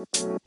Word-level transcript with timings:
Welcome 0.00 0.38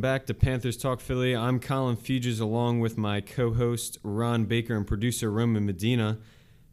back 0.00 0.24
to 0.24 0.32
Panthers 0.32 0.78
Talk 0.78 1.00
Philly. 1.00 1.36
I'm 1.36 1.60
Colin 1.60 1.98
Fugers 1.98 2.40
along 2.40 2.80
with 2.80 2.96
my 2.96 3.20
co 3.20 3.52
host 3.52 3.98
Ron 4.02 4.46
Baker 4.46 4.74
and 4.74 4.86
producer 4.86 5.30
Roman 5.30 5.66
Medina. 5.66 6.18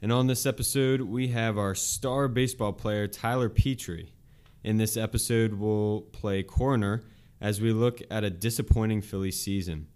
And 0.02 0.14
on 0.14 0.28
this 0.28 0.46
episode, 0.46 1.02
we 1.02 1.28
have 1.30 1.58
our 1.58 1.74
star 1.76 2.30
baseball 2.30 2.72
player 2.72 3.08
Tyler 3.08 3.50
Petery. 3.50 4.12
In 4.64 4.78
this 4.78 4.96
episode, 4.96 5.56
we'll 5.56 6.04
play 6.14 6.44
coroner 6.44 7.04
as 7.42 7.60
we 7.60 7.74
look 7.74 8.02
at 8.10 8.24
a 8.24 8.30
disappointing 8.30 9.02
Philly 9.02 9.32
season. 9.32 9.88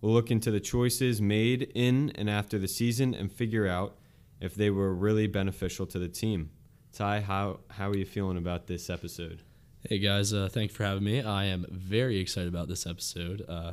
We'll 0.00 0.12
look 0.12 0.30
into 0.30 0.50
the 0.50 0.60
choices 0.60 1.22
made 1.22 1.70
in 1.74 2.10
and 2.16 2.28
after 2.28 2.58
the 2.58 2.68
season 2.68 3.14
and 3.14 3.32
figure 3.32 3.66
out 3.66 3.96
if 4.40 4.54
they 4.54 4.70
were 4.70 4.94
really 4.94 5.26
beneficial 5.26 5.86
to 5.86 5.98
the 5.98 6.08
team. 6.08 6.50
Ty, 6.92 7.20
how, 7.20 7.60
how 7.70 7.88
are 7.90 7.96
you 7.96 8.04
feeling 8.04 8.36
about 8.36 8.66
this 8.66 8.90
episode? 8.90 9.42
Hey 9.88 9.98
guys, 9.98 10.32
uh, 10.32 10.48
thanks 10.50 10.74
for 10.74 10.84
having 10.84 11.04
me. 11.04 11.22
I 11.22 11.44
am 11.44 11.64
very 11.70 12.18
excited 12.18 12.48
about 12.48 12.68
this 12.68 12.86
episode. 12.86 13.44
Uh, 13.48 13.72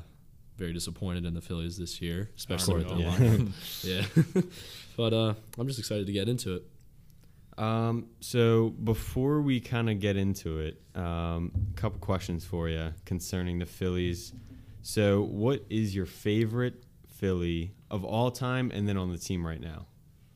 very 0.57 0.71
disappointed 0.71 1.25
in 1.25 1.33
the 1.33 1.41
Phillies 1.41 1.77
this 1.77 2.01
year, 2.01 2.29
especially 2.37 2.83
with 2.83 2.89
the 2.89 3.51
yeah. 3.83 4.03
yeah, 4.35 4.41
but 4.97 5.13
uh, 5.13 5.33
I'm 5.57 5.67
just 5.67 5.79
excited 5.79 6.05
to 6.05 6.13
get 6.13 6.29
into 6.29 6.55
it. 6.55 6.63
Um, 7.57 8.07
so 8.19 8.69
before 8.69 9.41
we 9.41 9.59
kind 9.59 9.89
of 9.89 9.99
get 9.99 10.17
into 10.17 10.59
it, 10.59 10.81
um, 10.95 11.51
a 11.71 11.79
couple 11.79 11.99
questions 11.99 12.45
for 12.45 12.69
you 12.69 12.93
concerning 13.05 13.59
the 13.59 13.65
Phillies. 13.65 14.33
So, 14.83 15.21
what 15.23 15.65
is 15.69 15.95
your 15.95 16.05
favorite 16.05 16.83
Philly 17.07 17.71
of 17.89 18.03
all 18.03 18.29
time, 18.31 18.69
and 18.73 18.87
then 18.87 18.97
on 18.97 19.11
the 19.11 19.17
team 19.17 19.45
right 19.47 19.61
now? 19.61 19.87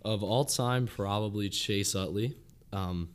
Of 0.04 0.24
all 0.24 0.46
time, 0.46 0.88
probably 0.88 1.50
Chase 1.50 1.94
Utley. 1.96 2.38
Um, 2.72 3.10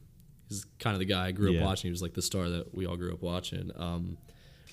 he's 0.49 0.67
kind 0.79 0.95
of 0.95 0.99
the 0.99 1.07
guy 1.07 1.27
I 1.29 1.33
grew 1.33 1.53
Yeah. 1.53 1.61
up 1.61 1.65
watching. 1.67 1.89
He 1.89 1.91
was 1.93 2.03
like 2.03 2.13
the 2.13 2.21
star 2.23 2.49
that 2.51 2.75
we 2.75 2.85
all 2.87 2.97
grew 2.99 3.13
up 3.15 3.23
watching. 3.23 3.71
Um, 3.77 4.19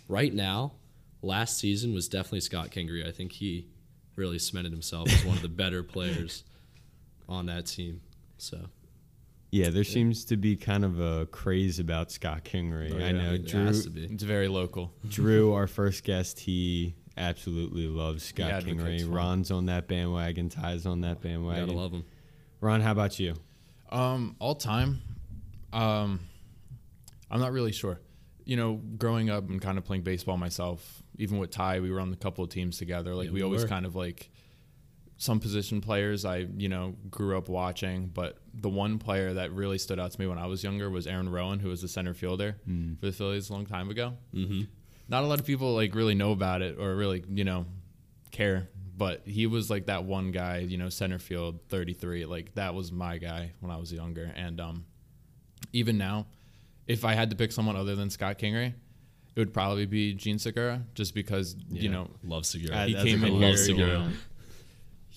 right 0.09 0.33
now, 0.33 0.73
last 1.21 1.57
season 1.57 1.93
was 1.93 2.09
definitely 2.09 2.41
Scott 2.41 2.71
Kingery. 2.71 3.07
I 3.07 3.11
think 3.11 3.31
he 3.31 3.67
really 4.17 4.38
cemented 4.39 4.73
himself 4.73 5.09
as 5.09 5.23
one 5.23 5.38
of 5.38 5.41
the 5.41 5.47
better 5.49 5.81
players 5.95 6.44
on 7.29 7.45
that 7.45 7.67
team. 7.67 8.01
So 8.38 8.66
Yeah, 9.52 9.69
there 9.69 9.83
seems 9.83 10.25
to 10.25 10.38
be 10.38 10.55
kind 10.55 10.86
of 10.86 11.00
a 11.00 11.25
craze 11.25 11.80
about 11.80 12.11
Scott 12.11 12.44
Kingery. 12.44 12.94
Oh, 12.94 13.03
I 13.03 13.11
know 13.11 13.33
it 13.33 13.47
Drew. 13.47 13.66
has 13.66 13.83
to 13.86 13.89
be. 13.89 14.03
It's 14.06 14.22
very 14.23 14.47
local. 14.47 14.94
Drew, 15.08 15.53
our 15.56 15.66
first 15.66 16.03
guest, 16.03 16.39
he 16.39 16.95
absolutely 17.17 17.88
loves 17.88 18.23
Scott 18.23 18.52
advocates 18.52 18.83
Kingery. 18.83 19.00
for 19.02 19.06
him. 19.08 19.11
Ron's 19.14 19.50
on 19.52 19.66
that 19.66 19.88
bandwagon. 19.88 20.50
Ty's 20.50 20.86
on 20.86 21.02
that 21.02 21.22
bandwagon. 21.22 21.66
gotta 21.66 21.78
love 21.78 21.91
him. 21.91 22.06
Ron, 22.61 22.81
how 22.81 22.91
about 22.91 23.19
you? 23.19 23.36
Um, 23.91 24.36
all 24.39 24.53
time, 24.53 25.02
um, 25.73 26.19
I'm 27.31 27.39
not 27.39 27.52
really 27.52 27.72
sure. 27.72 28.00
You 28.45 28.56
know, 28.56 28.75
growing 28.97 29.30
up 29.30 29.50
and 29.50 29.61
kind 29.61 29.78
of 29.78 29.84
playing 29.86 30.03
baseball 30.03 30.38
myself, 30.38 31.03
even 31.17 31.38
with 31.39 31.50
Ty, 31.52 31.80
we 31.80 31.91
were 31.91 32.00
on 32.00 32.11
a 32.13 32.16
couple 32.16 32.44
of 32.44 32.50
teams 32.52 32.78
together. 32.78 33.16
Like 33.16 33.25
Yeah, 33.28 33.31
we, 33.31 33.39
we 33.39 33.44
always 33.44 33.63
were. 33.63 33.67
kind 33.67 33.86
of 33.86 33.95
like 33.95 34.30
some 35.22 35.39
position 35.39 35.81
players 35.81 36.23
I, 36.25 36.48
you 36.58 36.70
know, 36.70 36.95
grew 37.12 37.38
up 37.38 37.48
watching. 37.50 38.08
But 38.08 38.38
the 38.53 38.70
one 38.70 38.98
player 38.98 39.34
that 39.34 39.52
really 39.52 39.78
stood 39.78 40.00
out 40.00 40.12
to 40.12 40.20
me 40.20 40.25
when 40.25 40.38
I 40.39 40.48
was 40.48 40.64
younger 40.64 40.89
was 40.89 41.06
Aaron 41.06 41.28
Rowand, 41.30 41.62
who 41.62 41.70
was 41.70 41.81
the 41.81 41.88
center 41.89 42.14
fielder 42.16 42.56
for 43.00 43.06
the 43.06 43.12
Phillies 43.12 43.50
a 43.50 43.53
long 43.53 43.66
time 43.67 43.90
ago. 43.92 44.14
Mm-hmm. 44.34 44.62
not 45.09 45.23
a 45.23 45.28
lot 45.28 45.40
of 45.40 45.45
people 45.45 45.75
like 45.75 45.94
really 45.94 46.16
know 46.16 46.31
about 46.31 46.62
it 46.62 46.78
or 46.80 46.95
really 46.95 47.23
you 47.30 47.44
know 47.44 47.66
care 48.31 48.70
but 48.95 49.22
he 49.25 49.47
was 49.47 49.70
like 49.70 49.86
that 49.88 50.03
one 50.03 50.31
guy 50.31 50.58
you 50.59 50.78
know 50.78 50.90
center 50.90 51.17
field 51.20 51.59
33 51.70 52.25
like 52.25 52.53
that 52.56 52.73
was 52.75 52.92
my 52.92 53.17
guy 53.17 53.52
when 53.59 53.72
i 53.72 53.78
was 53.78 53.92
younger 53.92 54.31
and 54.36 54.59
um 54.62 54.86
even 55.73 55.97
now 55.97 56.28
if 56.85 57.03
i 57.06 57.13
had 57.13 57.29
to 57.31 57.35
pick 57.35 57.52
someone 57.52 57.75
other 57.75 57.96
than 57.96 58.09
scott 58.12 58.38
kingery 58.38 58.68
it 59.35 59.40
would 59.40 59.53
probably 59.53 59.85
be 59.88 60.13
jean 60.13 60.38
segura 60.38 60.84
just 60.94 61.16
because 61.16 61.56
you 61.72 61.90
know 61.90 62.08
Love 62.24 62.46
Segura. 62.46 62.75
Uh, 62.75 62.85
he 62.85 62.94
that's 62.94 63.06
a 63.06 63.08
came 63.08 63.24
in 63.24 63.34
here 63.34 63.47
Love 63.50 63.58
Segura. 63.58 64.12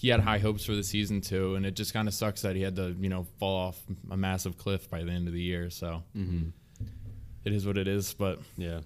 He 0.02 0.08
had 0.08 0.20
high 0.20 0.38
hopes 0.38 0.64
for 0.64 0.74
the 0.74 0.82
season 0.84 1.20
too 1.22 1.54
and 1.54 1.64
it 1.64 1.74
just 1.74 1.92
kind 1.94 2.06
of 2.08 2.12
sucks 2.14 2.42
that 2.42 2.54
he 2.56 2.60
had 2.62 2.76
to 2.76 2.94
you 3.00 3.08
know 3.08 3.24
fall 3.38 3.56
off 3.68 3.80
a 4.10 4.16
massive 4.16 4.58
cliff 4.58 4.90
by 4.90 5.02
the 5.04 5.10
end 5.10 5.26
of 5.28 5.32
the 5.32 5.40
year 5.40 5.70
so 5.70 6.02
Mm-hmm. 6.16 6.48
it 7.44 7.52
is 7.52 7.64
what 7.66 7.78
it 7.78 7.88
is 7.88 8.12
but 8.14 8.38
Yeah. 8.56 8.80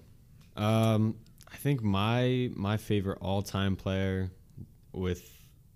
Um, 0.55 1.15
I 1.51 1.55
think 1.57 1.81
my 1.83 2.49
my 2.55 2.77
favorite 2.77 3.19
all 3.21 3.41
time 3.41 3.75
player 3.75 4.31
with 4.91 5.23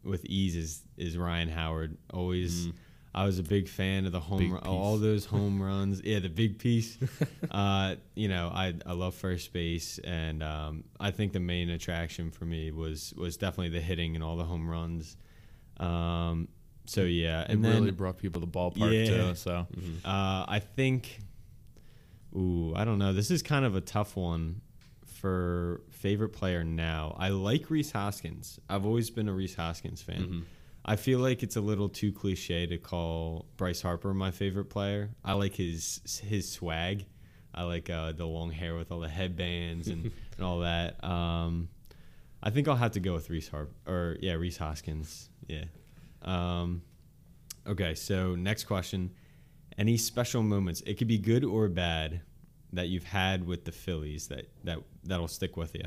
with 0.03 0.25
ease 0.25 0.55
is 0.55 0.81
is 0.97 1.17
Ryan 1.17 1.49
Howard. 1.49 1.97
Always, 2.11 2.67
I 3.13 3.25
was 3.25 3.37
a 3.39 3.43
big 3.43 3.67
fan 3.69 4.05
of 4.07 4.11
the 4.11 4.19
home 4.19 4.51
run, 4.53 4.63
all 4.63 4.97
those 4.97 5.25
home 5.37 5.61
runs. 5.61 6.01
Yeah, 6.03 6.17
the 6.19 6.29
big 6.29 6.57
piece. 6.57 6.97
uh, 7.51 7.95
you 8.15 8.27
know, 8.27 8.49
I 8.53 8.73
I 8.85 8.93
love 8.93 9.13
first 9.15 9.53
base, 9.53 9.99
and 10.03 10.41
um, 10.41 10.83
I 10.99 11.11
think 11.11 11.33
the 11.33 11.39
main 11.39 11.69
attraction 11.69 12.31
for 12.31 12.45
me 12.45 12.71
was 12.71 13.13
was 13.15 13.37
definitely 13.37 13.69
the 13.69 13.81
hitting 13.85 14.15
and 14.15 14.23
all 14.23 14.37
the 14.37 14.45
home 14.45 14.67
runs. 14.67 15.15
Um, 15.81 16.47
so 16.85 17.03
yeah, 17.03 17.41
it 17.43 17.49
and 17.51 17.63
then 17.63 17.75
really 17.75 17.91
brought 17.91 18.17
people 18.17 18.41
to 18.41 18.47
the 18.47 18.51
ballpark 18.51 18.91
Yeah. 19.07 19.29
too 19.29 19.35
so 19.35 19.67
uh, 20.05 20.45
I 20.47 20.61
think. 20.75 21.19
Ooh, 22.35 22.73
I 22.75 22.85
don't 22.85 22.97
know. 22.97 23.11
This 23.13 23.29
is 23.29 23.41
kind 23.43 23.65
of 23.65 23.75
a 23.75 23.81
tough 23.81 24.15
one 24.15 24.61
for 25.05 25.81
favorite 25.89 26.29
player 26.29 26.63
now. 26.63 27.15
I 27.19 27.29
like 27.29 27.69
Rhys 27.69 27.91
Hoskins. 27.91 28.59
I've 28.69 28.85
always 28.85 29.09
been 29.09 29.27
a 29.27 29.33
Rhys 29.33 29.55
Hoskins 29.55 30.01
fan. 30.01 30.23
Mhm. 30.23 30.43
I 30.83 30.95
feel 30.95 31.19
like 31.19 31.43
it's 31.43 31.57
a 31.57 31.61
little 31.61 31.89
too 31.89 32.11
cliche 32.11 32.65
to 32.65 32.77
call 32.77 33.45
Bryce 33.57 33.81
Harper 33.81 34.13
my 34.13 34.31
favorite 34.31 34.65
player. 34.65 35.11
I 35.23 35.33
like 35.33 35.55
his 35.55 36.01
his 36.25 36.49
swag. 36.51 37.05
I 37.53 37.63
like 37.63 37.89
uh, 37.89 38.13
the 38.13 38.25
long 38.25 38.49
hair 38.51 38.75
with 38.75 38.91
all 38.93 39.01
the 39.01 39.09
headbands 39.09 39.89
and, 39.89 40.05
and 40.37 40.45
all 40.45 40.59
that. 40.61 41.03
Um, 41.03 41.67
I 42.41 42.49
think 42.49 42.67
I'll 42.69 42.77
have 42.77 42.93
to 42.93 42.99
go 43.01 43.13
with 43.13 43.29
Reese 43.29 43.49
Harp 43.49 43.73
or 43.85 44.17
yeah 44.21 44.33
Rhys 44.33 44.57
Hoskins. 44.57 45.29
Yeah. 45.51 45.65
Um, 46.23 46.81
okay, 47.67 47.93
so 47.95 48.35
next 48.35 48.63
question: 48.65 49.11
Any 49.77 49.97
special 49.97 50.41
moments? 50.43 50.81
It 50.85 50.95
could 50.97 51.07
be 51.07 51.17
good 51.17 51.43
or 51.43 51.67
bad 51.67 52.21
that 52.73 52.87
you've 52.87 53.03
had 53.03 53.45
with 53.45 53.65
the 53.65 53.71
Phillies 53.71 54.27
that 54.27 54.45
that 54.63 54.79
that'll 55.03 55.27
stick 55.27 55.57
with 55.57 55.75
you. 55.75 55.83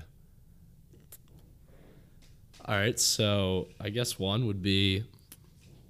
All 2.66 2.76
right, 2.76 2.98
so 2.98 3.68
I 3.80 3.90
guess 3.90 4.18
one 4.18 4.46
would 4.46 4.62
be 4.62 5.04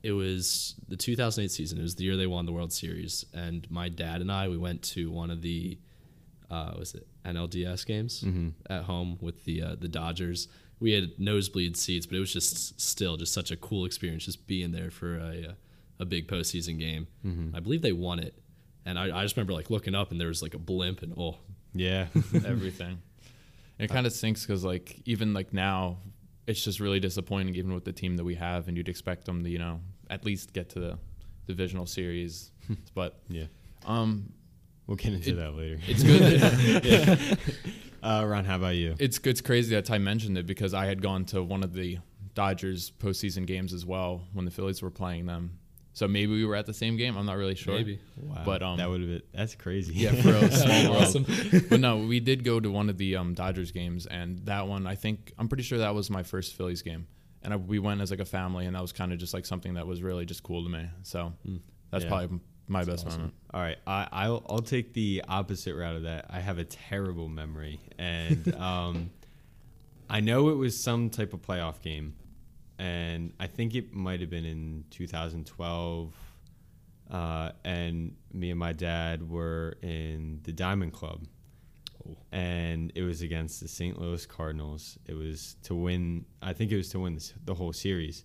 it 0.03 0.13
was 0.13 0.75
the 0.89 0.97
2008 0.97 1.51
season. 1.51 1.79
It 1.79 1.83
was 1.83 1.95
the 1.95 2.05
year 2.05 2.17
they 2.17 2.27
won 2.27 2.47
the 2.47 2.53
World 2.53 2.73
Series, 2.73 3.25
and 3.33 3.69
my 3.71 3.89
dad 3.89 4.21
and 4.21 4.31
I 4.31 4.49
we 4.49 4.59
went 4.59 4.83
to 4.95 5.11
one 5.11 5.31
of 5.31 5.41
the 5.41 5.79
uh, 6.51 6.75
was 6.79 6.95
it 6.95 7.07
NLDS 7.25 7.87
games 7.87 8.23
Mm-hmm. 8.23 8.49
at 8.71 8.85
home 8.85 9.19
with 9.21 9.45
the 9.45 9.63
uh, 9.63 9.75
the 9.79 9.89
Dodgers. 9.89 10.49
We 10.81 10.93
had 10.93 11.19
nosebleed 11.19 11.77
seats, 11.77 12.05
but 12.07 12.17
it 12.17 12.21
was 12.21 12.33
just 12.33 12.81
still 12.81 13.17
just 13.17 13.33
such 13.33 13.51
a 13.51 13.57
cool 13.57 13.85
experience 13.85 14.25
just 14.25 14.47
being 14.47 14.73
there 14.73 14.91
for 14.91 15.17
a 15.19 15.49
uh, 15.51 15.53
a 16.01 16.05
big 16.05 16.27
postseason 16.29 16.79
game. 16.79 17.07
Mm-hmm. 17.25 17.55
I 17.57 17.61
believe 17.61 17.81
they 17.83 17.93
won 17.93 18.19
it, 18.19 18.35
and 18.85 18.99
I, 18.99 19.17
I 19.19 19.23
just 19.23 19.37
remember 19.37 19.53
like 19.53 19.71
looking 19.71 19.95
up 19.95 20.11
and 20.11 20.21
there 20.21 20.29
was 20.29 20.43
like 20.43 20.55
a 20.55 20.59
blimp 20.59 21.03
and 21.03 21.15
oh 21.17 21.37
Yeah. 21.73 22.07
everything. 22.45 23.01
It 23.79 23.89
kind 23.91 24.07
of 24.07 24.13
stinks 24.13 24.43
because 24.47 24.65
like 24.65 25.01
even 25.05 25.33
like 25.35 25.53
now, 25.53 25.99
it's 26.47 26.63
just 26.63 26.81
really 26.81 27.01
disappointing 27.01 27.55
even 27.55 27.73
with 27.75 27.85
the 27.85 27.93
team 27.93 28.17
that 28.17 28.25
we 28.25 28.35
have, 28.35 28.69
and 28.69 28.77
you'd 28.77 28.89
expect 28.89 29.25
them 29.25 29.43
to 29.45 29.51
you 29.51 29.59
know 29.59 29.81
at 30.11 30.25
least 30.25 30.53
get 30.53 30.69
to 30.71 30.81
the 30.81 30.99
divisional 31.47 31.87
series, 31.87 32.51
but 32.95 33.21
yeah. 33.29 33.45
um, 33.87 34.33
We'll 34.87 34.97
get 34.99 35.15
into 35.15 35.31
It- 35.31 35.37
that 35.37 35.55
later. 35.55 35.79
it's 35.87 36.03
good. 36.03 37.39
Uh, 38.05 38.25
Ron, 38.27 38.45
how 38.45 38.57
about 38.57 38.77
you? 38.77 38.95
it's 38.99 39.19
it's 39.25 39.41
crazy 39.41 39.75
that 39.75 39.87
Ty 39.87 39.99
mentioned 39.99 40.37
it 40.39 40.47
because 40.47 40.75
I 40.75 40.87
had 40.87 41.01
gone 41.03 41.25
to 41.27 41.43
one 41.43 41.63
of 41.65 41.73
the 41.73 41.99
Dodgers 42.35 42.91
postseason 42.91 43.47
games 43.47 43.73
as 43.73 43.87
well 43.87 44.23
when 44.33 44.45
the 44.45 44.51
Phillies 44.51 44.83
were 44.83 44.91
playing 44.91 45.27
them. 45.27 45.59
So 45.95 46.09
maybe 46.09 46.33
we 46.33 46.45
were 46.45 46.57
at 46.57 46.67
the 46.67 46.75
same 46.75 46.97
game. 46.97 47.17
I'm 47.17 47.25
not 47.25 47.37
really 47.37 47.55
sure. 47.55 47.75
maybe 47.75 48.01
Wow. 48.17 48.43
But, 48.45 48.63
um, 48.65 48.79
that 48.79 48.91
would 48.91 49.01
have 49.01 49.09
been 49.09 49.23
that's 49.33 49.55
crazy. 49.55 49.95
Yeah, 49.95 50.13
for 50.21 50.31
a 50.35 50.51
small 50.63 50.91
world. 50.91 51.03
awesome. 51.05 51.25
but 51.71 51.79
no, 51.79 51.99
we 51.99 52.19
did 52.19 52.43
go 52.45 52.59
to 52.59 52.69
one 52.71 52.91
of 52.91 52.99
the 52.99 53.15
um, 53.17 53.33
Dodgers 53.35 53.71
games, 53.71 54.05
and 54.07 54.41
that 54.47 54.67
one, 54.67 54.87
I 54.89 54.97
think, 54.97 55.33
I'm 55.39 55.47
pretty 55.49 55.63
sure 55.63 55.79
that 55.79 55.95
was 55.95 56.11
my 56.11 56.25
first 56.25 56.55
Phillies 56.55 56.83
game, 56.83 57.07
and 57.45 57.55
I, 57.55 57.57
we 57.57 57.79
went 57.79 58.01
as 58.01 58.11
like 58.11 58.19
a 58.19 58.25
family, 58.25 58.67
and 58.67 58.75
that 58.75 58.83
was 58.83 58.93
kind 58.93 59.13
of 59.13 59.19
just 59.21 59.33
like 59.35 59.47
something 59.47 59.75
that 59.75 59.87
was 59.87 60.03
really 60.03 60.27
just 60.27 60.43
cool 60.43 60.65
to 60.65 60.69
me. 60.69 60.91
So 61.05 61.33
that's 61.93 62.03
Yeah. 62.05 62.11
probably 62.11 62.41
my 62.69 62.85
That's 62.85 63.03
best 63.03 63.07
awesome. 63.07 63.21
moment. 63.21 63.35
All 63.53 63.61
right, 63.61 63.79
I, 63.87 64.09
I'll 64.11 64.45
I'll 64.49 64.59
take 64.61 64.93
the 64.95 65.23
opposite 65.29 65.75
route 65.75 65.97
of 65.97 66.03
that. 66.05 66.27
I 66.31 66.41
have 66.41 66.59
a 66.59 66.65
terrible 66.65 67.29
memory, 67.29 67.81
and 67.99 68.55
um, 68.59 69.11
I 70.11 70.21
know 70.21 70.49
it 70.49 70.57
was 70.57 70.77
some 70.83 71.11
type 71.11 71.33
of 71.35 71.43
playoff 71.43 71.81
game, 71.83 72.15
and 72.79 73.33
I 73.39 73.47
think 73.47 73.75
it 73.75 73.93
might 73.95 74.21
have 74.21 74.31
been 74.31 74.45
in 74.45 74.85
2012. 74.91 76.15
Uh, 77.11 77.53
and 77.65 78.17
me 78.33 78.51
and 78.51 78.59
my 78.59 78.73
dad 78.73 79.29
were 79.29 79.77
in 79.83 80.41
the 80.45 80.53
Diamond 80.53 80.93
Club, 80.95 81.21
Oh. 82.09 82.17
and 82.33 82.91
it 82.95 83.03
was 83.03 83.21
against 83.23 83.61
the 83.61 83.69
St. 83.69 83.99
Louis 84.01 84.25
Cardinals. 84.27 84.99
It 85.07 85.15
was 85.15 85.57
to 85.65 85.75
win. 85.75 86.25
I 86.43 86.53
think 86.55 86.73
it 86.73 86.77
was 86.77 86.89
to 86.91 86.99
win 87.01 87.15
this, 87.15 87.33
the 87.45 87.55
whole 87.55 87.73
series. 87.73 88.25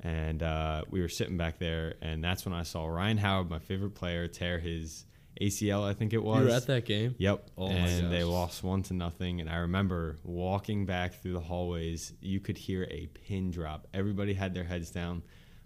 And 0.00 0.42
uh, 0.42 0.82
we 0.90 1.00
were 1.00 1.08
sitting 1.08 1.36
back 1.36 1.58
there, 1.58 1.94
and 2.02 2.22
that's 2.22 2.44
when 2.44 2.54
I 2.54 2.62
saw 2.62 2.86
Ryan 2.86 3.16
Howard, 3.16 3.50
my 3.50 3.58
favorite 3.58 3.94
player, 3.94 4.28
tear 4.28 4.58
his 4.58 5.06
ACL. 5.40 5.84
I 5.84 5.94
think 5.94 6.12
it 6.12 6.22
was. 6.22 6.40
You 6.40 6.48
were 6.48 6.54
at 6.54 6.66
that 6.66 6.84
game? 6.84 7.14
Yep. 7.18 7.50
Oh 7.56 7.68
and 7.68 8.12
they 8.12 8.24
lost 8.24 8.62
one 8.62 8.82
to 8.84 8.94
nothing. 8.94 9.40
And 9.40 9.48
I 9.50 9.56
remember 9.56 10.18
walking 10.22 10.86
back 10.86 11.14
through 11.14 11.32
the 11.32 11.40
hallways, 11.40 12.12
you 12.20 12.40
could 12.40 12.58
hear 12.58 12.86
a 12.90 13.06
pin 13.06 13.50
drop. 13.50 13.86
Everybody 13.94 14.34
had 14.34 14.54
their 14.54 14.64
heads 14.64 14.90
down, 14.90 15.22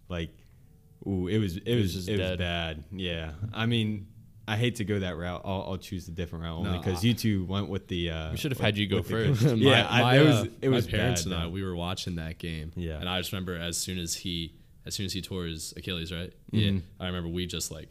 like, 0.08 0.30
ooh, 1.06 1.28
it 1.28 1.38
was 1.38 1.56
it, 1.56 1.74
was 1.74 1.82
was 1.82 1.94
just 1.94 2.08
it 2.08 2.20
was 2.20 2.36
bad. 2.36 2.84
Yeah. 2.92 3.32
I 3.52 3.66
mean, 3.66 4.06
I 4.48 4.56
hate 4.56 4.76
to 4.76 4.84
go 4.84 4.98
that 4.98 5.16
route. 5.16 5.42
I'll, 5.44 5.62
I'll 5.68 5.76
choose 5.76 6.06
the 6.06 6.12
different 6.12 6.44
route 6.44 6.56
only 6.58 6.78
because 6.78 7.04
I- 7.04 7.08
you 7.08 7.14
two 7.14 7.44
went 7.44 7.68
with 7.68 7.86
the. 7.88 8.10
Uh, 8.10 8.30
We 8.32 8.36
should 8.36 8.50
have 8.50 8.58
had 8.60 8.76
you 8.76 8.86
go 8.88 8.96
with 8.96 9.08
the- 9.08 9.34
first. 9.34 9.42
yeah, 9.56 9.82
my, 9.84 9.88
I, 9.90 10.02
my, 10.02 10.16
it 10.18 10.24
was 10.26 10.34
uh, 10.36 10.44
it 10.62 10.68
was 10.68 10.86
my 10.86 10.90
parents 10.98 11.22
bad, 11.24 11.32
and 11.32 11.42
I. 11.42 11.46
We 11.46 11.62
were 11.62 11.76
watching 11.76 12.16
that 12.16 12.38
game. 12.38 12.72
Yeah. 12.74 12.98
and 12.98 13.08
I 13.08 13.18
just 13.20 13.32
remember 13.32 13.56
as 13.56 13.76
soon 13.76 13.98
as 13.98 14.14
he, 14.16 14.54
as 14.86 14.94
soon 14.94 15.06
as 15.06 15.12
he 15.12 15.22
tore 15.22 15.44
his 15.44 15.72
Achilles, 15.76 16.12
right? 16.12 16.32
Mhm. 16.52 16.74
Yeah, 16.74 16.80
I 16.98 17.06
remember 17.06 17.28
we 17.28 17.46
just 17.46 17.70
like 17.70 17.90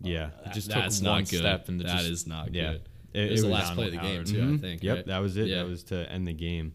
Yeah. 0.00 0.30
that- 0.44 0.54
just 0.54 0.70
took 0.70 0.80
that's 0.80 1.02
one 1.02 1.20
not 1.22 1.28
good. 1.30 1.40
step 1.40 1.68
and 1.68 1.80
it 1.80 1.86
that 1.86 1.98
just- 1.98 2.08
is 2.10 2.26
not 2.26 2.54
Yeah. 2.54 2.72
good. 2.72 2.82
It, 3.12 3.24
It 3.24 3.30
was 3.32 3.42
the 3.42 3.48
last 3.48 3.74
play 3.74 3.86
of 3.86 3.90
the 3.92 3.98
game 3.98 4.14
Howard. 4.14 4.26
too. 4.26 4.40
I 4.40 4.44
Mhm. 4.44 4.60
think. 4.60 4.82
Yep, 4.84 4.96
right? 4.96 5.06
that 5.06 5.18
was 5.18 5.36
it. 5.36 5.48
Yeah. 5.48 5.56
That 5.64 5.68
was 5.68 5.82
to 5.84 6.10
end 6.10 6.26
the 6.28 6.32
game. 6.32 6.72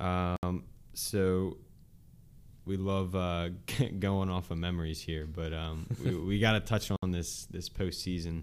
Um, 0.00 0.64
so 0.94 1.56
we 2.64 2.76
love 2.76 3.14
uh, 3.16 3.48
going 3.98 4.30
off 4.30 4.50
of 4.50 4.58
memories 4.58 5.00
here, 5.00 5.26
but 5.26 5.52
um, 5.52 5.86
we, 6.04 6.14
we 6.14 6.38
got 6.38 6.52
to 6.52 6.60
touch 6.60 6.90
on 7.02 7.10
this 7.10 7.46
this 7.46 7.68
postseason, 7.68 8.42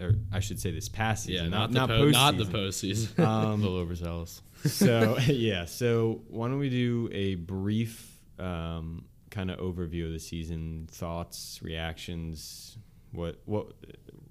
or 0.00 0.14
I 0.32 0.40
should 0.40 0.60
say 0.60 0.70
this 0.70 0.88
past 0.88 1.28
Yeah, 1.28 1.38
season, 1.40 1.50
not, 1.50 1.70
not 1.72 1.88
the 1.88 1.94
not 1.94 2.04
po- 2.04 2.10
not 2.10 2.36
the 2.38 2.44
postseason. 2.44 3.06
postseason. 3.08 3.18
a 3.24 3.28
Um, 3.28 3.62
little 3.62 3.78
overzealous. 3.78 4.42
so 4.66 5.16
yeah, 5.26 5.64
so 5.64 6.22
why 6.28 6.48
don't 6.48 6.58
we 6.58 6.68
do 6.70 7.08
a 7.12 7.34
brief 7.36 8.18
um, 8.38 9.04
kind 9.30 9.50
of 9.50 9.58
overview 9.58 10.06
of 10.06 10.12
the 10.12 10.18
season, 10.20 10.88
thoughts, 10.90 11.60
reactions, 11.62 12.76
what 13.12 13.40
what 13.46 13.72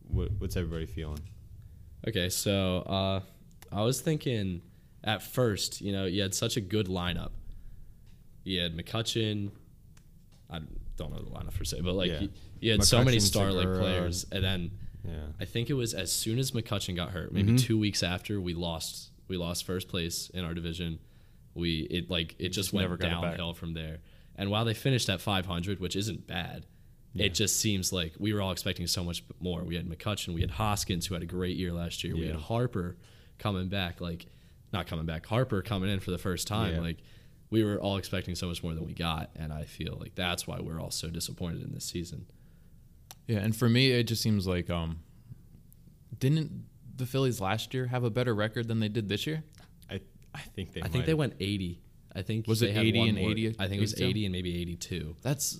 what 0.07 0.29
what's 0.37 0.55
everybody 0.55 0.85
feeling? 0.85 1.19
Okay, 2.07 2.29
so 2.29 2.77
uh, 2.81 3.19
I 3.71 3.81
was 3.83 3.99
thinking 4.01 4.61
at 5.03 5.21
first, 5.21 5.81
you 5.81 5.91
know, 5.91 6.05
you 6.05 6.21
had 6.21 6.33
such 6.33 6.57
a 6.57 6.61
good 6.61 6.87
lineup. 6.87 7.31
You 8.43 8.59
had 8.61 8.75
McCutchen. 8.75 9.51
I 10.49 10.59
don't 10.97 11.11
know 11.11 11.21
the 11.21 11.29
lineup 11.29 11.53
per 11.53 11.63
se, 11.63 11.81
but 11.81 11.93
like 11.95 12.09
Yeah. 12.09 12.21
you, 12.21 12.29
you 12.59 12.71
had 12.71 12.83
so 12.83 13.03
many 13.03 13.19
star 13.19 13.51
like 13.51 13.67
players, 13.79 14.25
and 14.31 14.43
then 14.43 14.71
Yeah, 15.07 15.27
I 15.39 15.45
think 15.45 15.69
it 15.69 15.75
was 15.75 15.93
as 15.93 16.11
soon 16.11 16.39
as 16.39 16.51
McCutchen 16.51 16.93
got 16.93 17.11
hurt, 17.11 17.31
maybe 17.31 17.53
Mhm. 17.53 17.59
two 17.59 17.77
weeks 17.77 18.03
after 18.03 18.41
we 18.41 18.53
lost, 18.53 19.11
we 19.29 19.37
lost 19.37 19.63
first 19.63 19.87
place 19.87 20.29
in 20.31 20.43
our 20.43 20.53
division. 20.53 20.99
We 21.53 21.81
it 21.89 22.09
like 22.09 22.35
it 22.37 22.49
just 22.49 22.55
Just 22.55 22.73
went 22.73 22.83
never 22.83 22.97
got 22.97 23.07
it 23.07 23.11
back. 23.21 23.21
downhill 23.37 23.53
from 23.53 23.73
there. 23.73 23.99
And 24.35 24.51
while 24.51 24.65
they 24.65 24.73
finished 24.73 25.09
at 25.09 25.21
500, 25.21 25.79
which 25.79 25.95
isn't 25.95 26.27
bad, 26.27 26.65
Yeah. 27.13 27.25
it 27.27 27.33
just 27.33 27.57
seems 27.57 27.93
like 27.93 28.13
we 28.19 28.33
were 28.33 28.41
all 28.41 28.51
expecting 28.51 28.87
so 28.87 29.03
much 29.05 29.23
more. 29.39 29.63
We 29.63 29.75
had 29.75 29.87
McCutchen, 29.87 30.33
we 30.33 30.41
had 30.41 30.51
Hoskins, 30.51 31.05
who 31.07 31.13
had 31.13 31.23
a 31.23 31.27
great 31.27 31.55
year 31.55 31.71
last 31.71 32.03
year. 32.03 32.15
We 32.17 32.27
had 32.27 32.35
Harper 32.35 32.97
coming 33.37 33.69
back, 33.69 34.01
like 34.01 34.25
not 34.73 34.85
coming 34.85 35.05
back, 35.05 35.25
Harper 35.27 35.61
coming 35.61 35.89
in 35.89 36.01
for 36.01 36.11
the 36.11 36.17
first 36.17 36.45
time. 36.45 36.73
Yeah. 36.75 36.81
Like 36.81 36.97
we 37.49 37.63
were 37.63 37.77
all 37.79 37.97
expecting 37.97 38.35
so 38.35 38.47
much 38.47 38.63
more 38.63 38.73
than 38.73 38.85
we 38.85 38.93
got, 38.93 39.31
and 39.35 39.51
I 39.51 39.63
feel 39.63 39.97
like 39.99 40.15
that's 40.15 40.45
why 40.47 40.59
we're 40.61 40.79
all 40.79 40.91
so 40.91 41.09
disappointed 41.09 41.63
in 41.63 41.73
this 41.73 41.85
season. 41.85 42.25
Yeah, 43.27 43.39
and 43.39 43.55
for 43.55 43.69
me, 43.69 43.91
it 43.91 44.03
just 44.03 44.21
seems 44.21 44.47
like 44.47 44.69
um, 44.69 44.99
didn't 46.19 46.65
the 46.95 47.05
Phillies 47.05 47.39
last 47.39 47.73
year 47.73 47.87
have 47.87 48.03
a 48.03 48.09
better 48.09 48.33
record 48.35 48.67
than 48.67 48.79
they 48.79 48.89
did 48.89 49.09
this 49.09 49.25
year? 49.25 49.43
I 49.89 50.01
I 50.33 50.39
think 50.39 50.73
they 50.73 50.81
I 50.81 50.87
think 50.87 51.05
they 51.05 51.13
went 51.13 51.33
80. 51.39 51.79
I 52.15 52.21
think 52.23 52.47
Was 52.47 52.59
they 52.59 52.69
it 52.69 52.75
had 52.75 52.85
80 52.85 53.09
and 53.09 53.19
80 53.19 53.55
I 53.59 53.67
think 53.67 53.77
it 53.77 53.81
was 53.81 53.93
82? 53.93 54.09
80 54.09 54.25
and 54.25 54.31
maybe 54.33 54.61
82. 54.61 55.15
That's 55.21 55.59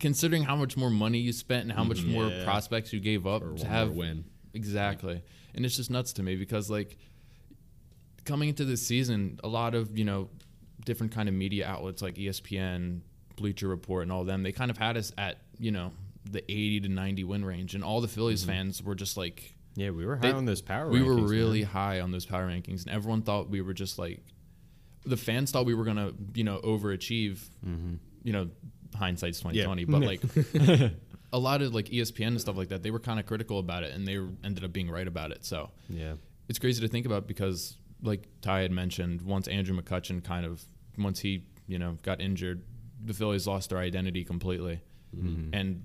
considering 0.00 0.42
how 0.42 0.56
much 0.56 0.76
more 0.76 0.90
money 0.90 1.18
you 1.18 1.32
spent 1.32 1.62
and 1.62 1.72
how 1.72 1.84
much 1.84 2.02
more 2.02 2.24
Mm-hmm. 2.24 2.44
Prospects 2.44 2.92
you 2.92 2.98
gave 3.00 3.26
up 3.26 3.42
For 3.42 3.56
to 3.58 3.66
have 3.66 3.92
win. 3.92 4.24
Exactly. 4.52 5.22
And 5.54 5.64
it's 5.64 5.76
just 5.76 5.90
nuts 5.90 6.12
to 6.14 6.22
me 6.24 6.34
because 6.34 6.68
like 6.68 6.98
coming 8.24 8.48
into 8.48 8.64
this 8.64 8.84
season, 8.84 9.38
a 9.44 9.48
lot 9.48 9.74
of, 9.76 9.96
you 9.96 10.04
know, 10.04 10.28
different 10.86 11.12
kind 11.12 11.28
of 11.28 11.34
media 11.34 11.66
outlets 11.66 12.00
like 12.00 12.14
ESPN, 12.14 13.00
Bleacher 13.36 13.68
Report 13.68 14.04
and 14.04 14.10
all 14.10 14.24
them, 14.24 14.42
they 14.42 14.52
kind 14.52 14.70
of 14.70 14.78
had 14.78 14.96
us 14.96 15.12
at, 15.18 15.36
you 15.58 15.70
know, 15.70 15.92
the 16.24 16.42
80 16.50 16.80
to 16.80 16.88
90 16.88 17.24
win 17.24 17.44
range 17.44 17.74
and 17.74 17.84
all 17.84 18.00
the 18.00 18.08
Phillies 18.08 18.40
mm-hmm. 18.40 18.52
fans 18.52 18.82
were 18.82 18.94
just 18.94 19.18
like 19.18 19.54
Yeah, 19.74 19.90
we 19.90 20.06
were 20.06 20.16
high 20.16 20.22
They- 20.22 20.32
on 20.32 20.46
those 20.46 20.62
power. 20.62 20.88
we 20.88 21.02
were 21.02 21.12
rankings, 21.12 21.20
man. 21.20 21.28
really 21.28 21.62
high 21.62 22.00
on 22.00 22.10
those 22.10 22.24
power 22.24 22.48
rankings 22.48 22.86
and 22.86 22.90
everyone 22.90 23.20
thought 23.22 23.50
we 23.50 23.60
were 23.60 23.74
just 23.74 23.98
like 23.98 24.22
the 25.04 25.16
fans 25.16 25.50
thought 25.52 25.66
we 25.66 25.74
were 25.74 25.84
going 25.84 25.98
to, 25.98 26.14
you 26.34 26.44
know, 26.44 26.58
overachieve. 26.64 27.38
Mm-hmm. 27.64 27.94
You 28.24 28.32
know, 28.32 28.48
hindsight's 28.96 29.38
2020, 29.40 29.84
but 29.86 30.00
like 30.02 30.20
a 31.32 31.38
lot 31.38 31.62
of 31.62 31.74
like 31.74 31.86
ESPN 31.86 32.28
and 32.28 32.40
stuff 32.40 32.56
like 32.56 32.68
that, 32.68 32.82
they 32.82 32.90
were 32.90 32.98
kind 32.98 33.20
of 33.20 33.26
critical 33.26 33.58
about 33.58 33.84
it, 33.84 33.94
and 33.94 34.06
they 34.06 34.18
ended 34.44 34.64
up 34.64 34.72
being 34.72 34.90
right 34.90 35.06
about 35.06 35.30
it. 35.30 35.44
So 35.44 35.70
Yeah, 35.88 36.14
it's 36.48 36.58
crazy 36.58 36.80
to 36.80 36.88
think 36.88 37.06
about 37.06 37.28
because, 37.28 37.76
like 38.02 38.26
Ty 38.40 38.60
had 38.62 38.72
mentioned, 38.72 39.22
once 39.22 39.46
Andrew 39.46 39.80
McCutchen 39.80 40.24
kind 40.24 40.44
of 40.44 40.64
once 40.98 41.20
he 41.20 41.44
you 41.66 41.78
know 41.78 41.98
got 42.02 42.20
injured, 42.20 42.62
the 43.04 43.14
Phillies 43.14 43.46
lost 43.46 43.70
their 43.70 43.78
identity 43.78 44.24
completely, 44.24 44.82
and 45.54 45.84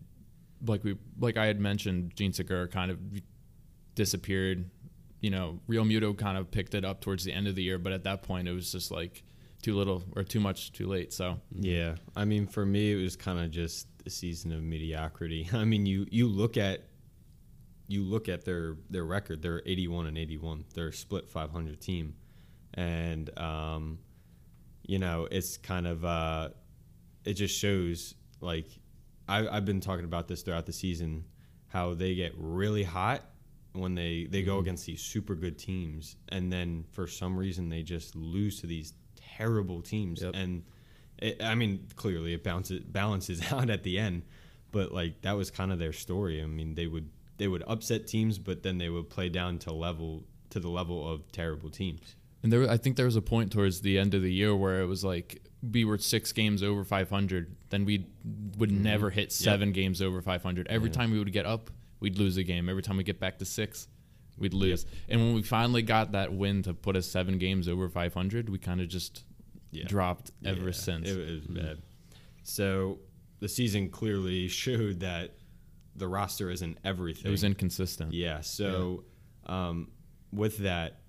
like 0.65 0.83
we 0.83 0.97
like 1.19 1.37
I 1.37 1.45
had 1.45 1.59
mentioned, 1.59 2.13
Jean 2.15 2.33
Segura 2.33 2.67
kind 2.67 2.91
of 2.91 2.99
disappeared. 3.95 4.69
You 5.19 5.29
know, 5.29 5.59
Realmuto 5.69 6.17
kind 6.17 6.37
of 6.37 6.49
picked 6.49 6.73
it 6.73 6.83
up 6.83 7.01
towards 7.01 7.23
the 7.23 7.31
end 7.31 7.47
of 7.47 7.55
the 7.55 7.63
year, 7.63 7.77
but 7.77 7.93
at 7.93 8.03
that 8.05 8.23
point 8.23 8.47
it 8.47 8.53
was 8.53 8.71
just 8.71 8.91
like 8.91 9.23
too 9.61 9.75
little 9.75 10.03
or 10.15 10.23
too 10.23 10.39
much 10.39 10.71
too 10.73 10.87
late. 10.87 11.13
So 11.13 11.39
yeah. 11.51 11.95
I 12.15 12.25
mean, 12.25 12.47
for 12.47 12.65
me, 12.65 12.93
it 12.93 13.01
was 13.01 13.15
kind 13.15 13.39
of 13.39 13.51
just 13.51 13.87
a 14.05 14.09
season 14.09 14.51
of 14.51 14.63
mediocrity. 14.63 15.49
I 15.53 15.65
mean, 15.65 15.85
you 15.85 16.05
you 16.09 16.27
look 16.27 16.57
at 16.57 16.87
you 17.87 18.03
look 18.03 18.29
at 18.29 18.45
their 18.45 18.77
their 18.89 19.05
record. 19.05 19.41
They're 19.41 19.61
81 19.65 20.07
and 20.07 20.17
81. 20.17 20.65
They're 20.73 20.87
a 20.87 20.93
split 20.93 21.29
500 21.29 21.79
team, 21.79 22.15
and 22.73 23.37
um, 23.37 23.99
you 24.83 24.99
know, 24.99 25.27
it's 25.31 25.57
kind 25.57 25.87
of 25.87 26.03
uh, 26.05 26.49
it 27.25 27.33
just 27.33 27.57
shows 27.57 28.15
like 28.41 28.67
I, 29.27 29.47
I've 29.47 29.65
been 29.65 29.79
talking 29.81 30.05
about 30.05 30.27
this 30.27 30.41
throughout 30.41 30.65
the 30.65 30.73
season 30.73 31.25
how 31.67 31.93
they 31.93 32.15
get 32.15 32.33
really 32.37 32.83
hot 32.83 33.23
when 33.73 33.95
they 33.95 34.27
they 34.29 34.39
Mm-hmm. 34.41 34.49
go 34.49 34.59
against 34.59 34.85
these 34.85 35.01
super 35.01 35.35
good 35.35 35.57
teams 35.57 36.17
and 36.29 36.51
then 36.51 36.83
for 36.91 37.07
some 37.07 37.37
reason 37.37 37.69
they 37.69 37.83
just 37.83 38.15
lose 38.15 38.59
to 38.61 38.67
these 38.67 38.93
terrible 39.15 39.81
teams 39.81 40.21
Yep. 40.21 40.31
and 40.35 40.63
it, 41.19 41.41
I 41.41 41.55
mean 41.55 41.87
clearly 41.95 42.33
it 42.33 42.43
bounces 42.43 42.81
balances 42.81 43.41
out 43.53 43.69
at 43.69 43.83
the 43.83 43.97
end 43.99 44.23
but 44.71 44.91
like 44.91 45.21
that 45.21 45.33
was 45.37 45.49
kind 45.51 45.71
of 45.71 45.79
their 45.79 45.93
story 45.93 46.41
I 46.43 46.47
mean 46.47 46.75
they 46.75 46.87
would 46.87 47.09
they 47.37 47.47
would 47.47 47.63
upset 47.67 48.07
teams 48.07 48.37
but 48.37 48.63
then 48.63 48.77
they 48.77 48.89
would 48.89 49.09
play 49.09 49.29
down 49.29 49.57
to 49.59 49.71
level 49.71 50.23
to 50.49 50.59
the 50.59 50.69
level 50.69 51.09
of 51.09 51.31
terrible 51.31 51.69
teams 51.69 52.15
And 52.43 52.51
there, 52.51 52.69
I 52.69 52.77
think 52.77 52.95
there 52.95 53.05
was 53.05 53.15
a 53.15 53.21
point 53.21 53.51
towards 53.51 53.81
the 53.81 53.99
end 53.99 54.13
of 54.13 54.21
the 54.21 54.33
year 54.33 54.55
where 54.55 54.81
it 54.81 54.85
was 54.87 55.03
like 55.03 55.41
we 55.61 55.85
were 55.85 55.97
six 55.99 56.31
games 56.31 56.63
over 56.63 56.83
500. 56.83 57.55
Then 57.69 57.85
we 57.85 58.07
would 58.57 58.71
never 58.71 59.11
hit 59.11 59.31
seven 59.31 59.71
games 59.71 60.01
over 60.01 60.21
500. 60.21 60.67
Every 60.67 60.89
Yeah. 60.89 60.93
time 60.93 61.11
we 61.11 61.19
would 61.19 61.31
get 61.31 61.45
up, 61.45 61.69
we'd 61.99 62.17
lose 62.17 62.37
a 62.37 62.43
game. 62.43 62.67
Every 62.67 62.81
time 62.81 62.97
we 62.97 63.03
get 63.03 63.19
back 63.19 63.37
to 63.39 63.45
six, 63.45 63.87
we'd 64.39 64.55
lose. 64.55 64.87
And 65.07 65.21
when 65.21 65.35
we 65.35 65.43
finally 65.43 65.83
got 65.83 66.13
that 66.13 66.33
win 66.33 66.63
to 66.63 66.73
put 66.73 66.95
us 66.95 67.05
seven 67.05 67.37
games 67.37 67.67
over 67.67 67.87
500, 67.89 68.49
we 68.49 68.57
kind 68.57 68.81
of 68.81 68.87
just 68.87 69.23
Yeah. 69.71 69.85
dropped 69.85 70.31
ever 70.43 70.65
Yeah, 70.65 70.71
since. 70.71 71.07
It, 71.09 71.17
it 71.19 71.31
was 71.31 71.47
bad. 71.47 71.77
So 72.43 72.99
the 73.39 73.47
season 73.47 73.89
clearly 73.89 74.47
showed 74.63 75.01
that 75.01 75.35
the 75.95 76.07
roster 76.07 76.49
isn't 76.49 76.79
everything. 76.83 77.27
It 77.27 77.31
was 77.31 77.43
inconsistent. 77.43 78.13
Yeah. 78.13 78.41
So 78.41 79.03
um, 79.45 79.91
with 80.31 80.57
that, 80.59 81.00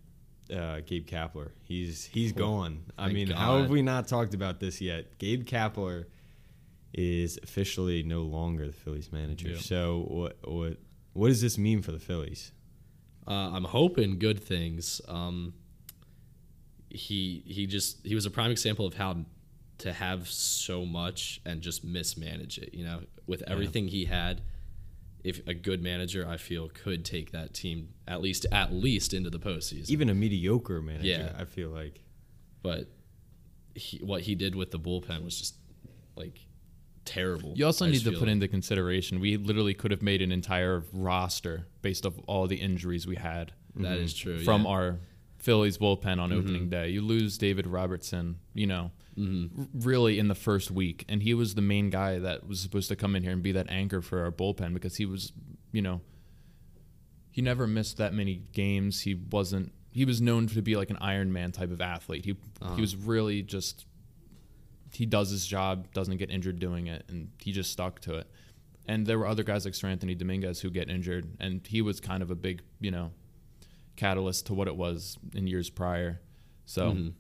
uh, 0.52 0.80
Gabe 0.85 1.06
Kapler, 1.06 1.50
he's 1.62 2.04
he's 2.04 2.32
gone. 2.32 2.85
I 2.99 3.04
Thank 3.04 3.14
mean, 3.14 3.30
how 3.30 3.59
have 3.59 3.71
we 3.71 3.82
not 3.82 4.09
talked 4.09 4.35
about 4.35 4.61
this 4.61 4.80
yet? 4.80 5.18
Gabe 5.18 5.44
Kapler 5.44 6.06
is 6.92 7.38
officially 7.42 8.02
no 8.02 8.23
longer 8.23 8.66
the 8.66 8.73
Phillies 8.73 9.12
manager. 9.12 9.50
Yeah. 9.50 9.59
So 9.59 10.04
what 10.09 10.37
what 10.44 10.76
what 11.14 11.28
does 11.28 11.40
this 11.40 11.59
mean 11.59 11.82
for 11.82 11.92
the 11.92 11.99
Phillies? 11.99 12.52
Uh, 13.26 13.50
I'm 13.52 13.64
hoping 13.64 14.18
good 14.18 14.42
things. 14.42 15.00
Um, 15.09 15.54
he 16.90 17.42
he 17.47 17.66
just 17.66 18.04
he 18.04 18.14
was 18.14 18.26
a 18.26 18.30
prime 18.30 18.50
example 18.50 18.87
of 18.87 18.94
how 18.94 19.25
to 19.78 19.92
have 19.92 20.28
so 20.28 20.85
much 20.85 21.40
and 21.44 21.61
just 21.61 21.85
mismanage 21.85 22.59
it. 22.59 22.75
You 22.75 22.85
know, 22.85 23.00
with 23.26 23.42
everything 23.47 23.88
he 23.88 24.04
had, 24.04 24.42
if 25.25 25.47
a 25.47 25.55
good 25.55 25.83
manager, 25.83 26.26
I 26.29 26.37
feel, 26.37 26.69
could 26.69 27.05
take 27.05 27.31
that 27.33 27.55
team 27.55 27.91
at 28.09 28.21
least 28.21 28.45
at 28.50 28.73
least 28.73 29.14
into 29.14 29.31
the 29.31 29.38
postseason. 29.38 29.88
Even 29.91 30.09
a 30.09 30.14
mediocre 30.14 30.83
manager, 30.83 31.07
Yeah. 31.07 31.33
I 31.38 31.45
feel 31.45 31.71
like. 31.71 32.00
but 32.62 32.88
he, 33.75 33.99
what 33.99 34.23
he 34.23 34.35
did 34.35 34.55
with 34.55 34.71
the 34.71 34.79
bullpen 34.79 35.25
was 35.25 35.38
just 35.38 35.55
like 36.17 36.41
terrible. 37.05 37.55
You 37.57 37.67
also 37.67 37.87
I 37.87 37.91
need 37.91 38.05
to 38.05 38.11
put 38.12 38.21
like. 38.23 38.29
into 38.29 38.49
consideration 38.49 39.19
we 39.19 39.37
literally 39.37 39.75
could 39.75 39.91
have 39.91 40.02
made 40.02 40.21
an 40.23 40.31
entire 40.31 40.85
roster 40.93 41.67
based 41.81 42.05
off 42.07 42.14
all 42.26 42.47
the 42.47 42.57
injuries 42.57 43.07
we 43.07 43.17
had. 43.17 43.52
That 43.76 43.97
is 43.99 44.12
true. 44.14 44.41
from 44.45 44.62
yeah. 44.64 44.69
our 44.71 44.99
Phillies 45.38 45.79
bullpen 45.79 46.19
on 46.21 46.31
Mm-hmm. 46.31 46.38
opening 46.38 46.69
day. 46.69 46.91
You 46.91 47.00
lose 47.00 47.38
David 47.38 47.67
Robertson, 47.67 48.38
you 48.55 48.67
know, 48.67 48.91
Mm-hmm. 49.19 49.81
really 49.81 50.19
in 50.19 50.28
the 50.28 50.35
first 50.35 50.71
week, 50.71 51.04
and 51.09 51.23
he 51.23 51.35
was 51.35 51.54
the 51.54 51.61
main 51.62 51.90
guy 51.90 52.19
that 52.19 52.47
was 52.49 52.61
supposed 52.61 52.88
to 52.88 52.97
come 52.97 53.14
in 53.14 53.23
here 53.23 53.33
and 53.33 53.42
be 53.42 53.52
that 53.52 53.69
anchor 53.71 54.00
for 54.00 54.23
our 54.25 54.31
bullpen 54.33 54.73
because 54.73 54.97
he 54.97 55.04
was, 55.04 55.33
you 55.71 55.83
know, 55.83 56.00
he 57.31 57.42
never 57.42 57.66
missed 57.66 57.99
that 57.99 58.14
many 58.14 58.42
games. 58.52 59.00
He 59.02 59.14
wasn't. 59.14 59.73
He 59.90 60.04
was 60.07 60.21
known 60.23 60.47
to 60.49 60.62
be 60.62 60.76
like 60.76 60.88
an 60.90 60.97
Iron 61.00 61.33
Man 61.33 61.52
type 61.52 61.71
of 61.71 61.81
athlete. 61.83 62.25
He 62.25 62.33
Uh-huh. 62.62 62.75
he 62.75 62.81
was 62.81 62.97
really 62.97 63.42
just. 63.42 63.85
He 64.95 65.07
does 65.07 65.31
his 65.31 65.47
job, 65.47 65.92
doesn't 65.95 66.19
get 66.19 66.31
injured 66.31 66.59
doing 66.59 66.87
it, 66.87 67.04
and 67.09 67.31
he 67.38 67.52
just 67.52 67.71
stuck 67.73 68.00
to 68.00 68.14
it. 68.16 68.26
And 68.87 69.07
there 69.07 69.19
were 69.19 69.26
other 69.26 69.42
guys 69.42 69.64
like 69.64 69.75
Seranthony 69.75 70.16
Dominguez 70.16 70.61
who 70.61 70.69
get 70.71 70.90
injured, 70.90 71.37
and 71.40 71.66
he 71.66 71.81
was 71.81 72.00
kind 72.00 72.23
of 72.23 72.31
a 72.31 72.35
big, 72.35 72.61
you 72.81 72.90
know, 72.90 73.12
catalyst 73.97 74.47
to 74.47 74.54
what 74.54 74.69
it 74.69 74.76
was 74.76 75.19
in 75.35 75.47
years 75.47 75.71
prior. 75.71 76.21
So 76.66 76.92
Mhm. 76.92 77.12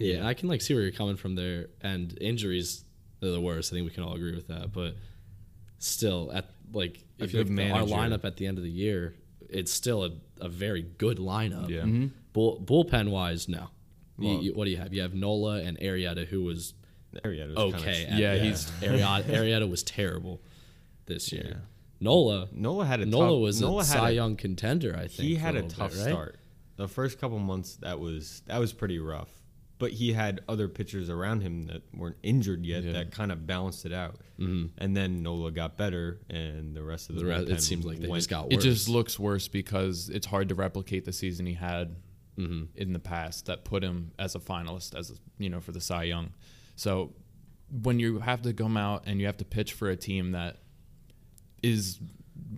Yeah, 0.00 0.26
I 0.26 0.34
can 0.34 0.48
like 0.48 0.60
see 0.62 0.74
where 0.74 0.82
you're 0.82 0.92
coming 0.92 1.16
from 1.16 1.34
there. 1.34 1.68
And 1.80 2.16
injuries 2.20 2.84
are 3.22 3.28
the 3.28 3.40
worst. 3.40 3.72
I 3.72 3.76
think 3.76 3.84
we 3.86 3.94
can 3.94 4.02
all 4.04 4.14
agree 4.14 4.34
with 4.34 4.48
that. 4.48 4.72
But 4.72 4.96
still, 5.78 6.30
at 6.32 6.50
like 6.72 7.04
A 7.20 7.24
if 7.24 7.32
you 7.32 7.44
good 7.44 7.50
look 7.54 7.64
at 7.66 7.72
our 7.72 7.82
lineup 7.86 8.24
at 8.24 8.36
the 8.36 8.46
end 8.46 8.58
of 8.58 8.64
the 8.64 8.70
year, 8.70 9.14
it's 9.48 9.72
still 9.72 10.04
a, 10.04 10.10
a 10.40 10.48
very 10.48 10.82
good 10.82 11.18
lineup. 11.18 11.68
Yeah. 11.68 11.80
Mm-hmm. 11.82 12.06
Bull, 12.32 12.60
bullpen 12.64 13.10
wise, 13.10 13.48
no. 13.48 13.68
Well- 14.18 14.42
you- 14.42 14.52
what 14.54 14.64
do 14.66 14.70
you 14.70 14.76
have? 14.76 14.92
You 14.94 15.02
have 15.02 15.14
Nola 15.14 15.60
and 15.62 15.78
Arrieta, 15.78 16.26
who 16.26 16.42
was 16.44 16.74
Arrieta 17.24 17.48
was 17.48 17.74
okay. 17.74 17.92
Kinda, 18.06 18.12
at 18.12 18.18
Yeah, 18.18 18.34
he's- 18.36 18.70
Arrieta, 18.80 19.24
Arrieta 19.24 19.68
was 19.68 19.82
terrible 19.82 20.40
this 21.06 21.32
year. 21.32 21.46
Yeah. 21.48 21.56
Nola, 22.02 22.48
Nola 22.52 22.86
had 22.86 23.00
a 23.00 23.06
Nola 23.06 23.26
tough, 23.34 23.40
was 23.42 23.60
Nola 23.60 23.82
a 23.82 23.84
had 23.84 23.92
Cy 23.92 24.10
a- 24.10 24.12
Young 24.12 24.36
contender. 24.36 24.94
I 24.96 25.00
think 25.08 25.12
he 25.28 25.34
had 25.34 25.54
a 25.54 25.62
little 25.62 25.70
tough 25.70 25.90
bit, 25.92 25.98
right? 25.98 26.08
start. 26.10 26.36
The 26.76 26.88
first 26.88 27.20
couple 27.20 27.38
months 27.40 27.76
that 27.82 27.98
was 28.00 28.42
that 28.46 28.58
was 28.58 28.72
pretty 28.72 28.98
rough. 28.98 29.28
But 29.80 29.90
he 29.92 30.12
had 30.12 30.42
other 30.48 30.68
pitchers 30.68 31.10
around 31.10 31.40
him 31.40 31.64
that 31.64 31.82
weren't 31.92 32.18
injured 32.22 32.64
yet 32.64 32.84
Yeah. 32.84 32.92
that 32.92 33.10
kind 33.10 33.32
of 33.32 33.46
balanced 33.46 33.84
it 33.86 33.92
out. 33.92 34.20
hmm 34.38 34.66
And 34.78 34.96
then 34.96 35.22
Nola 35.24 35.50
got 35.50 35.76
better, 35.76 36.20
and 36.30 36.76
the 36.76 36.84
rest 36.84 37.08
of 37.10 37.16
the, 37.16 37.22
The 37.22 37.26
rest, 37.28 37.48
it 37.48 37.62
seems 37.62 37.84
like 37.84 37.98
they 37.98 38.06
just 38.08 38.28
got 38.30 38.52
it 38.52 38.60
just 38.60 38.88
looks 38.88 39.18
worse 39.18 39.48
because 39.48 40.08
it's 40.08 40.26
hard 40.26 40.50
to 40.50 40.54
replicate 40.54 41.04
the 41.04 41.12
season 41.12 41.46
he 41.46 41.54
had 41.54 41.96
hmm 42.36 42.64
in 42.76 42.92
the 42.92 43.00
past 43.00 43.46
that 43.46 43.64
put 43.64 43.82
him 43.82 44.12
as 44.18 44.34
a 44.36 44.38
finalist 44.38 44.94
as 44.94 45.10
a, 45.10 45.14
you 45.38 45.48
know 45.50 45.60
for 45.60 45.72
the 45.72 45.80
Cy 45.80 46.04
Young. 46.04 46.30
So 46.76 47.14
when 47.82 47.98
you 47.98 48.18
have 48.20 48.42
to 48.42 48.52
come 48.52 48.76
out 48.76 49.04
and 49.06 49.18
you 49.20 49.26
have 49.26 49.36
to 49.38 49.44
pitch 49.44 49.72
for 49.72 49.88
a 49.90 49.96
team 49.96 50.32
that 50.32 50.58
is 51.62 51.98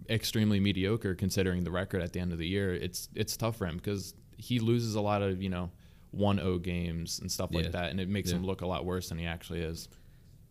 extremely 0.08 0.60
mediocre 0.60 1.14
considering 1.14 1.64
the 1.64 1.70
record 1.70 2.02
at 2.02 2.12
the 2.12 2.20
end 2.20 2.32
of 2.32 2.38
the 2.38 2.46
year, 2.46 2.74
it's 2.74 3.08
it's 3.14 3.36
tough 3.36 3.56
for 3.56 3.66
him 3.66 3.76
because 3.76 4.14
he 4.36 4.58
loses 4.58 4.94
a 4.96 5.00
lot 5.00 5.22
of 5.22 5.40
you 5.42 5.48
know 5.48 5.70
1-0 6.16 6.62
games 6.62 7.18
and 7.20 7.30
stuff 7.30 7.50
Yeah. 7.52 7.60
like 7.62 7.72
that, 7.72 7.90
and 7.90 8.00
it 8.00 8.08
makes 8.08 8.30
Yeah. 8.30 8.36
him 8.36 8.44
look 8.46 8.60
a 8.60 8.66
lot 8.66 8.84
worse 8.84 9.08
than 9.08 9.18
he 9.18 9.26
actually 9.26 9.60
is. 9.60 9.88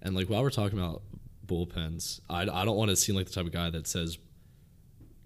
And 0.01 0.15
like 0.15 0.29
while 0.29 0.41
we're 0.41 0.49
talking 0.49 0.79
about 0.79 1.03
bullpens, 1.45 2.19
I, 2.29 2.41
I 2.43 2.65
don't 2.65 2.77
want 2.77 2.89
to 2.89 2.95
seem 2.95 3.15
like 3.15 3.27
the 3.27 3.33
type 3.33 3.45
of 3.45 3.51
guy 3.51 3.69
that 3.69 3.87
says 3.87 4.17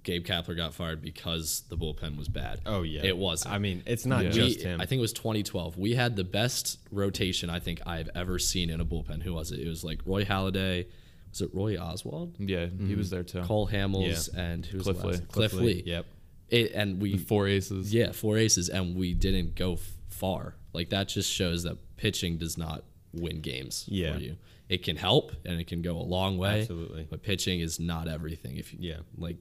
Gabe 0.03 0.23
Kapler 0.25 0.55
got 0.55 0.73
fired 0.73 1.01
because 1.01 1.63
the 1.69 1.77
bullpen 1.77 2.15
was 2.17 2.27
bad. 2.27 2.61
Oh 2.65 2.83
yeah, 2.83 3.01
It 3.03 3.17
wasn't. 3.17 3.53
I 3.55 3.57
mean, 3.57 3.81
it's 3.87 4.05
not 4.05 4.23
Yeah. 4.25 4.29
just 4.31 4.57
We- 4.59 4.63
him. 4.63 4.81
I 4.81 4.85
think 4.85 4.99
it 4.99 5.01
was 5.01 5.13
2012. 5.13 5.77
We 5.77 5.95
had 5.95 6.15
the 6.15 6.23
best 6.23 6.77
rotation 6.91 7.49
I 7.49 7.59
think 7.59 7.81
I've 7.87 8.09
ever 8.13 8.37
seen 8.37 8.69
in 8.69 8.79
a 8.79 8.85
bullpen. 8.85 9.23
Who 9.23 9.33
was 9.33 9.51
it? 9.51 9.59
It 9.59 9.67
was 9.67 9.83
like 9.83 10.01
Roy 10.05 10.23
Halladay. 10.23 10.85
Was 11.31 11.41
it 11.41 11.49
Roy 11.53 11.75
Oswalt? 11.75 12.33
Yeah, 12.37 12.65
he 12.65 12.71
mm-hmm. 12.71 12.97
was 12.97 13.09
there 13.09 13.23
too. 13.23 13.41
Cole 13.41 13.67
Hamels 13.67 14.29
and 14.35 14.65
who 14.65 14.77
was 14.77 14.85
Cliff? 14.85 15.03
Lee. 15.03 15.25
Cliff, 15.27 15.53
Lee. 15.53 15.83
Yep. 15.85 16.05
It, 16.49 16.71
and 16.73 17.01
we 17.01 17.17
Four 17.17 17.47
aces. 17.47 17.91
yeah 17.91 18.11
four 18.11 18.37
aces 18.37 18.69
and 18.69 18.95
we 18.95 19.15
didn't 19.15 19.55
go 19.55 19.73
f- 19.73 19.94
far. 20.15 20.55
Like 20.73 20.89
that 20.89 21.07
just 21.07 21.31
shows 21.31 21.63
that 21.63 21.77
pitching 21.97 22.37
does 22.37 22.57
not 22.57 22.83
win 23.13 23.41
games 23.41 23.85
Yeah. 23.87 24.13
for 24.13 24.19
you. 24.19 24.37
It 24.67 24.83
can 24.83 24.95
help 24.95 25.31
and 25.45 25.59
it 25.59 25.67
can 25.67 25.81
go 25.81 25.97
a 25.97 26.03
long 26.03 26.37
way. 26.37 26.61
Absolutely. 26.61 27.07
But 27.09 27.21
pitching 27.21 27.59
is 27.59 27.79
not 27.79 28.07
everything. 28.07 28.57
If 28.57 28.73
you 28.73 28.79
Yeah. 28.81 28.99
like 29.17 29.37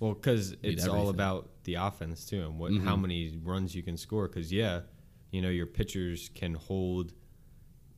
Well, 0.00 0.14
because 0.14 0.56
it's 0.62 0.86
all 0.86 1.08
about 1.08 1.50
the 1.64 1.74
offense 1.74 2.26
too, 2.26 2.42
and 2.42 2.58
what 2.58 2.72
how 2.72 2.92
mm-hmm. 2.94 3.02
many 3.02 3.38
runs 3.42 3.74
you 3.74 3.82
can 3.82 3.96
score. 3.96 4.26
Because 4.28 4.52
yeah, 4.52 4.80
you 5.30 5.40
know 5.42 5.50
your 5.50 5.66
pitchers 5.66 6.30
can 6.34 6.54
hold 6.54 7.12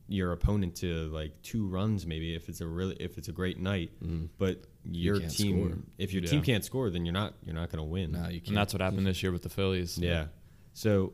your 0.09 0.31
opponent 0.31 0.73
to 0.77 1.09
like 1.09 1.41
two 1.41 1.67
runs 1.67 2.05
maybe 2.07 2.33
if 2.33 2.47
it's 2.47 2.61
a 2.61 2.67
really 2.67 2.95
if 2.99 3.17
it's 3.17 3.27
a 3.27 3.31
great 3.33 3.59
night. 3.59 3.91
Mm-hmm. 4.03 4.27
But 4.37 4.63
your 4.85 5.19
can't 5.19 5.31
team, 5.35 5.69
score. 5.69 5.83
if 5.97 6.13
your 6.13 6.21
Yeah. 6.23 6.29
team 6.29 6.41
can't 6.43 6.63
score, 6.63 6.89
then 6.89 7.05
you're 7.05 7.13
not 7.13 7.33
you're 7.43 7.55
not 7.55 7.69
going 7.69 7.79
to 7.83 7.89
win. 7.89 8.11
no, 8.11 8.27
you 8.29 8.39
can't. 8.39 8.49
And 8.49 8.57
that's 8.57 8.73
what 8.73 8.81
happened 8.81 9.05
this 9.07 9.21
year 9.23 9.31
with 9.31 9.43
the 9.43 9.49
Phillies. 9.49 9.97
Yeah. 9.97 10.27
So 10.73 11.13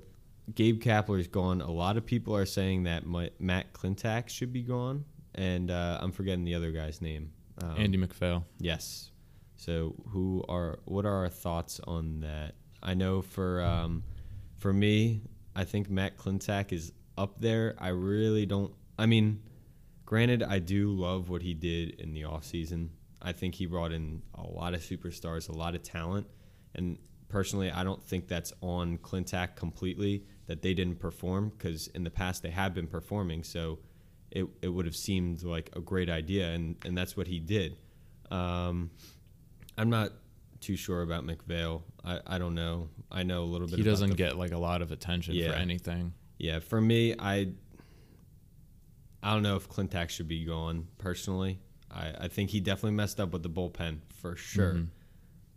Gabe 0.53 0.81
Kapler's 0.81 1.27
gone. 1.27 1.61
A 1.61 1.71
lot 1.71 1.97
of 1.97 2.05
people 2.05 2.35
are 2.35 2.45
saying 2.45 2.83
that 2.83 3.05
Ma- 3.05 3.29
Matt 3.39 3.73
Klentak 3.73 4.29
should 4.29 4.51
be 4.51 4.61
gone, 4.61 5.05
and 5.35 5.71
uh, 5.71 5.99
I'm 6.01 6.11
forgetting 6.11 6.43
the 6.43 6.55
other 6.55 6.71
guy's 6.71 7.01
name. 7.01 7.31
Um, 7.61 7.75
Andy 7.77 7.97
MacPhail. 7.97 8.45
Yes. 8.59 9.11
So 9.55 9.95
who 10.09 10.43
are 10.49 10.79
what 10.85 11.05
are 11.05 11.15
our 11.15 11.29
thoughts 11.29 11.79
on 11.85 12.21
that? 12.21 12.55
I 12.81 12.93
know 12.93 13.21
for 13.21 13.61
um, 13.61 14.03
for 14.57 14.73
me, 14.73 15.21
I 15.55 15.63
think 15.63 15.89
Matt 15.89 16.17
Klentak 16.17 16.73
is 16.73 16.91
up 17.17 17.39
there. 17.39 17.75
I 17.79 17.89
really 17.89 18.45
don't. 18.45 18.73
I 18.99 19.05
mean, 19.05 19.41
granted, 20.05 20.43
I 20.43 20.59
do 20.59 20.91
love 20.91 21.29
what 21.29 21.41
he 21.41 21.53
did 21.53 22.01
in 22.01 22.13
the 22.13 22.23
offseason. 22.23 22.89
I 23.21 23.31
think 23.31 23.55
he 23.55 23.65
brought 23.65 23.93
in 23.93 24.21
a 24.35 24.45
lot 24.45 24.73
of 24.73 24.81
superstars, 24.81 25.47
a 25.47 25.53
lot 25.53 25.75
of 25.75 25.83
talent, 25.83 26.27
and 26.75 26.97
personally, 27.29 27.71
I 27.71 27.85
don't 27.85 28.03
think 28.03 28.27
that's 28.27 28.51
on 28.61 28.97
Klentak 28.97 29.55
completely 29.55 30.25
that 30.47 30.61
they 30.61 30.73
didn't 30.73 30.99
perform 30.99 31.49
because 31.49 31.87
in 31.87 32.03
the 32.03 32.09
past 32.11 32.43
they 32.43 32.49
have 32.51 32.73
been 32.73 32.87
performing. 32.87 33.43
So 33.43 33.79
it, 34.31 34.45
it 34.61 34.67
would 34.69 34.85
have 34.85 34.95
seemed 34.95 35.43
like 35.43 35.69
a 35.75 35.79
great 35.79 36.09
idea, 36.09 36.49
and, 36.49 36.75
and 36.85 36.97
that's 36.97 37.15
what 37.15 37.27
he 37.27 37.39
did. 37.39 37.77
Um, 38.31 38.89
I'm 39.77 39.89
not 39.89 40.11
too 40.59 40.75
sure 40.75 41.01
about 41.01 41.23
MacPhail. 41.25 41.83
I, 42.03 42.19
I 42.25 42.37
don't 42.37 42.55
know. 42.55 42.89
I 43.11 43.23
know 43.23 43.43
a 43.43 43.45
little 43.45 43.67
bit. 43.67 43.77
He 43.77 43.83
doesn't 43.83 44.15
get 44.15 44.37
like 44.37 44.51
a 44.51 44.57
lot 44.57 44.81
of 44.81 44.91
attention 44.91 45.35
Yeah. 45.35 45.51
for 45.51 45.55
anything. 45.57 46.13
Yeah, 46.39 46.59
for 46.59 46.81
me, 46.81 47.15
I 47.19 47.49
I 49.21 49.33
don't 49.33 49.43
know 49.43 49.55
if 49.55 49.69
Klentak 49.69 50.09
should 50.09 50.27
be 50.27 50.43
gone 50.43 50.87
personally. 50.97 51.59
I, 51.89 52.13
I 52.21 52.27
think 52.27 52.49
he 52.49 52.59
definitely 52.59 52.91
messed 52.91 53.19
up 53.19 53.31
with 53.31 53.43
the 53.43 53.49
bullpen 53.49 53.99
for 54.09 54.35
sure, 54.35 54.73
Mhm. 54.73 54.87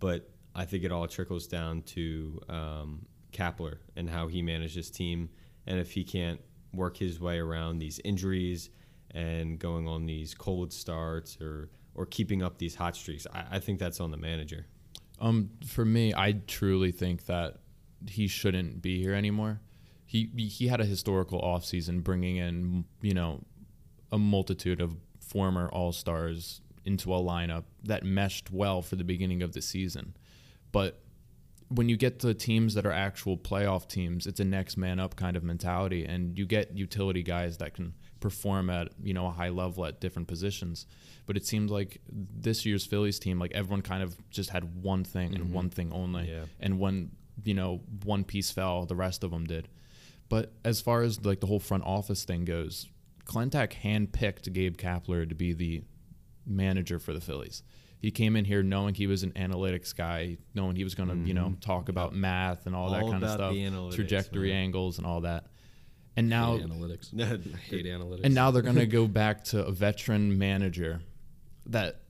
but 0.01 0.29
I 0.55 0.65
think 0.65 0.85
it 0.85 0.93
all 0.93 1.07
trickles 1.09 1.47
down 1.47 1.83
to 1.83 2.41
um, 2.49 3.07
Kapler 3.37 3.79
and 3.97 4.09
how 4.09 4.29
he 4.29 4.43
managed 4.43 4.77
his 4.77 4.91
team, 4.91 5.29
and 5.67 5.79
if 5.79 5.93
he 5.93 6.05
can't 6.05 6.41
work 6.73 6.97
his 6.97 7.21
way 7.21 7.39
around 7.39 7.79
these 7.79 8.01
injuries 8.05 8.71
and 9.13 9.59
going 9.59 9.89
on 9.89 10.07
these 10.07 10.35
cold 10.35 10.73
starts 10.73 11.39
or 11.41 11.71
or 11.95 12.05
keeping 12.05 12.43
up 12.43 12.59
these 12.59 12.75
hot 12.75 12.95
streaks, 12.95 13.27
I, 13.33 13.45
I 13.53 13.59
think 13.59 13.79
that's 13.79 14.01
on 14.01 14.11
the 14.11 14.19
manager. 14.19 14.67
Um, 15.19 15.51
for 15.67 15.85
me, 15.85 16.13
I 16.15 16.33
truly 16.47 16.93
think 16.93 17.25
that 17.27 17.57
he 18.07 18.29
shouldn't 18.29 18.83
be 18.83 19.01
here 19.01 19.15
anymore. 19.15 19.61
He 20.05 20.31
he 20.37 20.69
had 20.69 20.81
a 20.81 20.85
historical 20.85 21.41
offseason 21.41 22.03
bringing 22.03 22.37
in 22.37 22.85
you 23.01 23.15
know 23.15 23.45
a 24.13 24.19
multitude 24.19 24.81
of 24.81 24.97
former 25.21 25.69
All 25.69 25.93
Stars 25.93 26.61
into 26.85 27.13
a 27.13 27.19
lineup 27.19 27.65
that 27.83 28.05
meshed 28.05 28.51
well 28.53 28.81
for 28.81 28.95
the 28.97 29.05
beginning 29.05 29.43
of 29.43 29.53
the 29.53 29.63
season, 29.63 30.17
but 30.71 31.03
when 31.69 31.89
you 31.89 31.97
get 31.97 32.21
to 32.21 32.33
teams 32.35 32.75
that 32.75 32.87
are 32.87 32.93
actual 32.93 33.37
playoff 33.37 33.89
teams, 33.89 34.27
it's 34.27 34.39
a 34.41 34.45
next 34.45 34.77
man 34.77 35.01
up 35.01 35.17
kind 35.17 35.37
of 35.37 35.43
mentality, 35.43 36.05
and 36.05 36.39
you 36.39 36.47
get 36.47 36.77
utility 36.77 37.23
guys 37.23 37.59
that 37.59 37.75
can 37.75 37.95
perform 38.21 38.71
at 38.71 38.89
you 39.03 39.13
know 39.13 39.27
a 39.27 39.31
high 39.31 39.49
level 39.49 39.85
at 39.85 40.01
different 40.01 40.29
positions. 40.29 40.87
But 41.27 41.37
it 41.37 41.45
seems 41.45 41.71
like 41.71 42.01
this 42.09 42.65
year's 42.65 42.87
Phillies 42.87 43.19
team, 43.19 43.39
like 43.39 43.53
everyone 43.53 43.83
kind 43.83 44.03
of 44.03 44.17
just 44.31 44.51
had 44.51 44.83
one 44.83 45.03
thing 45.03 45.35
and 45.35 45.45
mm-hmm. 45.45 45.55
one 45.55 45.71
thing 45.71 45.93
only, 45.93 46.29
Yeah. 46.31 46.45
and 46.61 46.79
when 46.79 47.11
you 47.45 47.55
know 47.55 47.81
one 48.05 48.25
piece 48.25 48.51
fell, 48.51 48.87
the 48.87 48.97
rest 48.97 49.25
of 49.25 49.31
them 49.33 49.45
did. 49.45 49.69
But 50.29 50.53
as 50.65 50.81
far 50.81 51.03
as 51.03 51.25
like 51.25 51.41
the 51.41 51.47
whole 51.47 51.61
front 51.61 51.85
office 51.85 52.25
thing 52.25 52.45
goes, 52.45 52.89
Klentak 53.25 53.73
handpicked 53.83 54.53
Gabe 54.53 54.77
Kapler 54.77 55.29
to 55.29 55.35
be 55.35 55.53
the 55.53 55.83
manager 56.47 56.99
for 56.99 57.13
the 57.13 57.21
Phillies. 57.21 57.63
He 57.99 58.11
came 58.11 58.37
in 58.37 58.45
here 58.45 58.63
knowing 58.63 58.95
he 58.95 59.07
was 59.07 59.23
an 59.23 59.33
analytics 59.33 59.97
guy, 59.97 60.37
knowing 60.55 60.77
he 60.77 60.85
was 60.85 60.95
going 60.95 61.09
to, 61.09 61.17
you 61.17 61.35
know, 61.35 61.47
mm-hmm. 61.47 61.61
talk 61.61 61.89
about 61.89 62.15
math 62.15 62.67
and 62.67 62.77
all, 62.77 62.91
that 62.91 63.03
All 63.03 63.11
kind 63.11 63.25
of 63.25 63.31
stuff, 63.31 63.95
trajectory 63.95 64.51
man. 64.51 64.65
angles 64.65 64.99
and 64.99 65.07
all 65.07 65.23
that. 65.23 65.47
And 66.17 66.29
now 66.29 66.57
hate 66.57 66.67
analytics. 66.67 67.21
I 67.55 67.57
hate 67.59 67.87
analytics. 67.87 68.25
and 68.25 68.35
now 68.35 68.51
they're 68.51 68.63
going 68.63 68.77
to 68.77 68.87
go 68.87 69.07
back 69.07 69.45
to 69.45 69.65
a 69.65 69.73
veteran 69.73 70.39
manager 70.39 71.01
that 71.67 72.01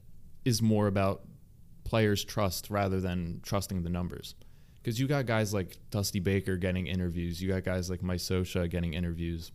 is 0.45 0.63
more 0.63 0.87
about 0.87 1.23
players' 1.85 2.25
trust 2.25 2.71
rather 2.71 3.01
than 3.01 3.41
trusting 3.43 3.83
the 3.83 3.91
numbers. 3.91 4.35
Because 4.77 5.01
you 5.01 5.09
got 5.09 5.27
guys 5.27 5.53
like 5.53 5.77
Dusty 5.91 6.21
Baker 6.21 6.57
getting 6.57 6.87
interviews, 6.87 7.43
you 7.43 7.49
got 7.49 7.65
guys 7.65 7.91
like 7.91 8.03
Mike 8.03 8.19
Scioscia 8.19 8.71
getting 8.71 8.95
interviews, 8.95 9.51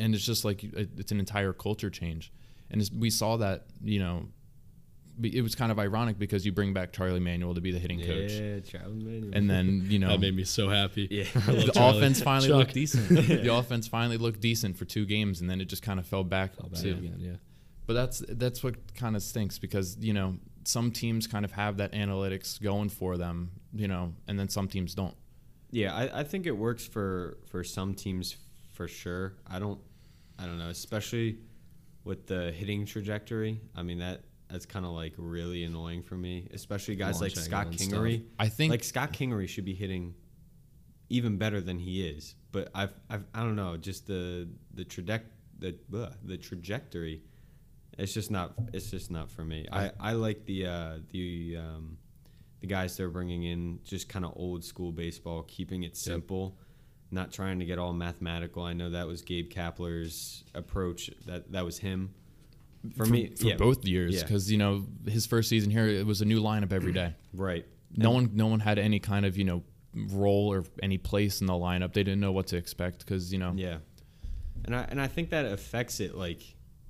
and 0.00 0.14
it's 0.14 0.24
just 0.24 0.44
like 0.44 0.64
it's 0.64 1.12
an 1.12 1.20
entire 1.20 1.52
culture 1.52 1.90
change. 1.90 2.32
And 2.70 2.88
we 2.98 3.10
saw 3.10 3.36
that, 3.36 3.66
you 3.84 4.00
know, 4.00 4.26
it 5.22 5.42
was 5.42 5.54
kind 5.54 5.70
of 5.70 5.78
ironic 5.78 6.18
because 6.18 6.44
you 6.44 6.52
bring 6.52 6.72
back 6.72 6.92
Charlie 6.92 7.20
Manuel 7.20 7.54
to 7.54 7.60
be 7.60 7.70
the 7.70 7.78
hitting 7.78 8.00
coach, 8.00 8.32
Yeah, 8.32 8.60
Charlie 8.60 8.94
Manuel. 9.04 9.30
and 9.34 9.48
then 9.48 9.86
you 9.88 9.98
know 9.98 10.08
That 10.08 10.20
made 10.20 10.34
me 10.34 10.44
so 10.44 10.68
happy. 10.68 11.06
Yeah. 11.10 11.24
The 11.46 11.70
Charlie. 11.72 11.98
offense 11.98 12.20
finally 12.22 12.48
Chuck. 12.48 12.58
looked 12.58 12.74
decent. 12.74 13.08
the 13.44 13.54
offense 13.54 13.86
finally 13.86 14.16
looked 14.16 14.40
decent 14.40 14.76
for 14.76 14.84
two 14.84 15.06
games, 15.06 15.40
and 15.40 15.48
then 15.48 15.60
it 15.60 15.66
just 15.66 15.82
kind 15.82 16.00
of 16.00 16.06
fell 16.06 16.24
back. 16.24 16.56
Fell 16.56 16.68
back 16.68 16.80
to, 16.82 16.90
again, 16.90 17.16
yeah. 17.18 17.32
But 17.86 17.94
that's 17.94 18.22
that's 18.28 18.62
what 18.64 18.94
kind 18.94 19.14
of 19.14 19.22
stinks 19.22 19.58
because 19.58 19.96
you 20.00 20.12
know 20.14 20.36
some 20.64 20.90
teams 20.90 21.26
kind 21.26 21.44
of 21.44 21.52
have 21.52 21.76
that 21.76 21.92
analytics 21.92 22.60
going 22.62 22.88
for 22.88 23.16
them, 23.16 23.50
you 23.74 23.86
know, 23.88 24.14
and 24.26 24.38
then 24.38 24.48
some 24.48 24.66
teams 24.68 24.94
don't. 24.94 25.14
Yeah, 25.70 25.94
I, 25.94 26.20
I 26.20 26.24
think 26.24 26.46
it 26.46 26.56
works 26.56 26.86
for 26.86 27.36
for 27.50 27.62
some 27.62 27.94
teams 27.94 28.36
for 28.72 28.88
sure. 28.88 29.34
I 29.46 29.58
don't 29.58 29.78
I 30.38 30.46
don't 30.46 30.58
know, 30.58 30.70
especially 30.70 31.38
with 32.04 32.26
the 32.26 32.52
hitting 32.52 32.86
trajectory. 32.86 33.60
I 33.76 33.82
mean 33.82 33.98
that 33.98 34.22
that's 34.48 34.66
kind 34.66 34.84
of 34.84 34.92
like 34.92 35.14
really 35.16 35.64
annoying 35.64 36.02
for 36.02 36.16
me, 36.16 36.48
especially 36.52 36.96
guys 36.96 37.20
like 37.20 37.32
Scott 37.32 37.70
Kingery. 37.70 38.16
stuff. 38.16 38.28
I 38.38 38.48
think 38.48 38.70
like 38.70 38.84
Scott 38.84 39.12
Kingery 39.12 39.48
should 39.48 39.64
be 39.64 39.74
hitting 39.74 40.14
even 41.08 41.38
better 41.38 41.60
than 41.60 41.78
he 41.78 42.06
is, 42.06 42.34
but 42.52 42.70
I've, 42.74 42.92
I've 43.10 43.24
I 43.34 43.40
don't 43.40 43.56
know, 43.56 43.76
just 43.76 44.06
the 44.06 44.48
the 44.74 44.84
traject 44.84 45.26
the 45.58 45.76
the 46.24 46.36
trajectory. 46.36 47.22
It's 47.96 48.12
just 48.12 48.30
not 48.30 48.54
it's 48.72 48.90
just 48.90 49.10
not 49.10 49.30
for 49.30 49.44
me. 49.44 49.66
I, 49.70 49.92
I 50.00 50.12
like 50.12 50.44
the 50.46 50.66
uh, 50.66 50.98
the 51.10 51.56
um, 51.58 51.98
the 52.60 52.66
guys 52.66 52.96
they're 52.96 53.08
bringing 53.10 53.44
in, 53.44 53.78
just 53.84 54.08
kind 54.08 54.24
of 54.24 54.32
old 54.36 54.64
school 54.64 54.90
baseball, 54.90 55.42
keeping 55.42 55.84
it 55.84 55.96
simple, 55.96 56.58
not 57.10 57.32
trying 57.32 57.58
to 57.60 57.64
get 57.64 57.78
all 57.78 57.92
mathematical. 57.92 58.64
I 58.64 58.72
know 58.72 58.90
that 58.90 59.06
was 59.06 59.22
Gabe 59.22 59.50
Kapler's 59.50 60.44
approach. 60.54 61.10
That 61.26 61.52
that 61.52 61.64
was 61.64 61.78
him. 61.78 62.14
For, 62.96 63.06
me, 63.06 63.28
for 63.34 63.46
yeah, 63.46 63.56
both 63.56 63.84
years 63.86 64.14
Yeah. 64.14 64.22
because 64.22 64.50
you 64.52 64.58
know 64.58 64.84
his 65.06 65.26
first 65.26 65.48
season 65.48 65.70
here 65.70 65.86
it 65.86 66.06
was 66.06 66.20
a 66.20 66.24
new 66.24 66.42
lineup 66.42 66.72
every 66.72 66.92
day. 66.92 67.14
right. 67.34 67.64
No 67.96 68.10
one 68.10 68.30
no 68.34 68.46
one 68.48 68.60
had 68.60 68.78
any 68.78 68.98
kind 69.00 69.24
of 69.24 69.36
you 69.38 69.44
know 69.44 69.62
role 69.94 70.52
or 70.52 70.64
any 70.82 70.98
place 70.98 71.40
in 71.40 71.46
the 71.46 71.52
lineup. 71.54 71.92
They 71.92 72.02
didn't 72.02 72.20
know 72.20 72.32
what 72.32 72.48
to 72.48 72.56
expect 72.56 72.98
because 72.98 73.32
you 73.32 73.38
know 73.38 73.52
Yeah, 73.56 73.78
and 74.64 74.74
I 74.76 74.82
and 74.90 75.00
I 75.00 75.06
think 75.06 75.30
that 75.30 75.46
affects 75.46 76.00
it. 76.00 76.14
Like, 76.16 76.42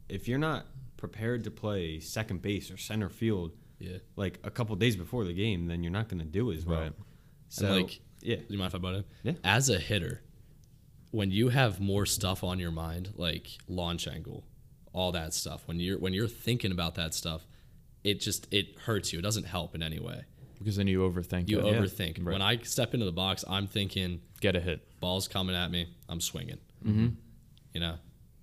if 0.08 0.26
you're 0.28 0.38
not 0.38 0.66
prepared 0.96 1.44
to 1.44 1.50
play 1.50 2.00
second 2.00 2.40
base 2.42 2.70
or 2.70 2.76
center 2.78 3.08
field, 3.10 3.52
Yeah. 3.78 3.98
like 4.16 4.38
a 4.42 4.50
couple 4.50 4.74
days 4.76 4.96
before 4.96 5.24
the 5.24 5.34
game, 5.34 5.66
then 5.66 5.82
you're 5.82 5.92
not 5.92 6.08
going 6.08 6.20
to 6.20 6.24
do 6.24 6.50
as 6.50 6.64
well. 6.64 6.80
Right. 6.80 6.92
So, 7.50 7.66
and 7.66 7.82
like, 7.82 8.00
yeah, 8.22 8.36
do 8.36 8.44
you 8.48 8.58
mind 8.58 8.70
if 8.70 8.74
I 8.76 8.78
butt 8.78 8.94
in? 8.94 9.04
Yeah. 9.22 9.32
As 9.44 9.68
a 9.68 9.78
hitter, 9.78 10.22
when 11.10 11.30
you 11.30 11.50
have 11.50 11.78
more 11.80 12.06
stuff 12.06 12.42
on 12.42 12.58
your 12.58 12.70
mind, 12.70 13.12
like 13.16 13.48
launch 13.68 14.08
angle, 14.08 14.44
all 14.94 15.12
that 15.12 15.34
stuff, 15.34 15.62
when 15.66 15.78
you're 15.80 15.98
when 15.98 16.14
you're 16.14 16.28
thinking 16.28 16.72
about 16.72 16.94
that 16.94 17.12
stuff, 17.12 17.46
it 18.02 18.20
just 18.20 18.46
it 18.52 18.78
hurts 18.78 19.12
you. 19.12 19.18
It 19.18 19.22
doesn't 19.22 19.44
help 19.44 19.74
in 19.74 19.82
any 19.82 19.98
way. 20.00 20.22
because 20.58 20.76
then 20.76 20.86
you 20.86 21.00
overthink. 21.00 21.50
You 21.50 21.60
it. 21.60 21.64
overthink. 21.64 22.24
Right. 22.24 22.32
When 22.32 22.42
I 22.42 22.56
step 22.58 22.94
into 22.94 23.04
the 23.04 23.12
box, 23.12 23.44
I'm 23.46 23.66
thinking 23.66 24.20
get 24.40 24.56
a 24.56 24.60
hit. 24.60 24.88
ball's 25.00 25.28
coming 25.28 25.54
at 25.54 25.70
me. 25.70 25.88
I'm 26.08 26.20
swinging. 26.20 26.58
Mm-hmm. 26.82 27.08
You 27.74 27.80
know, 27.80 27.96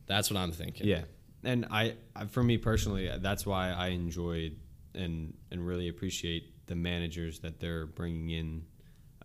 that's 0.05 0.29
what 0.29 0.37
I'm 0.37 0.51
thinking. 0.51 0.85
yeah. 0.87 1.03
And 1.43 1.65
I, 1.71 1.95
I, 2.15 2.25
for 2.25 2.43
me 2.43 2.59
personally, 2.59 3.09
that's 3.19 3.47
why 3.47 3.71
I 3.71 3.87
enjoyed 3.87 4.57
and 4.93 5.33
and 5.49 5.65
really 5.65 5.87
appreciate 5.87 6.67
the 6.67 6.75
managers 6.75 7.39
that 7.39 7.59
they're 7.59 7.87
bringing 7.87 8.29
in. 8.29 8.65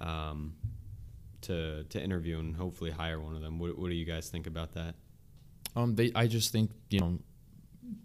Um, 0.01 0.55
to, 1.43 1.85
to 1.85 2.03
interview 2.03 2.39
and 2.41 2.57
hopefully 2.57 2.91
hire 2.91 3.21
one 3.21 3.37
of 3.37 3.41
them. 3.43 3.59
What, 3.61 3.79
what 3.79 3.89
do 3.89 3.95
you 3.95 4.05
guys 4.05 4.29
think 4.29 4.47
about 4.49 4.73
that? 4.73 4.97
Um, 5.77 5.95
they 5.95 6.11
I 6.15 6.27
just 6.27 6.51
think 6.53 6.71
you 6.91 7.01
know 7.01 7.19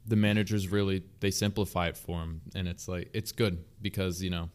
the 0.06 0.16
managers 0.16 0.68
really 0.68 1.04
they 1.22 1.32
simplify 1.32 1.88
it 1.88 1.98
for 1.98 2.20
them, 2.20 2.42
and 2.54 2.68
it's 2.68 2.88
like 2.88 3.10
it's 3.14 3.32
good 3.32 3.64
because 3.82 4.22
you 4.22 4.30
know, 4.30 4.50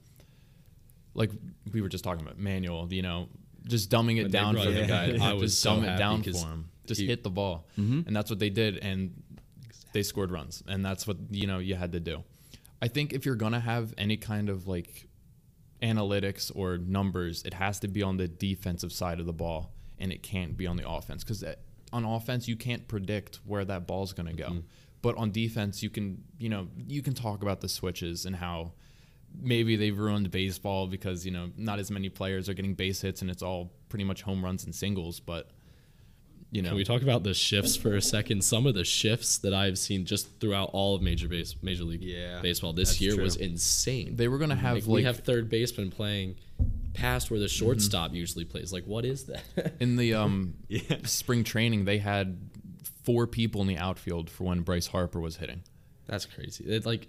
like 1.14 1.30
we 1.72 1.80
were 1.80 1.88
just 1.88 2.04
talking 2.04 2.22
about 2.22 2.38
Manuel, 2.38 2.86
you 2.90 3.02
know, 3.02 3.28
just 3.66 3.90
dumbing 3.90 4.18
it 4.18 4.24
When 4.24 4.30
down 4.32 4.56
for 4.56 4.70
the 4.70 4.86
guy. 4.86 5.16
I 5.20 5.32
was 5.32 5.52
just 5.52 5.62
so 5.62 5.76
dumb 5.76 5.84
it 5.84 5.96
down 5.96 6.22
for 6.22 6.30
him. 6.36 6.68
Just 6.86 7.00
he- 7.00 7.06
hit 7.06 7.24
the 7.24 7.30
ball, 7.30 7.66
and 8.06 8.14
that's 8.14 8.30
what 8.30 8.38
they 8.38 8.50
did, 8.50 8.78
and 8.78 9.22
they 9.92 10.02
scored 10.02 10.30
runs, 10.30 10.62
and 10.68 10.84
that's 10.84 11.06
what 11.06 11.16
you 11.30 11.46
know 11.46 11.58
you 11.58 11.74
had 11.74 11.92
to 11.92 12.00
do. 12.00 12.22
I 12.82 12.88
think 12.88 13.14
if 13.14 13.24
you're 13.24 13.34
gonna 13.34 13.60
have 13.60 13.94
any 13.96 14.18
kind 14.18 14.50
of 14.50 14.68
like 14.68 15.08
analytics 15.82 16.52
or 16.54 16.78
numbers, 16.78 17.42
it 17.44 17.54
has 17.54 17.80
to 17.80 17.88
be 17.88 18.02
on 18.02 18.18
the 18.18 18.28
defensive 18.28 18.92
side 18.92 19.20
of 19.20 19.26
the 19.26 19.32
ball, 19.32 19.72
and 19.98 20.12
it 20.12 20.22
can't 20.22 20.56
be 20.56 20.66
on 20.66 20.76
the 20.76 20.88
offense 20.88 21.24
because 21.24 21.42
on 21.96 22.04
offense 22.04 22.46
you 22.46 22.56
can't 22.56 22.86
predict 22.86 23.40
where 23.44 23.64
that 23.64 23.86
ball's 23.86 24.12
going 24.12 24.26
to 24.26 24.34
go. 24.34 24.48
Mm-hmm. 24.48 24.60
But 25.02 25.16
on 25.16 25.30
defense, 25.30 25.82
you 25.82 25.90
can 25.90 26.22
you 26.38 26.48
know 26.48 26.68
you 26.86 27.02
can 27.02 27.14
talk 27.14 27.42
about 27.42 27.60
the 27.60 27.68
switches 27.68 28.26
and 28.26 28.36
how 28.36 28.72
maybe 29.38 29.76
they've 29.76 29.96
ruined 29.96 30.30
baseball 30.30 30.86
because 30.86 31.24
you 31.26 31.32
know 31.32 31.50
not 31.56 31.78
as 31.78 31.90
many 31.90 32.08
players 32.08 32.48
are 32.48 32.54
getting 32.54 32.74
base 32.74 33.00
hits 33.02 33.22
and 33.22 33.30
it's 33.30 33.42
all 33.42 33.72
pretty 33.88 34.04
much 34.04 34.22
home 34.22 34.44
runs 34.44 34.64
and 34.64 34.74
singles. 34.74 35.20
But 35.20 35.50
you 36.50 36.62
know 36.62 36.70
Can 36.70 36.76
we 36.76 36.84
talk 36.84 37.02
about 37.02 37.22
the 37.22 37.34
shifts 37.34 37.76
for 37.76 37.94
a 37.94 38.02
second? 38.02 38.42
Some 38.42 38.66
of 38.66 38.74
the 38.74 38.84
shifts 38.84 39.38
that 39.38 39.54
I've 39.54 39.78
seen 39.78 40.04
just 40.06 40.40
throughout 40.40 40.70
all 40.72 40.94
of 40.94 41.02
major 41.02 41.28
base, 41.28 41.54
major 41.62 41.84
league 41.84 42.02
Yeah, 42.02 42.40
baseball 42.40 42.72
this 42.72 43.00
year 43.00 43.14
true. 43.14 43.24
was 43.24 43.36
insane. 43.36 44.16
they 44.16 44.28
were 44.28 44.38
going 44.38 44.50
to 44.50 44.56
have 44.56 44.74
like, 44.74 44.86
like, 44.86 44.94
we 44.94 45.02
have 45.04 45.18
third 45.20 45.48
baseman 45.48 45.90
playing 45.90 46.36
past 46.96 47.30
where 47.30 47.38
the 47.40 47.48
shortstop 47.48 48.12
usually 48.14 48.44
plays. 48.44 48.72
Like, 48.72 48.84
what 48.84 49.04
is 49.04 49.24
that? 49.26 49.74
in 49.80 49.96
the 49.96 50.14
um 50.14 50.54
Yeah. 50.68 50.98
spring 51.04 51.44
training 51.44 51.84
they 51.84 51.98
had 51.98 52.38
four 53.04 53.26
people 53.26 53.60
in 53.60 53.68
the 53.68 53.78
outfield 53.78 54.28
for 54.30 54.44
when 54.44 54.60
Bryce 54.62 54.88
Harper 54.88 55.20
was 55.20 55.36
hitting. 55.36 55.62
That's 56.06 56.26
crazy. 56.26 56.64
It 56.64 56.84
like 56.86 57.08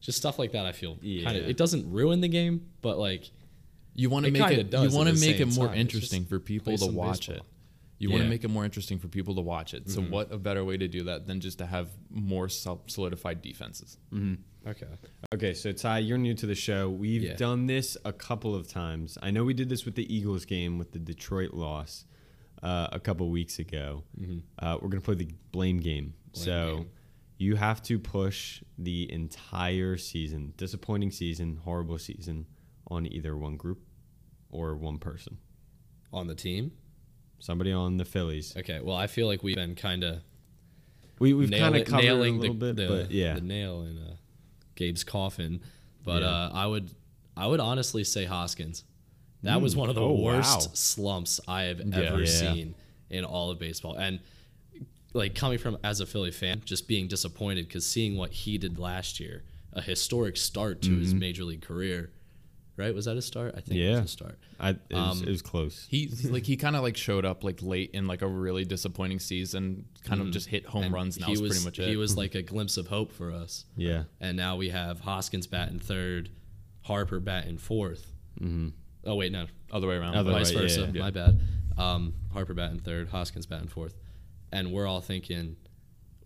just 0.00 0.18
stuff 0.18 0.38
like 0.38 0.52
that. 0.52 0.66
I 0.66 0.72
feel 0.72 0.98
Yeah. 1.00 1.24
kind 1.24 1.36
of. 1.38 1.48
It 1.48 1.56
doesn't 1.56 1.90
ruin 1.90 2.20
the 2.20 2.28
game, 2.28 2.66
but 2.82 2.98
like 2.98 3.30
You 3.94 4.10
want 4.10 4.26
to 4.26 4.32
make 4.32 4.42
kinda 4.42 4.60
it. 4.60 4.70
does 4.70 4.92
you 4.92 4.96
want 4.98 5.08
to 5.08 5.20
make 5.20 5.40
it 5.40 5.54
more 5.54 5.68
time. 5.68 5.76
Interesting 5.78 6.24
for 6.24 6.38
people 6.38 6.76
to 6.78 6.86
watch 6.86 7.28
baseball. 7.28 7.36
it. 7.36 7.42
You 8.02 8.10
want 8.10 8.22
to 8.24 8.28
make 8.28 8.42
it 8.44 8.48
more 8.48 8.64
interesting 8.64 8.98
for 8.98 9.08
people 9.08 9.34
to 9.36 9.40
watch 9.40 9.74
it. 9.74 9.88
So 9.88 10.02
what 10.02 10.32
a 10.32 10.38
better 10.38 10.64
way 10.64 10.76
to 10.76 10.88
do 10.88 11.04
that 11.04 11.26
than 11.28 11.40
just 11.40 11.58
to 11.58 11.66
have 11.66 11.88
more 12.10 12.48
sol- 12.48 12.82
solidified 12.88 13.42
defenses? 13.42 13.96
okay. 14.66 14.86
Okay, 15.34 15.54
so 15.54 15.70
Ty, 15.72 15.98
you're 15.98 16.18
new 16.18 16.34
to 16.34 16.46
the 16.46 16.54
show. 16.54 16.90
We've 16.90 17.22
Yeah. 17.22 17.36
done 17.36 17.66
this 17.66 17.96
a 18.04 18.12
couple 18.12 18.54
of 18.54 18.66
times. 18.68 19.18
I 19.22 19.30
know 19.30 19.44
we 19.44 19.54
did 19.54 19.68
this 19.68 19.84
with 19.84 19.94
the 19.94 20.12
Eagles 20.14 20.44
game 20.44 20.78
with 20.78 20.90
the 20.92 20.98
Detroit 20.98 21.54
loss 21.54 22.04
uh, 22.62 22.88
a 22.92 22.98
couple 23.00 23.28
weeks 23.30 23.58
ago. 23.58 24.02
Uh, 24.58 24.78
we're 24.80 24.88
gonna 24.88 25.00
play 25.00 25.14
the 25.16 25.28
blame 25.52 25.78
game. 25.78 26.14
so 26.32 26.76
game. 26.78 26.90
you 27.38 27.56
have 27.56 27.82
to 27.82 27.98
push 27.98 28.62
the 28.78 29.10
entire 29.12 29.96
season, 29.96 30.54
disappointing 30.56 31.10
season, 31.10 31.56
horrible 31.64 31.98
season, 31.98 32.46
on 32.88 33.06
either 33.06 33.36
one 33.36 33.56
group 33.56 33.80
or 34.50 34.74
one 34.76 34.98
person. 34.98 35.38
On 36.12 36.26
the 36.26 36.34
team. 36.34 36.72
Somebody 37.42 37.72
on 37.72 37.96
the 37.96 38.04
Phillies. 38.04 38.56
Okay. 38.56 38.78
Well, 38.80 38.96
I 38.96 39.08
feel 39.08 39.26
like 39.26 39.42
we've 39.42 39.56
been 39.56 39.74
kind 39.74 40.04
of 40.04 40.20
We 41.18 41.34
we've 41.34 41.50
kind 41.50 41.74
of 41.76 41.84
covered 41.86 42.04
a 42.08 42.14
little 42.14 42.38
the, 42.54 42.72
bit, 42.72 42.76
the, 42.76 42.86
but 42.86 43.10
yeah, 43.10 43.34
the 43.34 43.40
nail 43.40 43.82
in 43.82 43.98
uh, 43.98 44.14
Gabe's 44.76 45.02
coffin. 45.02 45.60
But 46.04 46.22
Yeah. 46.22 46.28
uh, 46.28 46.50
I 46.54 46.66
would 46.68 46.90
I 47.36 47.48
would 47.48 47.58
honestly 47.58 48.04
say 48.04 48.26
Hoskins. 48.26 48.84
That 49.42 49.60
was 49.60 49.74
one 49.74 49.88
of 49.88 49.96
the 49.96 50.02
Oh, 50.02 50.14
worst 50.22 50.68
wow. 50.68 50.74
slumps 50.74 51.40
I 51.48 51.62
have 51.64 51.80
ever 51.80 52.20
Yeah. 52.20 52.26
seen 52.26 52.76
in 53.10 53.24
all 53.24 53.50
of 53.50 53.58
baseball. 53.58 53.96
And 53.96 54.20
like 55.14 55.34
coming 55.34 55.58
from 55.58 55.78
as 55.82 55.98
a 56.00 56.06
Philly 56.06 56.30
fan, 56.30 56.62
just 56.64 56.86
being 56.86 57.08
disappointed 57.08 57.66
because 57.66 57.84
seeing 57.84 58.16
what 58.16 58.30
he 58.32 58.56
did 58.56 58.78
last 58.78 59.18
year, 59.18 59.42
a 59.72 59.82
historic 59.82 60.36
start 60.36 60.80
to 60.82 60.90
Mm-hmm. 60.90 61.00
his 61.00 61.12
major 61.14 61.42
league 61.42 61.62
career. 61.62 62.12
Right? 62.82 62.94
Was 62.94 63.04
that 63.04 63.16
a 63.16 63.22
start? 63.22 63.54
I 63.56 63.60
think 63.60 63.78
it 63.80 63.84
Yeah. 63.84 64.00
was 64.00 64.04
a 64.06 64.08
start. 64.08 64.38
I, 64.58 64.70
it, 64.70 64.78
was, 64.90 65.20
Um, 65.22 65.26
it 65.28 65.30
was 65.30 65.40
close. 65.42 65.86
He 65.88 66.08
like 66.28 66.44
he 66.44 66.56
kind 66.56 66.74
of 66.76 66.82
like 66.82 66.96
showed 66.96 67.24
up 67.24 67.44
like 67.44 67.62
late 67.62 67.90
in 67.92 68.06
like 68.06 68.22
a 68.22 68.26
really 68.26 68.64
disappointing 68.64 69.20
season, 69.20 69.86
kind 70.04 70.20
of 70.20 70.30
just 70.32 70.48
hit 70.48 70.66
home 70.66 70.84
And 70.84 70.92
runs. 70.92 71.16
And 71.16 71.22
that 71.24 71.26
he 71.26 71.32
was, 71.32 71.40
was 71.42 71.50
pretty 71.52 71.64
much 71.64 71.78
it. 71.78 71.88
he 71.88 71.96
was 71.96 72.16
like 72.22 72.34
a 72.34 72.42
glimpse 72.42 72.76
of 72.76 72.88
hope 72.88 73.12
for 73.12 73.30
us. 73.30 73.64
Yeah, 73.76 74.04
and 74.20 74.36
now 74.36 74.56
we 74.56 74.70
have 74.70 75.00
Hoskins 75.00 75.46
batting 75.46 75.78
third, 75.78 76.30
Harper 76.82 77.20
batting 77.20 77.58
4th 77.58 78.04
Mm-hmm. 78.40 78.68
Oh 79.04 79.14
wait, 79.16 79.30
no, 79.32 79.46
other 79.70 79.86
way 79.86 79.96
around. 79.96 80.14
Other 80.16 80.32
vice 80.32 80.54
right, 80.54 80.62
versa. 80.62 80.80
yeah, 80.82 80.86
yeah. 80.94 81.00
My 81.02 81.10
bad. 81.10 81.40
Um, 81.78 82.14
Harper 82.32 82.54
batting 82.54 82.80
third, 82.80 83.08
Hoskins 83.08 83.46
batting 83.46 83.68
fourth, 83.68 83.94
and 84.50 84.72
we're 84.72 84.86
all 84.86 85.00
thinking 85.00 85.56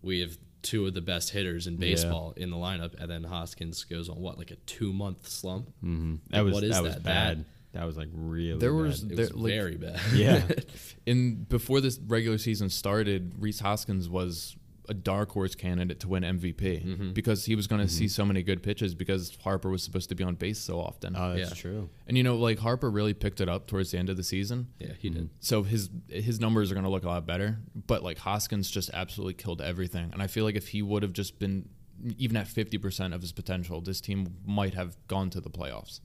we 0.01 0.19
have 0.21 0.37
two 0.61 0.85
of 0.85 0.93
the 0.93 1.01
best 1.01 1.29
hitters 1.31 1.67
in 1.67 1.77
baseball 1.77 2.33
in 2.37 2.49
the 2.49 2.57
lineup, 2.57 2.99
and 2.99 3.09
then 3.09 3.23
Hoskins 3.23 3.83
goes 3.83 4.09
on 4.09 4.17
what 4.19 4.37
like 4.37 4.51
a 4.51 4.55
two 4.65 4.91
month 4.93 5.27
slump. 5.27 5.69
hmm 5.81 6.15
that 6.29 6.41
was 6.43 6.53
what 6.53 6.63
is 6.63 6.71
that 6.71 6.83
was 6.83 6.95
bad. 6.97 7.45
That, 7.73 7.85
was 7.85 7.95
like 7.97 8.09
really. 8.13 8.57
There 8.59 8.73
was- 8.73 9.01
bad. 9.01 9.11
It 9.11 9.15
There- 9.17 9.25
was 9.27 9.35
like- 9.35 9.53
very 9.53 9.75
bad. 9.75 9.99
yeah. 10.13 10.47
and 11.07 11.47
before 11.47 11.79
this 11.81 11.99
regular 12.07 12.37
season 12.39 12.69
started, 12.69 13.33
Rhys 13.37 13.59
Hoskins 13.59 14.09
was 14.09 14.55
a 14.89 14.93
dark 14.93 15.31
horse 15.31 15.53
candidate 15.55 15.99
to 15.99 16.07
win 16.07 16.23
MVP 16.23 16.85
Mm-hmm. 16.85 17.11
because 17.11 17.45
he 17.45 17.55
was 17.55 17.67
going 17.67 17.81
to 17.81 17.87
see 17.91 18.07
so 18.07 18.23
many 18.25 18.41
good 18.43 18.63
pitches 18.63 18.95
because 18.95 19.37
Harper 19.43 19.69
was 19.69 19.83
supposed 19.83 20.09
to 20.09 20.15
be 20.15 20.23
on 20.23 20.35
base 20.35 20.59
so 20.59 20.79
often. 20.79 21.15
Oh, 21.15 21.35
that's 21.35 21.49
Yeah. 21.51 21.55
true. 21.55 21.89
and 22.07 22.15
you 22.17 22.23
know, 22.23 22.35
like 22.37 22.59
Harper 22.59 22.89
really 22.89 23.13
picked 23.13 23.41
it 23.41 23.49
up 23.49 23.67
towards 23.67 23.91
the 23.91 23.97
end 23.97 24.09
of 24.09 24.15
the 24.17 24.23
season. 24.23 24.67
yeah, 24.79 24.93
he 24.99 25.09
did. 25.09 25.29
So 25.39 25.63
his 25.63 25.89
his 26.07 26.39
numbers 26.39 26.71
are 26.71 26.75
going 26.75 26.85
to 26.85 26.89
look 26.89 27.03
a 27.03 27.09
lot 27.09 27.25
better, 27.25 27.59
but 27.75 28.01
like 28.03 28.17
Hoskins 28.19 28.69
just 28.71 28.89
absolutely 28.93 29.33
killed 29.33 29.61
everything. 29.61 30.09
And 30.13 30.21
I 30.23 30.27
feel 30.27 30.45
like 30.45 30.55
if 30.55 30.69
he 30.69 30.81
would 30.81 31.03
have 31.03 31.13
just 31.13 31.37
been 31.39 31.69
even 32.17 32.37
at 32.37 32.45
50% 32.47 33.13
of 33.15 33.21
his 33.21 33.31
potential, 33.31 33.81
this 33.81 33.99
team 34.01 34.35
might 34.45 34.75
have 34.75 34.95
gone 35.07 35.29
to 35.31 35.41
the 35.41 35.49
playoffs. 35.49 35.99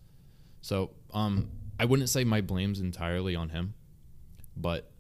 So 0.63 0.91
um, 1.13 1.51
I 1.79 1.85
wouldn't 1.85 2.09
say 2.09 2.25
my 2.25 2.41
blame's 2.41 2.81
entirely 2.81 3.37
on 3.37 3.51
him, 3.51 3.75
but 4.57 4.91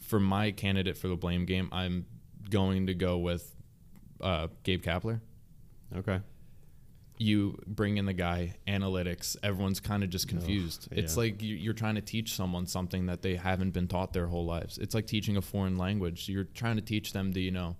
for 0.00 0.20
my 0.20 0.50
candidate 0.52 0.96
for 0.96 1.08
the 1.08 1.16
blame 1.16 1.44
game, 1.44 1.68
I'm 1.72 2.06
going 2.52 2.86
to 2.86 2.94
go 2.94 3.18
with 3.18 3.54
uh, 4.20 4.46
Gabe 4.62 4.82
Kapler. 4.82 5.20
Okay. 5.96 6.20
You 7.18 7.58
bring 7.66 7.96
in 7.98 8.06
the 8.06 8.12
guy, 8.12 8.54
analytics, 8.66 9.36
everyone's 9.42 9.80
kind 9.80 10.02
of 10.04 10.10
just 10.10 10.28
confused. 10.28 10.88
It's 10.90 11.14
yeah. 11.16 11.20
like 11.22 11.42
you- 11.42 11.56
you're 11.56 11.74
trying 11.74 11.94
to 11.96 12.00
teach 12.00 12.34
someone 12.34 12.66
something 12.66 13.06
that 13.06 13.22
they 13.22 13.36
haven't 13.36 13.70
been 13.72 13.86
taught 13.88 14.12
their 14.12 14.26
whole 14.26 14.44
lives. 14.44 14.78
It's 14.78 14.94
like 14.94 15.06
teaching 15.06 15.36
a 15.36 15.42
foreign 15.42 15.76
language. 15.76 16.28
You're 16.28 16.44
trying 16.44 16.76
to 16.76 16.82
teach 16.82 17.12
them 17.12 17.32
to, 17.32 17.40
you 17.40 17.50
know, 17.52 17.76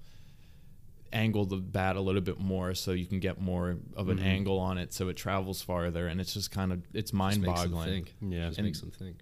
angle 1.13 1.45
the 1.45 1.57
bat 1.57 1.97
a 1.97 2.01
little 2.01 2.21
bit 2.23 2.39
more 2.41 2.75
so 2.75 2.93
you 2.93 3.05
can 3.07 3.21
get 3.21 3.39
more 3.41 3.77
of 3.97 4.09
an 4.09 4.19
Mhm. 4.19 4.23
angle 4.25 4.59
on 4.59 4.79
it 4.79 4.95
so 4.95 5.09
it 5.09 5.15
travels 5.17 5.61
farther 5.61 6.07
and 6.07 6.21
it's 6.23 6.33
just 6.33 6.51
kind 6.51 6.73
of 6.73 6.83
it's 6.95 7.13
mind 7.13 7.45
boggling 7.45 8.05
think. 8.05 8.15
Yeah. 8.23 8.49
Just 8.49 8.63
makes 8.63 8.81
them 8.81 8.91
think. 8.93 9.17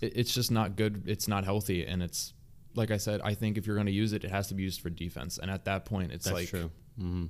it's 0.00 0.34
just 0.34 0.50
not 0.50 0.74
good 0.74 1.04
it's 1.06 1.28
not 1.28 1.44
healthy 1.44 1.86
and 1.86 2.02
it's 2.02 2.34
like 2.74 2.90
i 2.90 2.96
said 2.96 3.20
i 3.22 3.34
think 3.34 3.58
if 3.58 3.66
you're 3.66 3.76
going 3.76 3.86
to 3.86 3.92
use 3.92 4.12
it 4.12 4.24
it 4.24 4.30
has 4.30 4.48
to 4.48 4.54
be 4.54 4.62
used 4.62 4.80
for 4.80 4.90
defense. 4.90 5.38
And 5.38 5.50
at 5.50 5.64
that 5.66 5.84
point 5.84 6.12
it's 6.12 6.24
That's 6.24 6.34
like 6.34 6.48
true. 6.48 6.70
hmm 6.98 7.26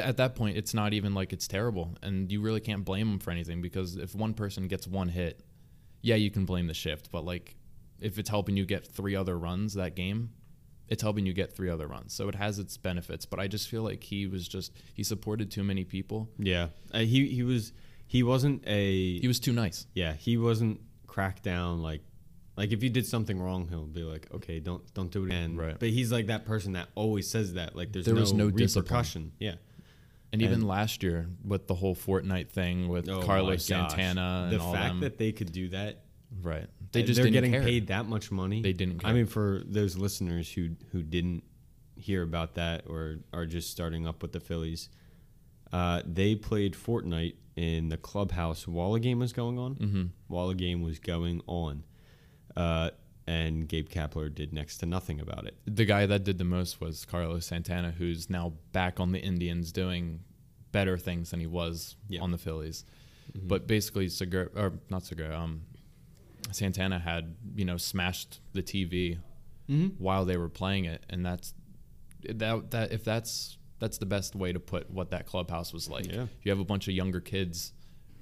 at 0.00 0.18
that 0.18 0.36
point 0.36 0.56
it's 0.56 0.72
not 0.72 0.92
even 0.92 1.14
like 1.14 1.32
it's 1.32 1.48
terrible. 1.48 1.96
And 2.00 2.30
you 2.30 2.40
really 2.40 2.60
can't 2.60 2.84
blame 2.84 3.10
them 3.10 3.18
for 3.18 3.32
anything 3.32 3.60
because 3.60 3.96
if 3.96 4.14
one 4.14 4.32
person 4.34 4.68
gets 4.68 4.86
one 4.86 5.08
hit 5.08 5.44
yeah 6.00 6.14
you 6.14 6.30
can 6.30 6.44
blame 6.44 6.66
the 6.68 6.74
shift. 6.74 7.10
But 7.10 7.24
like 7.24 7.56
if 8.00 8.18
it's 8.18 8.30
helping 8.30 8.56
you 8.56 8.64
get 8.66 8.86
three 8.86 9.16
other 9.16 9.36
runs 9.38 9.74
that 9.74 9.94
game 9.96 10.30
it's 10.86 11.02
helping 11.02 11.24
you 11.24 11.32
get 11.32 11.56
three 11.56 11.70
other 11.70 11.86
runs. 11.86 12.12
So 12.12 12.28
it 12.28 12.34
has 12.34 12.58
its 12.58 12.76
benefits. 12.76 13.24
But 13.26 13.40
i 13.40 13.48
just 13.48 13.68
feel 13.68 13.82
like 13.82 14.04
he 14.04 14.26
was 14.26 14.46
just 14.46 14.72
he 14.92 15.02
supported 15.02 15.50
too 15.50 15.64
many 15.64 15.84
people. 15.84 16.28
Yeah. 16.38 16.68
Uh, 16.92 16.98
he 17.00 17.26
he 17.28 17.42
was 17.42 17.72
he 18.06 18.22
wasn't 18.22 18.62
a 18.66 19.18
he 19.18 19.26
was 19.26 19.40
too 19.40 19.52
nice. 19.52 19.86
Yeah 19.94 20.12
he 20.12 20.36
wasn't 20.36 20.80
cracked 21.06 21.42
down 21.42 21.82
like 21.82 22.02
like 22.56 22.72
if 22.72 22.82
you 22.82 22.90
did 22.90 23.06
something 23.06 23.40
wrong 23.40 23.66
he'll 23.68 23.84
be 23.84 24.02
like 24.02 24.26
okay 24.32 24.60
don't 24.60 24.82
don't 24.94 25.10
do 25.10 25.22
it 25.24 25.26
again 25.26 25.56
Right. 25.56 25.78
but 25.78 25.88
he's 25.90 26.10
like 26.12 26.26
that 26.28 26.44
person 26.44 26.72
that 26.72 26.88
always 26.94 27.28
says 27.28 27.54
that 27.54 27.74
like 27.76 27.92
there's 27.92 28.04
There 28.06 28.14
no, 28.14 28.20
was 28.20 28.32
no 28.32 28.50
discipline. 28.50 28.84
repercussion 28.84 29.32
yeah 29.38 29.54
and 30.32 30.42
even 30.42 30.66
last 30.66 31.02
year 31.02 31.28
with 31.44 31.66
the 31.68 31.74
whole 31.74 31.94
Fortnite 31.94 32.48
thing 32.48 32.88
with 32.88 33.08
Oh 33.08 33.22
Carlos. 33.22 33.64
Santana 33.64 34.48
the 34.50 34.54
and 34.56 34.62
all 34.62 34.72
the 34.72 34.78
fact 34.78 35.00
that 35.00 35.18
they 35.18 35.30
could 35.32 35.52
do 35.52 35.68
that 35.70 36.00
right? 36.42 36.66
They 36.92 37.02
just 37.04 37.20
they're 37.20 37.30
getting 37.30 37.52
care. 37.52 37.62
paid 37.62 37.86
that 37.88 38.06
much 38.06 38.30
money 38.32 38.60
They 38.62 38.72
didn't 38.72 38.98
care. 39.00 39.10
i 39.10 39.12
mean 39.14 39.26
for 39.26 39.62
those 39.66 39.96
listeners 39.96 40.50
who 40.52 40.70
who 40.92 41.02
didn't 41.02 41.42
hear 41.96 42.22
about 42.22 42.54
that 42.54 42.84
or 42.88 43.18
are 43.32 43.46
just 43.46 43.70
starting 43.70 44.06
up 44.06 44.20
with 44.22 44.32
the 44.32 44.40
phillies 44.40 44.88
uh, 45.72 46.02
they 46.06 46.34
played 46.36 46.74
Fortnite 46.74 47.34
in 47.56 47.88
the 47.88 47.96
clubhouse 47.96 48.66
while 48.68 48.94
a 48.94 49.00
game 49.00 49.18
was 49.18 49.32
going 49.32 49.58
on. 49.58 49.74
hmm 49.74 50.04
While 50.28 50.50
a 50.50 50.54
game 50.54 50.82
was 50.82 50.98
going 51.00 51.40
on, 51.48 51.82
uh, 52.56 52.90
and 53.26 53.66
Gabe 53.68 53.88
Kapler 53.88 54.32
did 54.34 54.52
next 54.52 54.78
to 54.78 54.86
nothing 54.86 55.20
about 55.20 55.46
it. 55.46 55.56
The 55.66 55.84
guy 55.84 56.04
that 56.06 56.24
did 56.24 56.38
the 56.38 56.44
most 56.44 56.80
was 56.80 57.04
Carlos 57.04 57.46
Santana, 57.46 57.90
who's 57.92 58.28
now 58.28 58.52
back 58.72 59.00
on 59.00 59.12
the 59.12 59.18
Indians 59.20 59.72
doing 59.72 60.20
better 60.72 60.98
things 60.98 61.30
than 61.30 61.40
he 61.40 61.46
was 61.46 61.96
Yeah. 62.08 62.20
on 62.20 62.30
the 62.32 62.38
Phillies. 62.38 62.84
Mm-hmm. 63.36 63.48
But 63.48 63.66
basically, 63.66 64.08
Segura 64.08 64.48
or 64.54 64.74
not 64.90 65.04
Segura, 65.06 65.38
um, 65.38 65.62
Santana 66.52 66.98
had 66.98 67.34
you 67.54 67.64
know 67.64 67.76
smashed 67.76 68.40
the 68.52 68.62
TV 68.62 69.18
Mm-hmm. 69.70 69.96
while 70.02 70.26
they 70.26 70.36
were 70.36 70.50
playing 70.50 70.84
it, 70.84 71.06
and 71.08 71.24
that's 71.24 71.54
that 72.28 72.70
that 72.72 72.92
if 72.92 73.02
that's 73.02 73.56
that's 73.78 73.96
the 73.96 74.04
best 74.04 74.34
way 74.36 74.52
to 74.52 74.60
put 74.60 74.90
what 74.90 75.10
that 75.12 75.24
clubhouse 75.26 75.72
was 75.72 75.88
like. 75.88 76.06
Yeah. 76.12 76.26
You 76.42 76.50
have 76.50 76.58
a 76.60 76.64
bunch 76.64 76.86
of 76.86 76.92
younger 76.94 77.20
kids 77.20 77.72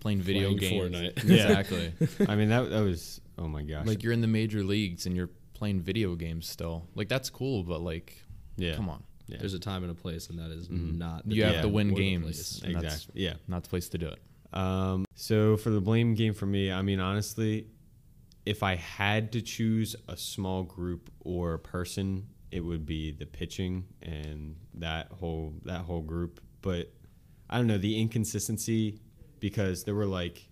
playing 0.03 0.21
video 0.21 0.55
Playing 0.57 0.91
games. 0.91 0.97
Fortnite. 0.97 1.25
Exactly. 1.31 1.93
I 2.29 2.35
mean 2.35 2.49
that 2.49 2.71
that 2.71 2.81
was 2.83 3.21
oh 3.39 3.47
my 3.49 3.63
gosh. 3.63 3.87
like 3.87 4.03
you're 4.03 4.13
in 4.13 4.21
the 4.21 4.27
major 4.41 4.63
leagues 4.65 5.07
and 5.07 5.17
you're 5.17 5.31
playing 5.55 5.81
video 5.81 6.15
games 6.17 6.49
still. 6.49 6.89
Like 6.95 7.09
that's 7.09 7.31
cool, 7.31 7.63
but 7.63 7.81
like, 7.83 8.21
yeah, 8.57 8.75
come 8.75 8.89
on, 8.89 9.03
Yeah. 9.29 9.37
There's 9.39 9.55
a 9.55 9.61
time 9.61 9.83
and 9.85 9.93
a 9.93 9.95
place, 9.95 10.29
and 10.29 10.39
that 10.41 10.51
is 10.51 10.69
Mhm. 10.69 10.99
not. 10.99 11.29
The 11.29 11.37
you 11.37 11.45
have 11.45 11.63
to 11.63 11.69
win 11.69 11.95
games. 11.95 12.25
place. 12.25 12.63
and 12.65 12.75
that's 12.75 12.95
exactly. 12.97 13.23
Yeah. 13.23 13.35
not 13.49 13.63
the 13.63 13.69
place 13.71 13.89
to 13.91 13.99
do 13.99 14.09
it. 14.09 14.21
Um, 14.53 15.05
so 15.15 15.57
for 15.57 15.71
the 15.71 15.81
blame 15.81 16.15
game 16.15 16.35
for 16.35 16.47
me, 16.47 16.71
I 16.73 16.83
mean 16.83 16.99
honestly, 17.01 17.69
if 18.45 18.63
I 18.65 18.75
had 18.75 19.31
to 19.33 19.41
choose 19.41 19.95
a 20.09 20.17
small 20.17 20.65
group 20.65 21.11
or 21.21 21.55
a 21.55 21.59
person, 21.61 22.27
it 22.51 22.61
would 22.61 22.85
be 22.85 23.13
the 23.13 23.25
pitching 23.27 23.85
and 24.03 24.57
that 24.75 25.13
whole 25.13 25.55
that 25.65 25.83
whole 25.83 26.03
group. 26.03 26.41
But 26.61 26.93
I 27.49 27.57
don't 27.59 27.67
know 27.69 27.79
the 27.79 28.01
inconsistency 28.01 29.01
because 29.43 29.85
there 29.85 29.95
were 29.95 30.07
like, 30.07 30.49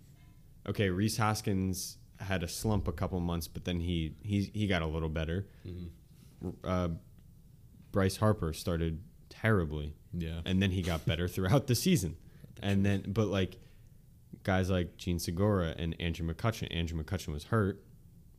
okay, 0.68 0.90
Rhys 0.90 1.16
Hoskins 1.16 1.96
had 2.18 2.42
a 2.42 2.48
slump 2.48 2.86
a 2.88 2.92
couple 2.92 3.18
months, 3.20 3.48
but 3.48 3.64
then 3.64 3.80
he 3.80 4.14
he 4.20 4.50
he 4.52 4.66
got 4.66 4.82
a 4.82 4.86
little 4.86 5.08
better. 5.08 5.46
Mhm. 5.66 5.88
Uh, 6.62 6.88
Bryce 7.92 8.16
Harper 8.18 8.52
started 8.52 9.00
terribly 9.30 9.94
Yeah. 10.12 10.40
and 10.44 10.60
then 10.62 10.70
he 10.72 10.82
got 10.82 11.06
better 11.06 11.28
throughout 11.34 11.66
the 11.66 11.74
season. 11.74 12.16
And 12.62 12.84
then, 12.84 13.04
but 13.08 13.28
like 13.28 13.58
guys 14.42 14.68
like 14.70 14.96
Jean 14.96 15.18
Segura 15.18 15.74
and 15.78 15.94
Andrew 16.00 16.26
McCutchen, 16.30 16.68
Andrew 16.74 17.02
McCutchen 17.02 17.32
was 17.32 17.44
hurt, 17.44 17.82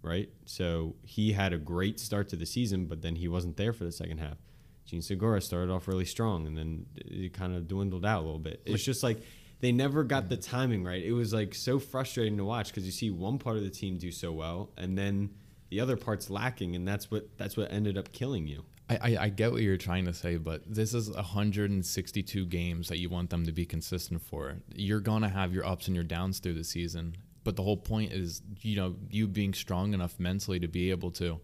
right? 0.01 0.29
So 0.45 0.95
he 1.03 1.31
had 1.33 1.53
a 1.53 1.57
great 1.57 1.99
start 1.99 2.27
to 2.29 2.35
the 2.35 2.45
season, 2.45 2.85
but 2.85 3.01
then 3.01 3.15
he 3.15 3.27
wasn't 3.27 3.57
there 3.57 3.73
for 3.73 3.83
the 3.83 3.91
second 3.91 4.17
half. 4.19 4.37
Jean 4.85 5.01
Segura 5.01 5.41
started 5.41 5.71
off 5.71 5.87
really 5.87 6.05
strong, 6.05 6.47
and 6.47 6.57
then 6.57 6.85
it 6.95 7.33
kind 7.33 7.53
of 7.55 7.67
dwindled 7.67 8.05
out 8.05 8.19
a 8.21 8.25
little 8.25 8.39
bit. 8.39 8.61
It's 8.65 8.83
just 8.83 9.03
like 9.03 9.21
they 9.62 9.71
never 9.71 10.04
got 10.04 10.28
the 10.28 10.38
timing 10.38 10.84
right. 10.84 11.04
It 11.04 11.13
was 11.13 11.34
like 11.34 11.56
so 11.56 11.80
frustrating 11.80 12.38
to 12.38 12.43
watch 12.43 12.67
because 12.67 12.86
you 12.86 12.91
see 12.91 13.12
one 13.12 13.38
part 13.38 13.58
of 13.58 13.63
the 13.63 13.69
team 13.69 13.97
do 13.97 14.12
so 14.12 14.32
well, 14.32 14.71
and 14.76 14.97
then 14.97 15.30
the 15.69 15.80
other 15.80 15.95
part's 15.95 16.30
lacking, 16.30 16.76
and 16.76 16.88
that's 16.88 17.10
what 17.10 17.38
that's 17.38 17.56
what 17.56 17.71
ended 17.71 17.97
up 17.97 18.12
killing 18.12 18.47
you. 18.47 18.65
I, 18.89 19.15
I, 19.17 19.30
get 19.30 19.54
what 19.54 19.62
you're 19.62 19.78
trying 19.78 20.04
to 20.04 20.13
say, 20.13 20.36
but 20.36 20.63
this 20.67 20.93
is 20.93 21.10
162 21.10 22.45
games 22.47 22.89
that 22.89 22.97
you 22.97 23.08
want 23.08 23.30
them 23.30 23.45
to 23.45 23.54
be 23.54 23.65
consistent 23.65 24.21
for. 24.21 24.58
You're 24.76 25.00
gonna 25.00 25.30
have 25.30 25.54
your 25.54 25.65
ups 25.65 25.88
and 25.88 25.95
your 25.95 26.04
downs 26.04 26.39
through 26.39 26.56
the 26.56 26.65
season, 26.65 27.15
but 27.45 27.56
the 27.56 27.63
whole 27.63 27.78
point 27.78 28.12
is, 28.12 28.41
you 28.60 28.76
know, 28.76 28.97
you 29.10 29.30
being 29.30 29.54
strong 29.54 29.93
enough 29.93 30.19
mentally 30.19 30.60
to 30.60 30.67
be 30.67 30.89
able 30.89 31.12
to 31.12 31.39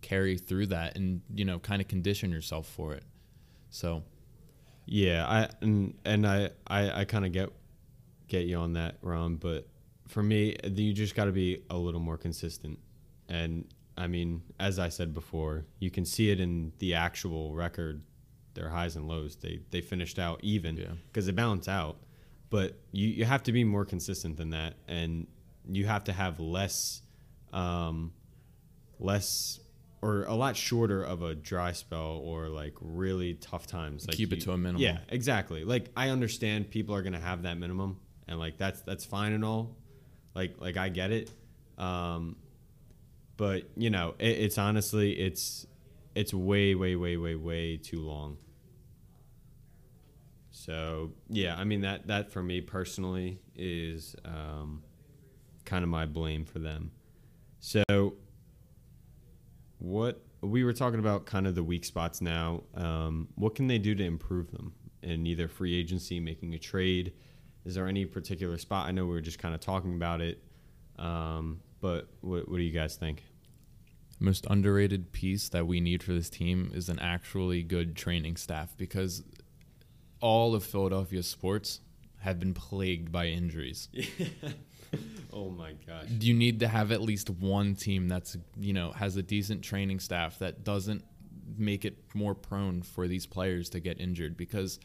carry 0.00 0.38
through 0.38 0.66
that 0.66 0.94
and 0.94 1.22
you 1.34 1.44
know 1.44 1.58
kind 1.58 1.82
of 1.82 1.88
condition 1.88 2.30
yourself 2.30 2.68
for 2.68 2.94
it. 2.94 3.02
So 3.70 4.04
Yeah, 4.86 5.26
I 5.26 5.48
and 5.60 5.94
and 6.04 6.26
I 6.26 6.50
I, 6.66 7.00
I 7.00 7.04
kind 7.04 7.26
of 7.26 7.32
get 7.32 7.50
get 8.28 8.46
you 8.46 8.56
on 8.58 8.74
that, 8.74 8.96
Ron. 9.02 9.36
But 9.36 9.66
for 10.06 10.22
me, 10.22 10.56
you 10.64 10.92
just 10.92 11.14
got 11.14 11.24
to 11.24 11.32
be 11.32 11.62
a 11.70 11.76
little 11.76 12.00
more 12.00 12.16
consistent. 12.16 12.78
And 13.28 13.66
I 13.98 14.06
mean, 14.06 14.42
as 14.60 14.78
I 14.78 14.88
said 14.88 15.12
before, 15.12 15.64
you 15.80 15.90
can 15.90 16.04
see 16.04 16.30
it 16.30 16.38
in 16.38 16.72
the 16.78 16.94
actual 16.94 17.54
record, 17.54 18.02
their 18.54 18.68
highs 18.68 18.94
and 18.96 19.08
lows. 19.08 19.36
They 19.36 19.60
they 19.70 19.80
finished 19.80 20.18
out 20.20 20.40
even 20.42 20.76
Yeah. 20.76 20.92
because 21.08 21.26
they 21.26 21.32
balance 21.32 21.66
out. 21.68 21.96
But 22.48 22.78
you 22.92 23.08
you 23.08 23.24
have 23.24 23.42
to 23.44 23.52
be 23.52 23.64
more 23.64 23.84
consistent 23.84 24.36
than 24.36 24.50
that, 24.50 24.74
and 24.86 25.26
you 25.68 25.86
have 25.86 26.04
to 26.04 26.12
have 26.12 26.38
less, 26.38 27.02
um, 27.52 28.12
less. 29.00 29.58
Or 30.02 30.24
a 30.24 30.34
lot 30.34 30.56
shorter 30.56 31.02
of 31.02 31.22
a 31.22 31.34
dry 31.34 31.72
spell, 31.72 32.20
or 32.22 32.48
like 32.48 32.74
really 32.80 33.34
tough 33.34 33.66
times. 33.66 34.06
Like 34.06 34.16
Keep 34.16 34.32
it 34.32 34.36
you- 34.36 34.42
to 34.42 34.52
a 34.52 34.58
minimum. 34.58 34.82
Yeah, 34.82 34.98
exactly. 35.08 35.64
Like 35.64 35.90
I 35.96 36.10
understand 36.10 36.70
people 36.70 36.94
are 36.94 37.02
gonna 37.02 37.18
have 37.20 37.42
that 37.42 37.56
minimum, 37.58 37.98
and 38.28 38.38
like 38.38 38.58
that's 38.58 38.82
that's 38.82 39.04
fine 39.04 39.32
and 39.32 39.44
all. 39.44 39.74
Like 40.34 40.56
like 40.60 40.76
I 40.76 40.90
get 40.90 41.12
it, 41.12 41.30
um, 41.78 42.36
but 43.38 43.64
you 43.76 43.88
know 43.90 44.14
it, 44.18 44.28
it's 44.38 44.58
honestly 44.58 45.12
it's 45.12 45.66
it's 46.14 46.32
way 46.34 46.74
way 46.74 46.94
way 46.94 47.16
way 47.16 47.34
way 47.34 47.76
too 47.78 48.00
long. 48.00 48.36
So 50.50 51.12
yeah, 51.28 51.56
I 51.56 51.64
mean 51.64 51.82
that 51.82 52.06
that 52.08 52.32
for 52.32 52.42
me 52.42 52.60
personally 52.60 53.40
is 53.54 54.14
um, 54.24 54.82
kind 55.64 55.82
of 55.82 55.88
my 55.88 56.06
blame 56.06 56.44
for 56.44 56.58
them. 56.58 56.90
So 57.60 58.14
what 59.78 60.22
we 60.40 60.64
were 60.64 60.72
talking 60.72 61.00
about 61.00 61.26
kind 61.26 61.46
of 61.46 61.54
the 61.54 61.62
weak 61.62 61.84
spots 61.84 62.20
now. 62.20 62.62
Um, 62.74 63.28
what 63.34 63.54
can 63.54 63.66
they 63.66 63.78
do 63.78 63.94
to 63.94 64.04
improve 64.04 64.50
them 64.50 64.74
in 65.02 65.26
either 65.26 65.48
free 65.48 65.78
agency, 65.78 66.20
making 66.20 66.54
a 66.54 66.58
trade? 66.58 67.12
Is 67.64 67.74
there 67.74 67.86
any 67.86 68.04
particular 68.06 68.58
spot? 68.58 68.86
I 68.86 68.92
know 68.92 69.04
we 69.04 69.12
were 69.12 69.20
just 69.20 69.38
kind 69.38 69.54
of 69.54 69.60
talking 69.60 69.94
about 69.94 70.20
it, 70.20 70.42
um, 70.98 71.60
but 71.80 72.08
what, 72.20 72.48
what 72.48 72.56
do 72.58 72.62
you 72.62 72.72
guys 72.72 72.96
think? 72.96 73.22
most 74.18 74.46
underrated 74.48 75.12
piece 75.12 75.48
that 75.50 75.66
we 75.66 75.80
need 75.80 76.02
for 76.02 76.12
this 76.12 76.30
team 76.30 76.70
is 76.74 76.88
an 76.88 76.98
actually 76.98 77.62
good 77.62 77.94
training 77.94 78.36
staff 78.36 78.74
because 78.76 79.22
all 80.20 80.54
of 80.54 80.64
Philadelphia 80.64 81.22
sports 81.22 81.80
have 82.20 82.40
been 82.40 82.54
plagued 82.54 83.12
by 83.12 83.26
injuries. 83.26 83.88
oh 85.32 85.50
my 85.50 85.72
gosh. 85.86 86.06
You 86.20 86.34
need 86.34 86.60
to 86.60 86.68
have 86.68 86.92
at 86.92 87.00
least 87.02 87.30
one 87.30 87.74
team 87.74 88.08
that's, 88.08 88.36
you 88.58 88.72
know, 88.72 88.92
has 88.92 89.16
a 89.16 89.22
decent 89.22 89.62
training 89.62 90.00
staff 90.00 90.38
that 90.38 90.64
doesn't 90.64 91.04
make 91.56 91.84
it 91.84 91.98
more 92.14 92.34
prone 92.34 92.82
for 92.82 93.06
these 93.06 93.26
players 93.26 93.70
to 93.70 93.80
get 93.80 94.00
injured 94.00 94.36
because 94.36 94.80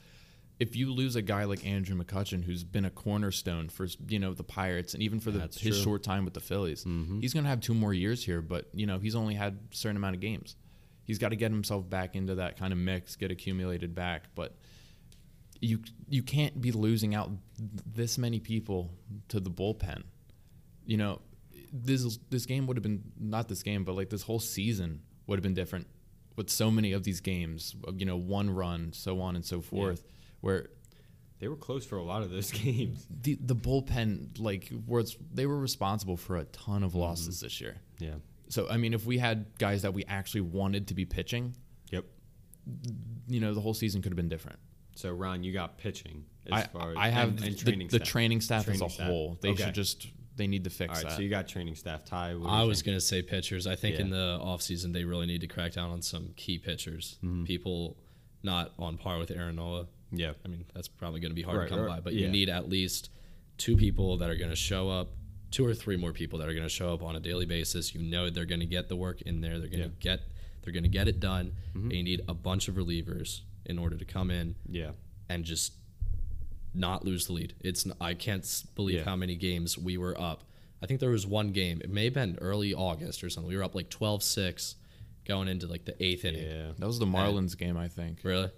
if 0.61 0.75
you 0.75 0.93
lose 0.93 1.15
a 1.15 1.23
guy 1.23 1.45
like 1.45 1.65
Andrew 1.65 1.99
McCutchen, 1.99 2.43
who's 2.43 2.63
been 2.63 2.85
a 2.85 2.91
cornerstone 2.91 3.67
for 3.67 3.87
you 4.07 4.19
know 4.19 4.35
the 4.35 4.43
Pirates 4.43 4.93
and 4.93 5.01
even 5.01 5.19
for 5.19 5.31
the, 5.31 5.39
That's 5.39 5.59
his 5.59 5.77
true. 5.77 5.83
short 5.83 6.03
time 6.03 6.23
with 6.23 6.35
the 6.35 6.39
Phillies, 6.39 6.85
mm-hmm. 6.85 7.19
he's 7.19 7.33
going 7.33 7.45
to 7.45 7.49
have 7.49 7.61
two 7.61 7.73
more 7.73 7.95
years 7.95 8.23
here. 8.23 8.43
But 8.43 8.67
you 8.71 8.85
know 8.85 8.99
he's 8.99 9.15
only 9.15 9.33
had 9.33 9.57
a 9.71 9.75
certain 9.75 9.97
amount 9.97 10.13
of 10.13 10.21
games. 10.21 10.55
He's 11.03 11.17
got 11.17 11.29
to 11.29 11.35
get 11.35 11.49
himself 11.49 11.89
back 11.89 12.15
into 12.15 12.35
that 12.35 12.59
kind 12.59 12.71
of 12.71 12.77
mix, 12.77 13.15
get 13.15 13.31
accumulated 13.31 13.95
back. 13.95 14.25
But 14.35 14.55
you 15.61 15.79
you 16.09 16.21
can't 16.21 16.61
be 16.61 16.71
losing 16.71 17.15
out 17.15 17.31
this 17.85 18.19
many 18.19 18.39
people 18.39 18.93
to 19.29 19.39
the 19.39 19.49
bullpen. 19.49 20.03
You 20.85 20.97
know, 20.97 21.21
this 21.73 22.17
this 22.29 22.45
game 22.45 22.67
would 22.67 22.77
have 22.77 22.83
been 22.83 23.03
not 23.19 23.47
this 23.47 23.63
game, 23.63 23.83
but 23.83 23.95
like 23.95 24.09
this 24.09 24.23
whole 24.23 24.39
season 24.39 25.01
would 25.27 25.37
have 25.37 25.43
been 25.43 25.53
different 25.53 25.87
with 26.35 26.49
so 26.49 26.71
many 26.71 26.91
of 26.93 27.03
these 27.03 27.21
games. 27.21 27.75
You 27.95 28.05
know, 28.05 28.17
one 28.17 28.49
run, 28.49 28.93
so 28.93 29.21
on 29.21 29.35
and 29.35 29.45
so 29.45 29.61
forth. 29.61 30.03
Where 30.41 30.69
They 31.39 31.47
were 31.47 31.55
close 31.55 31.85
for 31.85 31.97
a 31.97 32.03
lot 32.03 32.23
of 32.23 32.29
those 32.31 32.51
games. 32.63 33.05
the 33.09 33.37
the 33.39 33.55
bullpen 33.55 34.39
like 34.39 34.71
was 34.87 35.17
they 35.33 35.45
were 35.45 35.59
responsible 35.59 36.17
for 36.17 36.37
a 36.37 36.45
ton 36.45 36.83
of 36.83 36.91
mm-hmm. 36.91 36.99
losses 37.01 37.39
this 37.41 37.61
year. 37.61 37.77
Yeah. 37.99 38.15
So 38.49 38.67
I 38.69 38.77
mean, 38.77 38.93
if 38.93 39.05
we 39.05 39.17
had 39.17 39.45
guys 39.57 39.83
that 39.83 39.93
we 39.93 40.03
actually 40.05 40.41
wanted 40.41 40.87
to 40.89 40.93
be 40.93 41.05
pitching, 41.05 41.55
Yep. 41.91 42.05
you 43.27 43.39
know, 43.39 43.53
the 43.53 43.61
whole 43.61 43.73
season 43.73 44.01
could 44.01 44.11
have 44.11 44.17
been 44.17 44.29
different. 44.29 44.59
So 44.95 45.11
Ron, 45.11 45.43
you 45.43 45.53
got 45.53 45.77
pitching 45.77 46.25
as 46.47 46.63
I, 46.63 46.67
far 46.67 46.91
as 46.91 46.97
I 46.97 47.07
have 47.09 47.29
and, 47.29 47.39
the, 47.39 47.47
and 47.47 47.57
training 47.57 47.87
the, 47.87 47.97
staff. 47.97 48.07
training 48.07 48.41
staff 48.41 48.67
as 48.67 48.81
a 48.81 48.89
staff. 48.89 49.07
whole. 49.07 49.37
They 49.41 49.51
Okay. 49.51 49.63
should 49.65 49.73
just 49.75 50.07
they 50.35 50.47
need 50.47 50.63
to 50.63 50.69
fix 50.69 50.89
All 50.89 50.95
right, 50.95 51.09
that. 51.09 51.15
so 51.17 51.21
you 51.21 51.29
got 51.29 51.47
training 51.47 51.75
staff. 51.75 52.05
Ty, 52.05 52.35
what 52.35 52.49
I 52.49 52.63
was 52.63 52.81
going 52.81 52.97
to 52.97 53.01
say 53.01 53.21
pitchers. 53.21 53.67
I 53.67 53.75
think 53.75 53.99
in 53.99 54.07
Yeah. 54.07 54.13
the 54.15 54.39
offseason, 54.41 54.93
they 54.93 55.03
really 55.03 55.25
need 55.25 55.41
to 55.41 55.47
crack 55.47 55.73
down 55.73 55.89
on 55.91 56.01
some 56.01 56.29
key 56.35 56.57
pitchers. 56.57 57.17
Mm-hmm. 57.23 57.43
People 57.43 57.97
not 58.43 58.71
on 58.79 58.97
par 58.97 59.17
with 59.19 59.29
Aaron 59.31 59.55
Nola. 59.57 59.87
Yeah. 60.11 60.31
I 60.43 60.47
mean, 60.47 60.65
that's 60.73 60.87
probably 60.87 61.19
going 61.19 61.31
to 61.31 61.35
be 61.35 61.41
hard 61.41 61.57
Right, 61.59 61.69
to 61.69 61.75
come 61.75 61.83
right, 61.85 61.95
by, 61.97 61.99
but 62.01 62.13
yeah. 62.13 62.25
you 62.25 62.31
need 62.31 62.49
at 62.49 62.67
least 62.69 63.09
two 63.57 63.75
people 63.77 64.17
that 64.17 64.29
are 64.29 64.35
going 64.35 64.49
to 64.49 64.55
show 64.55 64.89
up, 64.89 65.09
two 65.51 65.65
or 65.65 65.73
three 65.73 65.97
more 65.97 66.13
people 66.13 66.39
that 66.39 66.47
are 66.49 66.53
going 66.53 66.65
to 66.65 66.69
show 66.69 66.93
up 66.93 67.03
on 67.03 67.15
a 67.15 67.19
daily 67.19 67.45
basis. 67.45 67.93
You 67.93 68.01
know 68.01 68.29
they're 68.29 68.45
going 68.45 68.61
to 68.61 68.65
get 68.65 68.87
the 68.89 68.95
work 68.95 69.21
in 69.21 69.41
there. 69.41 69.59
They're 69.59 69.67
going 69.69 69.83
to 69.83 69.95
Yeah. 70.01 70.15
get 70.15 70.21
they're 70.63 70.73
going 70.73 70.83
to 70.83 70.89
get 70.89 71.07
it 71.07 71.19
done. 71.19 71.53
Mm-hmm. 71.75 71.81
And 71.89 71.93
you 71.93 72.03
need 72.03 72.21
a 72.27 72.33
bunch 72.33 72.67
of 72.67 72.75
relievers 72.75 73.41
in 73.65 73.77
order 73.79 73.97
to 73.97 74.05
come 74.05 74.29
in 74.31 74.55
Yeah. 74.69 74.91
and 75.29 75.43
just 75.43 75.73
not 76.73 77.03
lose 77.05 77.25
the 77.27 77.33
lead. 77.33 77.53
It's 77.59 77.85
I 77.99 78.13
can't 78.13 78.45
believe 78.75 78.97
Yeah. 78.99 79.03
how 79.05 79.15
many 79.15 79.35
games 79.35 79.77
we 79.77 79.97
were 79.97 80.19
up. 80.19 80.43
I 80.81 80.87
think 80.87 80.99
there 80.99 81.09
was 81.11 81.27
one 81.27 81.51
game. 81.51 81.79
It 81.83 81.89
may 81.89 82.05
have 82.05 82.13
been 82.13 82.37
early 82.41 82.73
August 82.73 83.23
or 83.23 83.29
something. 83.29 83.47
We 83.49 83.57
were 83.57 83.63
up 83.63 83.75
like 83.75 83.89
12-6 83.89 84.75
going 85.25 85.47
into 85.47 85.67
like 85.67 85.85
the 85.85 86.01
eighth 86.03 86.25
inning. 86.25 86.43
Yeah. 86.43 86.71
that 86.77 86.87
was 86.87 86.97
the 86.99 87.05
Marlins 87.05 87.57
game, 87.57 87.77
I 87.77 87.87
think. 87.87 88.19
Really? 88.23 88.49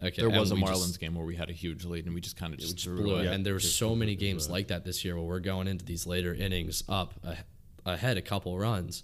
Okay. 0.00 0.22
There 0.22 0.30
was 0.30 0.52
a 0.52 0.54
and 0.54 0.62
Marlins 0.62 0.86
just- 0.88 1.00
game 1.00 1.14
where 1.16 1.24
we 1.26 1.34
had 1.34 1.50
a 1.50 1.52
huge 1.52 1.84
lead 1.84 2.06
and 2.06 2.14
we 2.14 2.20
just 2.20 2.36
kind 2.36 2.54
of 2.54 2.60
just, 2.60 2.76
just 2.76 2.86
blew 2.86 3.16
it. 3.16 3.24
away. 3.26 3.34
And 3.34 3.44
there 3.44 3.54
were 3.54 3.58
so 3.60 3.96
many 3.96 4.14
games 4.14 4.48
like 4.48 4.68
that 4.68 4.84
this 4.84 5.04
year 5.04 5.16
where 5.16 5.24
we're 5.24 5.40
going 5.40 5.66
into 5.66 5.84
these 5.84 6.06
later 6.06 6.32
innings 6.32 6.84
up 6.88 7.14
a, 7.24 7.38
ahead 7.84 8.16
a 8.16 8.22
couple 8.22 8.56
runs, 8.56 9.02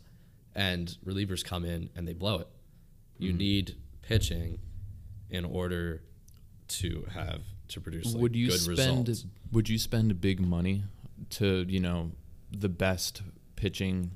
and 0.55 0.97
relievers 1.05 1.45
come 1.45 1.65
in 1.65 1.91
and 1.97 2.07
they 2.07 2.13
blow 2.13 2.39
it. 2.39 2.49
You 3.19 3.31
Mm-hmm. 3.31 3.39
need 3.39 3.77
pitching 4.03 4.59
in 5.31 5.45
order 5.45 6.03
to 6.69 7.07
have 7.13 7.43
to 7.69 7.81
produce 7.81 8.13
like, 8.13 8.23
would 8.23 8.37
you 8.37 8.49
good 8.49 8.61
spend 8.61 9.09
results. 9.09 9.27
would 9.53 9.69
you 9.69 9.79
spend 9.79 10.21
big 10.21 10.41
money 10.41 10.85
to 11.31 11.65
you 11.69 11.81
know 11.81 12.11
the 12.51 12.69
best 12.69 13.23
pitching 13.57 14.11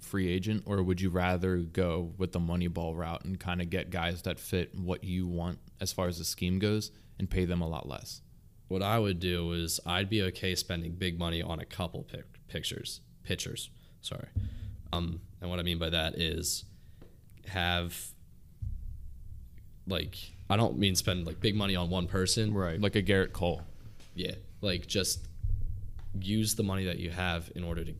free 0.00 0.28
agent 0.28 0.62
or 0.66 0.82
would 0.82 1.00
you 1.00 1.08
rather 1.10 1.58
go 1.58 2.12
with 2.18 2.32
the 2.32 2.40
money 2.40 2.66
ball 2.66 2.94
route 2.94 3.24
and 3.24 3.38
kind 3.38 3.62
of 3.62 3.70
get 3.70 3.90
guys 3.90 4.22
that 4.22 4.38
fit 4.40 4.74
what 4.74 5.04
you 5.04 5.26
want 5.26 5.58
as 5.80 5.92
far 5.92 6.08
as 6.08 6.18
the 6.18 6.24
scheme 6.24 6.58
goes 6.58 6.90
and 7.18 7.30
pay 7.30 7.44
them 7.44 7.60
a 7.60 7.68
lot 7.68 7.88
less 7.88 8.22
What 8.68 8.82
I 8.82 8.98
would 8.98 9.20
do 9.20 9.52
is 9.52 9.80
I'd 9.86 10.08
be 10.08 10.22
okay 10.22 10.54
spending 10.54 10.92
big 10.92 11.18
money 11.18 11.42
on 11.42 11.58
a 11.60 11.64
couple 11.64 12.02
pic- 12.04 12.46
pictures, 12.48 13.00
pitchers. 13.24 13.70
Sorry, 14.00 14.28
um, 14.92 15.20
and 15.40 15.50
what 15.50 15.58
I 15.58 15.62
mean 15.62 15.78
by 15.78 15.90
that 15.90 16.18
is 16.18 16.64
have 17.46 18.12
like 19.86 20.16
I 20.50 20.56
don't 20.56 20.78
mean 20.78 20.94
spend 20.96 21.26
like 21.26 21.40
big 21.40 21.54
money 21.54 21.76
on 21.76 21.88
one 21.90 22.06
person. 22.06 22.52
Right. 22.52 22.80
like 22.80 22.96
a 22.96 23.02
Gerrit 23.02 23.32
Cole 23.32 23.62
Yeah, 24.14 24.32
like 24.60 24.86
just 24.86 25.26
use 26.20 26.54
the 26.56 26.62
money 26.62 26.84
that 26.86 26.98
you 26.98 27.10
have 27.10 27.50
in 27.54 27.64
order 27.64 27.84
to 27.84 27.94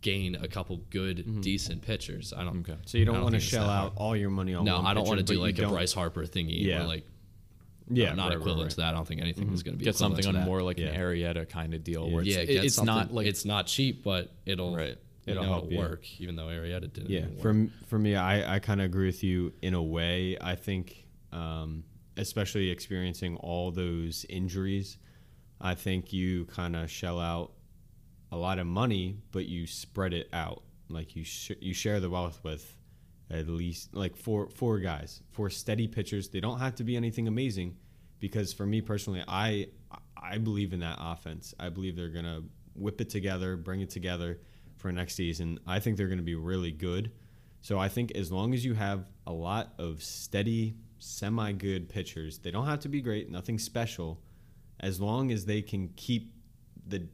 gain 0.00 0.34
a 0.36 0.48
couple 0.48 0.78
good, 0.90 1.18
mm-hmm. 1.18 1.40
decent 1.40 1.80
pitchers. 1.82 2.34
I 2.36 2.44
don't. 2.44 2.60
Okay. 2.60 2.76
So 2.84 2.98
you 2.98 3.04
don't, 3.04 3.14
don't 3.14 3.22
want 3.24 3.34
to 3.36 3.40
shell 3.40 3.70
out 3.70 3.92
all 3.96 4.14
your 4.14 4.30
money 4.30 4.52
on 4.54 4.66
one. 4.66 4.82
No, 4.82 4.86
I 4.86 4.92
don't 4.92 5.06
want 5.06 5.18
to 5.18 5.24
do 5.24 5.40
like 5.40 5.58
a 5.58 5.62
don't- 5.62 5.72
Bryce 5.72 5.92
Harper 5.94 6.24
thingy 6.24 6.62
Yeah. 6.64 6.84
like 6.84 7.04
Yeah, 7.88 8.10
no, 8.10 8.14
not 8.16 8.22
right, 8.22 8.28
right, 8.28 8.36
equivalent 8.38 8.64
right. 8.64 8.70
to 8.70 8.76
that. 8.78 8.88
I 8.88 8.92
don't 8.92 9.06
think 9.06 9.20
anything 9.22 9.52
is 9.52 9.60
mm-hmm. 9.60 9.66
going 9.66 9.74
to 9.74 9.78
be 9.78 9.84
get 9.84 9.96
something 9.96 10.26
on 10.26 10.44
more 10.44 10.62
like 10.62 10.78
Yeah. 10.78 10.88
an 10.88 11.00
Arrieta 11.00 11.48
kind 11.48 11.72
of 11.74 11.84
deal 11.84 12.10
where 12.10 12.22
it's, 12.22 12.30
yeah, 12.30 12.40
it- 12.40 12.64
it's 12.64 12.82
not 12.82 13.14
like 13.14 13.26
it's 13.26 13.44
not 13.44 13.66
cheap, 13.66 14.02
but 14.02 14.30
it'll 14.44 14.76
Right. 14.76 14.98
It'll 15.26 15.42
know, 15.42 15.48
help 15.48 15.64
it'll 15.66 15.72
you. 15.72 15.78
work, 15.78 16.20
even 16.20 16.36
though 16.36 16.48
Arrieta 16.48 16.92
didn't. 16.92 17.08
Yeah, 17.08 17.24
for 17.40 17.68
for 17.86 17.98
me, 17.98 18.14
I, 18.14 18.56
I 18.56 18.58
kind 18.58 18.80
of 18.80 18.84
agree 18.84 19.06
with 19.06 19.24
you 19.24 19.54
in 19.62 19.72
a 19.72 19.82
way. 19.82 20.36
I 20.38 20.54
think, 20.54 21.03
um, 21.34 21.84
especially 22.16 22.70
experiencing 22.70 23.36
all 23.36 23.70
those 23.70 24.24
injuries, 24.28 24.98
I 25.60 25.74
think 25.74 26.12
you 26.12 26.46
kind 26.46 26.76
of 26.76 26.90
shell 26.90 27.20
out 27.20 27.52
a 28.32 28.36
lot 28.36 28.58
of 28.58 28.66
money, 28.66 29.18
but 29.32 29.46
you 29.46 29.66
spread 29.66 30.14
it 30.14 30.28
out. 30.32 30.62
Like 30.88 31.16
you 31.16 31.24
sh- 31.24 31.52
you 31.60 31.74
share 31.74 32.00
the 32.00 32.10
wealth 32.10 32.40
with 32.42 32.76
at 33.30 33.48
least 33.48 33.94
like 33.94 34.16
four 34.16 34.48
four 34.50 34.78
guys, 34.78 35.22
four 35.32 35.50
steady 35.50 35.88
pitchers. 35.88 36.28
They 36.28 36.40
don't 36.40 36.58
have 36.60 36.74
to 36.76 36.84
be 36.84 36.96
anything 36.96 37.26
amazing, 37.28 37.76
because 38.20 38.52
for 38.52 38.66
me 38.66 38.80
personally, 38.80 39.22
I 39.26 39.68
I 40.16 40.38
believe 40.38 40.72
in 40.72 40.80
that 40.80 40.98
offense. 41.00 41.54
I 41.58 41.68
believe 41.68 41.96
they're 41.96 42.08
gonna 42.08 42.42
whip 42.74 43.00
it 43.00 43.10
together, 43.10 43.56
bring 43.56 43.80
it 43.80 43.90
together 43.90 44.40
for 44.76 44.92
next 44.92 45.14
season. 45.14 45.58
I 45.66 45.80
think 45.80 45.96
they're 45.96 46.08
gonna 46.08 46.22
be 46.22 46.34
really 46.34 46.72
good. 46.72 47.12
So 47.62 47.78
I 47.78 47.88
think 47.88 48.12
as 48.12 48.30
long 48.30 48.52
as 48.52 48.64
you 48.64 48.74
have 48.74 49.06
a 49.26 49.32
lot 49.32 49.72
of 49.78 50.02
steady, 50.02 50.76
semi 51.04 51.52
good 51.52 51.88
pitchers, 51.88 52.38
they 52.38 52.50
don't 52.50 52.66
have 52.66 52.80
to 52.80 52.88
be 52.88 53.00
great, 53.00 53.30
nothing 53.30 53.58
special. 53.58 54.20
As 54.80 55.00
long 55.00 55.30
as 55.30 55.44
they 55.44 55.62
can 55.62 55.88
keep 55.96 56.32
the 56.86 57.06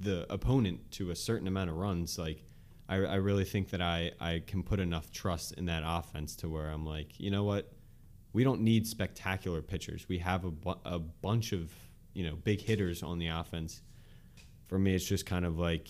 the 0.00 0.32
opponent 0.32 0.90
to 0.92 1.10
a 1.10 1.16
certain 1.16 1.48
amount 1.48 1.70
of 1.70 1.76
runs, 1.76 2.18
like 2.18 2.44
I, 2.88 2.96
I 2.96 3.14
really 3.16 3.44
think 3.44 3.70
that 3.70 3.82
I, 3.82 4.12
I 4.20 4.42
can 4.46 4.62
put 4.62 4.80
enough 4.80 5.10
trust 5.10 5.52
in 5.52 5.66
that 5.66 5.82
offense 5.84 6.36
to 6.36 6.48
where 6.48 6.68
I'm 6.68 6.86
like, 6.86 7.18
you 7.18 7.30
know 7.30 7.44
what, 7.44 7.72
we 8.32 8.44
don't 8.44 8.60
need 8.60 8.86
spectacular 8.86 9.60
pitchers. 9.60 10.08
We 10.08 10.18
have 10.18 10.44
a, 10.44 10.50
bu- 10.50 10.80
a 10.84 10.98
bunch 10.98 11.52
of 11.52 11.72
you 12.14 12.24
know 12.24 12.36
big 12.36 12.60
hitters 12.60 13.02
on 13.02 13.18
the 13.18 13.28
offense. 13.28 13.82
For 14.68 14.78
me, 14.78 14.94
it's 14.94 15.04
just 15.04 15.26
kind 15.26 15.44
of 15.44 15.58
like 15.58 15.88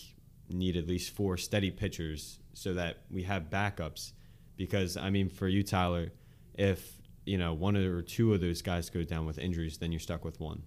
need 0.49 0.77
at 0.77 0.87
least 0.87 1.15
four 1.15 1.37
steady 1.37 1.71
pitchers 1.71 2.41
so 2.55 2.75
that 2.75 2.99
we 3.11 3.23
have 3.25 3.51
backups. 3.51 4.13
Because 4.57 4.97
I 4.97 5.11
mean, 5.11 5.29
for 5.29 5.49
you, 5.49 5.63
Tyler, 5.63 6.13
if 6.55 7.02
you 7.25 7.39
know 7.39 7.55
one 7.55 7.77
or 7.77 8.03
two 8.03 8.35
of 8.35 8.41
those 8.41 8.63
guys 8.63 8.91
go 8.91 9.03
down 9.03 9.27
with 9.27 9.39
injuries, 9.39 9.79
then 9.79 9.93
you're 9.93 10.01
stuck 10.01 10.25
with 10.25 10.41
one, 10.41 10.63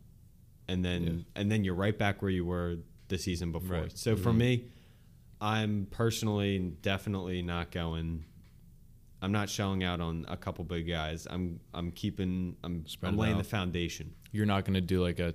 and 0.68 0.84
then 0.84 1.04
Yeah. 1.04 1.42
and 1.42 1.52
then 1.52 1.64
you're 1.64 1.76
right 1.76 1.98
back 1.98 2.22
where 2.22 2.32
you 2.32 2.46
were 2.46 2.78
the 3.08 3.18
season 3.18 3.52
before. 3.52 3.82
Right. 3.82 3.98
So 3.98 4.16
for 4.16 4.30
mm-hmm. 4.30 4.38
me, 4.38 4.66
I'm 5.42 5.88
personally 5.92 6.60
definitely 6.82 7.42
not 7.42 7.72
going. 7.72 8.26
I'm 9.22 9.32
not 9.32 9.50
shelling 9.50 9.84
out 9.84 10.02
on 10.02 10.26
a 10.28 10.38
couple 10.38 10.64
big 10.66 10.88
guys. 10.88 11.28
I'm 11.30 11.60
I'm 11.74 11.92
keeping 11.92 12.58
I'm, 12.64 12.86
I'm 13.04 13.18
laying 13.18 13.36
out. 13.36 13.40
the 13.40 13.50
foundation. 13.50 14.14
you're 14.32 14.46
not 14.46 14.66
going 14.66 14.74
to 14.74 14.82
do 14.82 15.02
like 15.02 15.20
a 15.20 15.34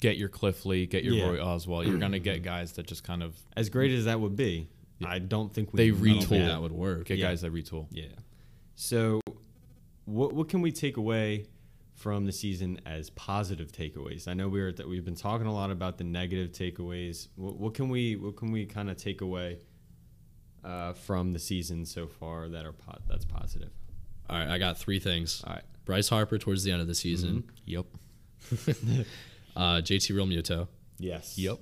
get 0.00 0.16
your 0.16 0.28
Cliff 0.28 0.64
Lee, 0.64 0.86
get 0.86 1.04
your 1.04 1.14
Yeah. 1.14 1.28
Roy 1.28 1.36
Oswalt. 1.38 1.86
You're 1.86 1.98
going 1.98 2.12
to 2.12 2.20
get 2.20 2.36
mm-hmm. 2.36 2.44
guys 2.44 2.72
that 2.72 2.86
just 2.86 3.04
kind 3.04 3.22
of 3.22 3.36
As 3.56 3.68
great 3.68 3.92
as 3.92 4.04
that 4.04 4.20
would 4.20 4.36
be, 4.36 4.68
I 5.04 5.18
don't 5.18 5.52
think 5.52 5.72
we 5.72 5.90
They 5.90 5.96
I 5.96 6.14
don't 6.14 6.20
think 6.24 6.42
retool. 6.44 6.48
that 6.48 6.62
would 6.62 6.72
work. 6.72 7.06
get 7.06 7.18
Yeah. 7.18 7.28
guys 7.28 7.42
that 7.42 7.52
retool. 7.52 7.86
Yeah. 7.90 8.06
So, 8.74 9.20
what 10.08 10.32
what 10.32 10.48
can 10.48 10.60
we 10.60 10.72
take 10.72 10.96
away 10.96 11.46
from 11.94 12.24
the 12.24 12.32
season 12.32 12.80
as 12.86 13.10
positive 13.10 13.70
takeaways? 13.72 14.26
I 14.26 14.34
know 14.34 14.48
we 14.48 14.60
were 14.60 14.72
that 14.72 14.88
we've 14.88 15.04
been 15.04 15.14
talking 15.14 15.46
a 15.46 15.52
lot 15.52 15.70
about 15.70 15.98
the 15.98 16.04
negative 16.04 16.52
takeaways. 16.52 17.28
What, 17.36 17.56
what 17.56 17.74
can 17.74 17.88
we 17.88 18.16
what 18.16 18.36
can 18.36 18.50
we 18.50 18.66
kind 18.66 18.90
of 18.90 18.96
take 18.96 19.20
away 19.20 19.58
uh, 20.64 20.94
from 20.94 21.32
the 21.32 21.38
season 21.38 21.84
so 21.84 22.06
far 22.06 22.48
that 22.48 22.64
are 22.64 22.72
po- 22.72 22.98
that's 23.08 23.24
positive? 23.24 23.70
All 24.30 24.38
right, 24.38 24.48
I 24.48 24.58
got 24.58 24.78
three 24.78 24.98
things. 24.98 25.42
All 25.46 25.54
right. 25.54 25.64
Bryce 25.84 26.08
Harper 26.08 26.36
towards 26.38 26.64
the 26.64 26.72
end 26.72 26.82
of 26.82 26.86
the 26.86 26.94
season. 26.94 27.44
Yep. 27.64 27.86
Uh, 29.56 29.80
JT 29.80 30.14
Realmuto. 30.14 30.68
Yes. 30.98 31.36
Yep. 31.36 31.58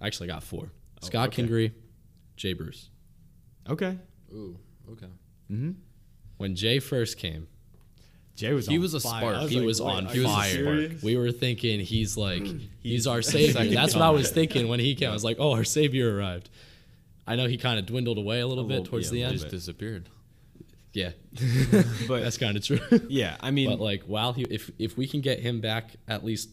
I 0.00 0.06
actually 0.08 0.26
got 0.26 0.42
four. 0.42 0.72
Scott 1.00 1.28
okay. 1.28 1.44
Kingery, 1.44 1.72
Jay 2.36 2.54
Bruce. 2.54 2.90
Okay. 3.68 3.96
Ooh. 4.32 4.58
Okay. 4.90 5.06
Mm-hmm. 5.48 5.70
When 6.40 6.56
Jay 6.56 6.78
first 6.78 7.18
came, 7.18 7.48
Jay 8.34 8.54
was 8.54 8.66
He 8.66 8.76
on 8.76 8.80
was 8.80 8.94
a 8.94 9.00
fire. 9.00 9.20
spark. 9.20 9.36
I 9.36 9.46
he 9.46 9.56
like, 9.56 9.66
was 9.66 9.82
wait, 9.82 9.92
on 9.92 10.06
are 10.06 10.24
fire. 10.24 10.50
serious? 10.50 11.02
We 11.02 11.14
were 11.18 11.32
thinking 11.32 11.80
he's 11.80 12.16
like 12.16 12.40
mm. 12.40 12.66
he's 12.82 13.06
our 13.06 13.20
savior. 13.20 13.74
That's 13.74 13.94
what 13.94 14.00
I 14.02 14.08
was 14.08 14.30
thinking 14.30 14.66
when 14.68 14.80
he 14.80 14.94
came. 14.94 15.10
I 15.10 15.12
was 15.12 15.22
like, 15.22 15.36
oh, 15.38 15.52
our 15.52 15.64
savior 15.64 16.16
arrived. 16.16 16.48
I 17.26 17.36
know 17.36 17.46
he 17.46 17.58
kind 17.58 17.78
of 17.78 17.84
dwindled 17.84 18.16
away 18.16 18.40
a 18.40 18.46
little 18.46 18.64
A 18.64 18.66
bit 18.66 18.72
little- 18.78 18.86
towards 18.86 19.08
yeah, 19.08 19.12
the 19.12 19.22
end. 19.24 19.32
little 19.32 19.50
Just 19.50 19.54
disappeared. 19.54 20.08
Yeah, 20.94 21.10
But- 22.08 22.20
that's 22.22 22.38
kind 22.38 22.56
of 22.56 22.64
true. 22.64 22.80
Yeah, 23.10 23.36
I 23.40 23.50
mean, 23.50 23.68
but 23.68 23.78
like, 23.78 24.04
while 24.04 24.32
he, 24.32 24.44
if 24.44 24.70
if 24.78 24.96
we 24.96 25.06
can 25.06 25.20
get 25.20 25.40
him 25.40 25.60
back 25.60 25.90
at 26.08 26.24
least 26.24 26.48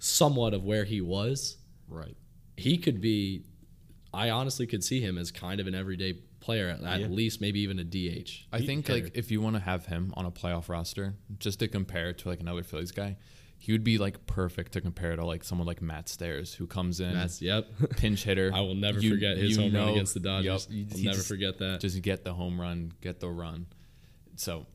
somewhat 0.00 0.54
of 0.54 0.64
where 0.64 0.84
he 0.84 1.00
was, 1.00 1.56
right. 1.88 2.16
he 2.56 2.78
could 2.78 3.00
be. 3.00 3.44
I 4.12 4.30
honestly 4.30 4.66
could 4.66 4.82
see 4.82 5.00
him 5.00 5.16
as 5.16 5.30
kind 5.30 5.60
of 5.60 5.68
an 5.68 5.76
everyday 5.76 6.14
player, 6.40 6.68
at, 6.68 6.82
at 6.82 7.00
Yeah. 7.00 7.06
least 7.08 7.40
maybe 7.40 7.60
even 7.60 7.78
a 7.78 7.84
DH. 7.84 8.46
I 8.52 8.60
think 8.60 8.86
hitter. 8.86 9.04
like 9.04 9.16
if 9.16 9.30
you 9.30 9.40
want 9.40 9.56
to 9.56 9.60
have 9.60 9.86
him 9.86 10.12
on 10.16 10.24
a 10.26 10.30
playoff 10.30 10.68
roster, 10.68 11.14
just 11.38 11.58
to 11.60 11.68
compare 11.68 12.12
to 12.12 12.28
like 12.28 12.40
another 12.40 12.62
Phillies 12.62 12.90
guy, 12.92 13.16
he 13.58 13.72
would 13.72 13.84
be 13.84 13.98
like 13.98 14.24
perfect 14.26 14.72
to 14.72 14.80
compare 14.80 15.14
to 15.16 15.24
like 15.24 15.44
someone 15.44 15.66
like 15.66 15.82
Matt 15.82 16.08
Stairs 16.08 16.54
who 16.54 16.66
comes 16.66 16.98
in 17.00 17.12
That's 17.12 17.42
yep. 17.42 17.66
pinch 17.96 18.24
hitter. 18.24 18.50
I 18.54 18.60
will 18.60 18.74
never 18.74 19.00
You- 19.00 19.10
forget 19.10 19.36
his 19.36 19.56
you 19.56 19.62
home 19.64 19.74
run 19.74 19.88
against 19.90 20.14
the 20.14 20.20
Dodgers. 20.20 20.66
Yup, 20.70 20.76
I'll 20.92 20.96
he 20.98 21.04
never 21.04 21.16
just- 21.16 21.28
forget 21.28 21.58
that. 21.58 21.80
Just 21.80 22.00
get 22.00 22.24
the 22.24 22.32
home 22.34 22.58
run, 22.60 22.92
get 23.02 23.20
the 23.20 23.28
run. 23.28 23.66
So 24.36 24.66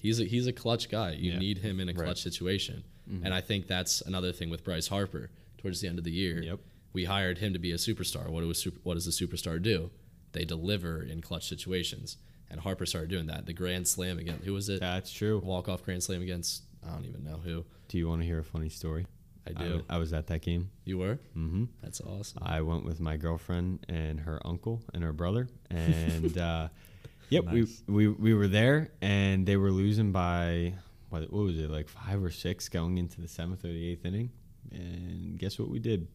He's 0.00 0.20
a 0.20 0.24
he's 0.24 0.46
a 0.46 0.52
clutch 0.52 0.88
guy. 0.90 1.10
You 1.12 1.32
Yeah. 1.32 1.38
need 1.38 1.58
him 1.58 1.80
in 1.80 1.88
a 1.88 1.92
clutch 1.92 2.06
Right. 2.06 2.16
situation, 2.18 2.84
mm-hmm. 3.10 3.24
and 3.24 3.34
I 3.34 3.40
think 3.40 3.66
that's 3.66 4.00
another 4.00 4.30
thing 4.32 4.48
with 4.48 4.62
Bryce 4.62 4.86
Harper. 4.86 5.30
Towards 5.58 5.80
the 5.80 5.88
end 5.88 5.98
of 5.98 6.04
the 6.04 6.12
year, 6.12 6.40
Yep. 6.40 6.60
we 6.92 7.04
hired 7.04 7.38
him 7.38 7.52
to 7.52 7.58
be 7.58 7.72
a 7.72 7.76
superstar. 7.76 8.28
What 8.30 8.42
do 8.42 8.48
a 8.50 8.54
super, 8.54 8.78
what 8.84 8.94
does 8.94 9.08
a 9.08 9.10
superstar 9.10 9.60
do? 9.60 9.90
They 10.32 10.44
deliver 10.44 11.02
in 11.02 11.20
clutch 11.22 11.48
situations, 11.48 12.16
and 12.50 12.60
Harper 12.60 12.86
started 12.86 13.10
doing 13.10 13.26
that. 13.26 13.46
The 13.46 13.52
grand 13.52 13.88
slam 13.88 14.18
again. 14.18 14.40
Who 14.44 14.52
was 14.54 14.68
it? 14.68 14.80
That's 14.80 15.12
true. 15.12 15.40
Walk 15.44 15.68
off 15.68 15.82
grand 15.84 16.02
slam 16.02 16.22
against 16.22 16.62
I 16.86 16.92
don't 16.92 17.04
even 17.06 17.24
know 17.24 17.38
who. 17.38 17.64
Do 17.88 17.98
you 17.98 18.08
want 18.08 18.20
to 18.22 18.26
hear 18.26 18.38
a 18.38 18.44
funny 18.44 18.68
story? 18.68 19.06
I 19.46 19.50
I 19.50 19.64
do. 19.66 19.72
was, 19.74 19.82
I 19.88 19.96
was 19.98 20.12
at 20.12 20.26
that 20.28 20.42
game. 20.42 20.70
you 20.84 20.98
were? 20.98 21.18
Mm-hmm. 21.36 21.64
That's 21.82 22.00
awesome. 22.02 22.42
I 22.42 22.60
went 22.60 22.84
with 22.84 23.00
my 23.00 23.16
girlfriend 23.16 23.84
and 23.88 24.20
her 24.20 24.40
uncle 24.46 24.82
and 24.94 25.02
her 25.02 25.12
brother, 25.12 25.48
and 25.70 26.36
uh, 26.36 26.68
yep, 27.30 27.44
Nice. 27.46 27.82
we, 27.86 28.08
we 28.08 28.08
we 28.08 28.34
were 28.34 28.48
there, 28.48 28.90
and 29.00 29.46
they 29.46 29.56
were 29.56 29.70
losing 29.72 30.12
by 30.12 30.74
what, 31.08 31.22
what 31.32 31.44
was 31.44 31.58
it 31.58 31.70
like 31.70 31.88
five 31.88 32.22
or 32.22 32.30
six 32.30 32.68
going 32.68 32.98
into 32.98 33.20
the 33.22 33.28
seventh 33.28 33.64
or 33.64 33.68
the 33.68 33.90
eighth 33.90 34.04
inning, 34.04 34.30
and 34.70 35.38
guess 35.38 35.58
what 35.58 35.68
we 35.70 35.78
did? 35.78 36.06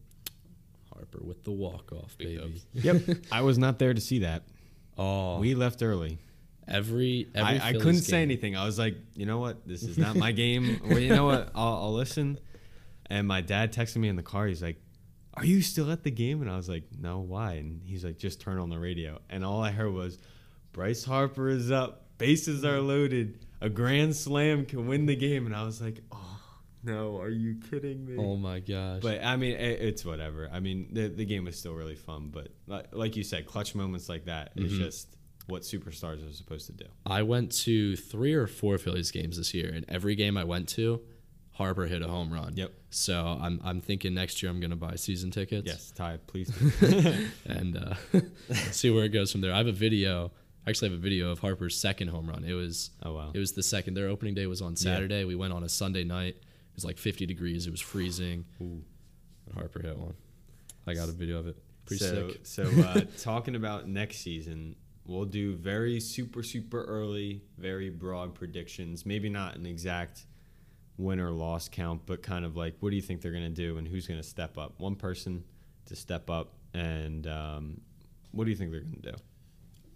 Harper 0.94 1.20
with 1.22 1.42
the 1.44 1.50
walk 1.52 1.92
off, 1.92 2.16
baby. 2.18 2.36
dubs. 2.38 2.64
Yep, 2.72 3.16
I 3.32 3.42
was 3.42 3.58
not 3.58 3.78
there 3.78 3.92
to 3.94 4.00
see 4.00 4.20
that. 4.20 4.42
Oh, 4.96 5.38
We 5.40 5.54
left 5.54 5.82
early. 5.82 6.18
every 6.68 7.28
every 7.34 7.60
I, 7.60 7.68
I 7.70 7.72
couldn't 7.72 8.02
say 8.02 8.22
anything. 8.22 8.56
I 8.56 8.64
was 8.64 8.78
like, 8.78 8.96
you 9.14 9.26
know 9.26 9.38
what? 9.38 9.66
This 9.66 9.82
is 9.82 9.98
not 9.98 10.16
my 10.16 10.32
game. 10.32 10.80
well, 10.84 10.98
you 10.98 11.10
know 11.10 11.26
what? 11.26 11.50
I'll, 11.54 11.74
I'll 11.84 11.92
listen. 11.92 12.38
And 13.10 13.28
my 13.28 13.40
dad 13.42 13.72
texted 13.72 13.96
me 13.96 14.08
in 14.08 14.16
the 14.16 14.22
car. 14.22 14.46
He's 14.46 14.62
like, 14.62 14.80
"Are 15.34 15.44
you 15.44 15.60
still 15.60 15.90
at 15.90 16.04
the 16.04 16.10
game?" 16.10 16.40
And 16.40 16.50
I 16.50 16.56
was 16.56 16.68
like, 16.70 16.84
"No, 16.98 17.18
why?" 17.20 17.54
And 17.54 17.82
he's 17.84 18.02
like, 18.04 18.16
"Just 18.18 18.40
turn 18.40 18.58
on 18.58 18.70
the 18.70 18.78
radio." 18.78 19.20
And 19.28 19.44
all 19.44 19.62
I 19.62 19.72
heard 19.72 19.92
was, 19.92 20.16
"Bryce 20.72 21.04
Harper 21.04 21.48
is 21.48 21.70
up. 21.70 22.06
Bases 22.16 22.64
are 22.64 22.80
loaded. 22.80 23.44
A 23.60 23.68
grand 23.68 24.16
slam 24.16 24.64
can 24.64 24.86
win 24.86 25.04
the 25.04 25.16
game." 25.16 25.44
And 25.44 25.54
I 25.54 25.64
was 25.64 25.82
like, 25.82 26.00
"Oh 26.12 26.33
no, 26.84 27.18
are 27.20 27.30
you 27.30 27.56
kidding 27.70 28.04
me?" 28.06 28.16
Oh 28.18 28.36
my 28.36 28.60
gosh! 28.60 29.00
But 29.02 29.22
I 29.24 29.36
mean, 29.36 29.52
it, 29.52 29.80
it's 29.80 30.04
whatever. 30.04 30.48
I 30.52 30.60
mean, 30.60 30.88
the 30.92 31.08
the 31.08 31.24
game 31.24 31.44
was 31.44 31.58
still 31.58 31.74
really 31.74 31.96
fun. 31.96 32.28
But 32.32 32.48
like, 32.66 32.86
like 32.92 33.16
you 33.16 33.24
said, 33.24 33.46
clutch 33.46 33.74
moments 33.74 34.08
like 34.08 34.24
that 34.26 34.52
is 34.56 34.72
Mhm. 34.72 34.78
just 34.78 35.16
what 35.46 35.62
superstars 35.62 36.26
are 36.28 36.32
supposed 36.32 36.66
to 36.66 36.72
do. 36.72 36.86
I 37.04 37.22
went 37.22 37.52
to 37.64 37.96
three 37.96 38.32
or 38.34 38.46
four 38.46 38.78
Phillies 38.78 39.10
games 39.10 39.36
this 39.36 39.52
year, 39.52 39.70
and 39.74 39.84
every 39.88 40.14
game 40.14 40.36
I 40.38 40.44
went 40.44 40.68
to, 40.70 41.02
Harper 41.52 41.86
hit 41.86 42.00
a 42.02 42.08
home 42.08 42.32
run. 42.32 42.54
Yep. 42.56 42.72
So 42.90 43.38
I'm 43.40 43.60
I'm 43.62 43.80
thinking 43.80 44.14
next 44.14 44.42
year 44.42 44.50
I'm 44.50 44.58
gonna 44.60 44.74
buy 44.76 44.94
season 44.96 45.30
tickets. 45.30 45.66
Yes, 45.66 45.90
Ty, 45.94 46.18
please. 46.26 46.50
And 47.46 47.76
uh, 47.76 47.94
see 48.70 48.90
where 48.90 49.04
it 49.04 49.10
goes 49.10 49.30
from 49.32 49.40
there. 49.40 49.52
I 49.52 49.58
have 49.58 49.66
a 49.66 49.72
video. 49.72 50.32
Actually, 50.66 50.66
I 50.66 50.70
actually 50.70 50.88
have 50.90 50.98
a 50.98 51.02
video 51.02 51.30
of 51.30 51.40
Harper's 51.40 51.76
second 51.76 52.08
home 52.08 52.26
run. 52.28 52.42
It 52.42 52.54
was 52.54 52.90
oh 53.02 53.12
wow. 53.14 53.30
it 53.34 53.38
was 53.38 53.52
the 53.52 53.62
second. 53.62 53.94
Their 53.94 54.08
opening 54.08 54.34
day 54.34 54.46
was 54.46 54.62
on 54.62 54.76
Saturday. 54.76 55.24
We 55.24 55.34
went 55.34 55.52
on 55.52 55.62
a 55.62 55.68
Sunday 55.68 56.04
night. 56.04 56.36
It 56.74 56.78
was 56.78 56.84
like 56.84 56.98
50 56.98 57.24
degrees. 57.26 57.68
It 57.68 57.70
was 57.70 57.80
freezing. 57.80 58.44
Ooh. 58.60 58.82
And 59.46 59.54
Harper 59.54 59.80
hit 59.80 59.96
one. 59.96 60.14
I 60.88 60.94
got 60.94 61.08
a 61.08 61.12
video 61.12 61.38
of 61.38 61.46
it. 61.46 61.56
Pretty 61.86 62.04
so, 62.04 62.30
sick. 62.30 62.40
so 62.42 62.62
uh, 62.64 63.02
talking 63.20 63.54
about 63.54 63.86
next 63.88 64.18
season, 64.18 64.74
we'll 65.06 65.24
do 65.24 65.54
very 65.54 66.00
super 66.00 66.42
super 66.42 66.82
early, 66.84 67.42
very 67.58 67.90
broad 67.90 68.34
predictions. 68.34 69.06
Maybe 69.06 69.28
not 69.28 69.54
an 69.54 69.66
exact 69.66 70.26
win 70.98 71.20
or 71.20 71.30
loss 71.30 71.68
count, 71.68 72.02
but 72.06 72.22
kind 72.22 72.44
of 72.44 72.56
like 72.56 72.74
what 72.80 72.90
do 72.90 72.96
you 72.96 73.02
think 73.02 73.20
they're 73.20 73.32
going 73.32 73.44
to 73.44 73.48
do 73.50 73.78
and 73.78 73.86
who's 73.86 74.06
going 74.08 74.18
to 74.20 74.26
step 74.26 74.58
up? 74.58 74.74
One 74.80 74.96
person 74.96 75.44
to 75.86 75.94
step 75.94 76.28
up, 76.28 76.54
and 76.72 77.26
um, 77.28 77.80
what 78.32 78.44
do 78.44 78.50
you 78.50 78.56
think 78.56 78.72
they're 78.72 78.80
going 78.80 79.00
to 79.02 79.12
do? 79.12 79.16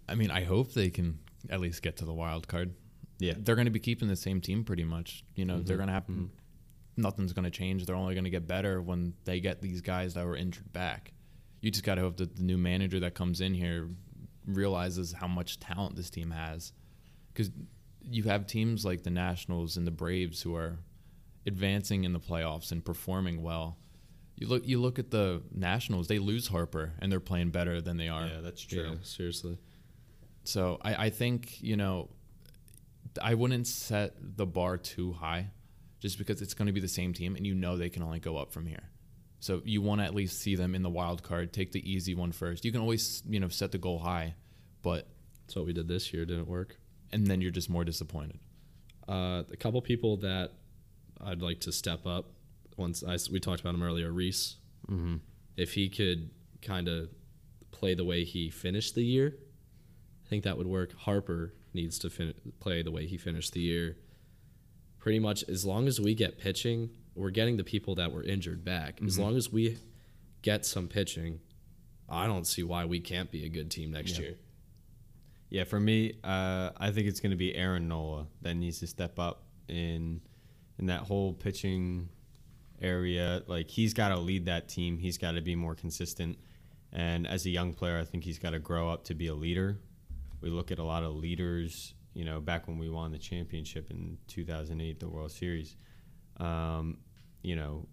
I 0.07 0.15
mean, 0.15 0.31
I 0.31 0.43
hope 0.43 0.73
they 0.73 0.89
can 0.89 1.19
at 1.49 1.59
least 1.59 1.81
get 1.81 1.97
to 1.97 2.05
the 2.05 2.13
wild 2.13 2.47
card. 2.47 2.73
Yeah. 3.19 3.33
They're 3.37 3.55
going 3.55 3.65
to 3.65 3.71
be 3.71 3.79
keeping 3.79 4.07
the 4.07 4.15
same 4.15 4.39
team 4.41 4.63
pretty 4.63 4.83
much. 4.85 5.23
You 5.35 5.45
know, 5.45 5.59
they're 5.59 5.75
Mhm, 5.75 5.79
going 5.79 5.87
to 5.87 5.93
have 5.93 6.07
mhm. 6.07 6.29
Nothing's 7.01 7.33
going 7.33 7.45
to 7.45 7.51
change. 7.51 7.85
They're 7.85 7.95
only 7.95 8.13
going 8.13 8.25
to 8.25 8.29
get 8.29 8.47
better 8.47 8.81
when 8.81 9.13
they 9.25 9.39
get 9.39 9.61
these 9.61 9.81
guys 9.81 10.13
that 10.13 10.25
were 10.25 10.35
injured 10.35 10.71
back. 10.71 11.13
You 11.61 11.71
just 11.71 11.83
got 11.83 11.95
to 11.95 12.01
hope 12.01 12.17
that 12.17 12.35
the 12.35 12.43
new 12.43 12.57
manager 12.57 12.99
that 13.01 13.15
comes 13.15 13.41
in 13.41 13.53
here 13.53 13.89
realizes 14.45 15.13
how 15.13 15.27
much 15.27 15.59
talent 15.59 15.95
this 15.95 16.09
team 16.09 16.31
has. 16.31 16.73
Because 17.33 17.51
you 18.01 18.23
have 18.23 18.47
teams 18.47 18.85
like 18.85 19.03
the 19.03 19.09
Nationals 19.09 19.77
and 19.77 19.85
the 19.85 19.91
Braves 19.91 20.41
who 20.41 20.55
are 20.55 20.79
advancing 21.45 22.03
in 22.03 22.13
the 22.13 22.19
playoffs 22.19 22.71
and 22.71 22.83
performing 22.83 23.41
well. 23.41 23.77
You 24.35 24.47
look, 24.47 24.65
you 24.65 24.79
look 24.79 24.99
at 24.99 25.11
the 25.11 25.41
Nationals; 25.53 26.07
they 26.07 26.17
lose 26.17 26.47
Harper, 26.47 26.93
and 26.99 27.11
they're 27.11 27.19
playing 27.19 27.49
better 27.49 27.81
than 27.81 27.97
they 27.97 28.07
are. 28.07 28.25
Yeah, 28.25 28.39
that's 28.41 28.61
true. 28.61 28.83
Yeah, 28.83 28.95
seriously. 29.03 29.57
So 30.45 30.79
I, 30.81 31.05
I 31.05 31.09
think, 31.09 31.61
you 31.61 31.75
know, 31.75 32.09
I 33.21 33.33
wouldn't 33.33 33.67
set 33.67 34.13
the 34.19 34.45
bar 34.45 34.77
too 34.77 35.11
high 35.11 35.51
just 35.99 36.17
because 36.17 36.41
it's 36.41 36.53
going 36.53 36.67
to 36.67 36.71
be 36.73 36.79
the 36.79 36.87
same 36.87 37.13
team 37.13 37.35
and 37.35 37.45
you 37.45 37.53
know 37.55 37.77
they 37.77 37.89
can 37.89 38.03
only 38.03 38.19
go 38.19 38.37
up 38.37 38.51
from 38.51 38.65
here. 38.65 38.89
So 39.41 39.61
you 39.63 39.81
want 39.81 40.01
to 40.01 40.05
at 40.05 40.13
least 40.13 40.39
see 40.41 40.55
them 40.55 40.75
in 40.75 40.83
the 40.83 40.89
wild 40.89 41.23
card, 41.23 41.53
take 41.53 41.71
the 41.71 41.89
easy 41.89 42.13
one 42.13 42.31
first. 42.31 42.65
You 42.65 42.71
can 42.71 42.81
always, 42.81 43.23
you 43.27 43.39
know, 43.39 43.47
set 43.47 43.71
the 43.71 43.77
goal 43.77 43.99
high, 43.99 44.35
but 44.81 45.07
That's 45.45 45.55
what 45.55 45.65
we 45.65 45.73
did 45.73 45.87
this 45.87 46.13
year. 46.13 46.25
Didn't 46.25 46.47
work. 46.47 46.77
and 47.11 47.25
then 47.25 47.41
you're 47.41 47.51
just 47.51 47.69
more 47.69 47.83
disappointed. 47.83 48.39
Uh, 49.07 49.43
a 49.51 49.57
couple 49.57 49.81
people 49.81 50.17
that 50.17 50.51
I'd 51.21 51.41
like 51.41 51.61
to 51.61 51.71
step 51.71 52.05
up. 52.05 52.31
Once 52.77 53.03
I, 53.03 53.17
we 53.31 53.39
talked 53.39 53.61
about 53.61 53.73
him 53.75 53.81
earlier, 53.83 54.11
Rhys. 54.11 54.57
Mm-hmm. 54.89 55.15
If 55.57 55.73
he 55.73 55.89
could 55.89 56.29
kind 56.61 56.87
of 56.87 57.09
play 57.71 57.93
the 57.93 58.05
way 58.05 58.23
he 58.23 58.49
finished 58.49 58.93
the 58.95 59.03
year, 59.03 59.35
I 60.25 60.29
think 60.29 60.43
that 60.43 60.57
would 60.57 60.67
work. 60.67 60.93
Harper 60.97 61.53
needs 61.73 61.97
to 61.99 62.09
fin- 62.09 62.33
play 62.59 62.81
the 62.83 62.91
way 62.91 63.05
he 63.07 63.17
finished 63.17 63.53
the 63.53 63.61
year. 63.61 63.97
Pretty 64.99 65.19
much, 65.19 65.43
as 65.47 65.65
long 65.65 65.87
as 65.87 65.99
we 65.99 66.13
get 66.13 66.37
pitching, 66.37 66.89
we're 67.15 67.29
getting 67.31 67.57
the 67.57 67.63
people 67.63 67.95
that 67.95 68.11
were 68.11 68.23
injured 68.23 68.63
back. 68.63 69.01
As 69.01 69.15
Mhm. 69.17 69.21
long 69.21 69.35
as 69.35 69.51
we 69.51 69.77
get 70.41 70.65
some 70.65 70.87
pitching, 70.87 71.39
I 72.07 72.27
don't 72.27 72.45
see 72.45 72.63
why 72.63 72.85
we 72.85 72.99
can't 72.99 73.31
be 73.31 73.45
a 73.45 73.49
good 73.49 73.69
team 73.71 73.91
next 73.91 74.13
Yeah. 74.17 74.21
year. 74.21 74.37
Yeah, 75.49 75.63
for 75.63 75.79
me, 75.79 76.13
uh, 76.23 76.71
I 76.77 76.91
think 76.91 77.07
it's 77.07 77.19
going 77.19 77.31
to 77.31 77.37
be 77.37 77.55
Aaron 77.55 77.87
Nola 77.87 78.27
that 78.41 78.53
needs 78.55 78.79
to 78.79 78.87
step 78.87 79.17
up 79.19 79.47
in 79.67 80.21
in 80.77 80.85
that 80.85 81.01
whole 81.01 81.33
pitching 81.33 82.07
area. 82.81 83.43
Like 83.47 83.69
he's 83.69 83.93
got 83.93 84.09
to 84.09 84.17
lead 84.17 84.45
that 84.45 84.69
team. 84.69 84.97
He's 84.97 85.17
got 85.17 85.31
to 85.33 85.41
be 85.41 85.53
more 85.55 85.75
consistent. 85.75 86.37
And 86.93 87.27
as 87.27 87.45
a 87.45 87.49
young 87.49 87.73
player, 87.73 87.97
I 87.99 88.05
think 88.05 88.23
he's 88.23 88.39
got 88.39 88.51
to 88.51 88.59
grow 88.59 88.89
up 88.89 89.03
to 89.05 89.13
be 89.13 89.27
a 89.27 89.35
leader. 89.35 89.79
We 90.41 90.49
look 90.49 90.71
at 90.71 90.79
a 90.79 90.83
lot 90.83 91.03
of 91.03 91.15
leaders. 91.15 91.93
You 92.13 92.25
know, 92.25 92.39
back 92.39 92.67
when 92.67 92.77
we 92.79 92.89
won 92.89 93.11
the 93.11 93.17
championship 93.19 93.91
in 93.91 94.17
2008, 94.27 94.99
the 94.99 95.07
World 95.09 95.31
Series. 95.31 95.75
Um, 96.37 96.97
you 97.43 97.55
know, 97.55 97.87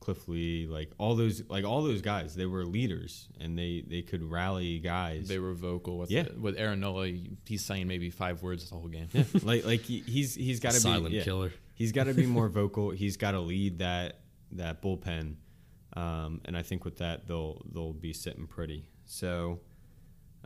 Cliff 0.00 0.28
Lee, 0.28 0.66
like 0.68 0.92
all 0.98 1.16
those, 1.16 1.42
like 1.48 1.64
all 1.64 1.82
those 1.82 2.00
guys, 2.00 2.34
they 2.36 2.46
were 2.46 2.64
leaders, 2.64 3.28
and 3.40 3.58
they 3.58 3.82
they 3.86 4.02
could 4.02 4.22
rally 4.22 4.78
guys. 4.78 5.26
They 5.28 5.38
were 5.38 5.54
vocal 5.54 5.98
with 5.98 6.10
Yeah. 6.10 6.28
with 6.38 6.56
Aaron 6.58 6.80
Nola. 6.80 7.10
He's 7.46 7.64
saying 7.64 7.88
maybe 7.88 8.10
five 8.10 8.42
words 8.42 8.68
the 8.70 8.76
whole 8.76 8.88
game. 8.88 9.08
Yeah, 9.12 9.24
like 9.42 9.64
like 9.64 9.80
he, 9.80 10.00
he's 10.06 10.34
he's 10.34 10.60
got 10.60 10.70
to 10.72 10.78
be 10.78 10.80
Silent 10.82 11.14
yeah. 11.14 11.22
killer. 11.24 11.52
He's 11.74 11.92
got 11.92 12.04
to 12.04 12.14
be 12.14 12.26
more 12.26 12.48
vocal. 12.60 12.90
He's 12.90 13.16
got 13.16 13.32
to 13.32 13.40
lead 13.40 13.78
that 13.80 14.20
that 14.52 14.80
bullpen, 14.80 15.34
um, 15.96 16.40
and 16.44 16.56
I 16.56 16.62
think 16.62 16.84
with 16.84 16.98
that 16.98 17.26
they'll 17.26 17.62
they'll 17.72 17.92
be 17.92 18.12
sitting 18.12 18.46
pretty. 18.46 18.88
So, 19.06 19.60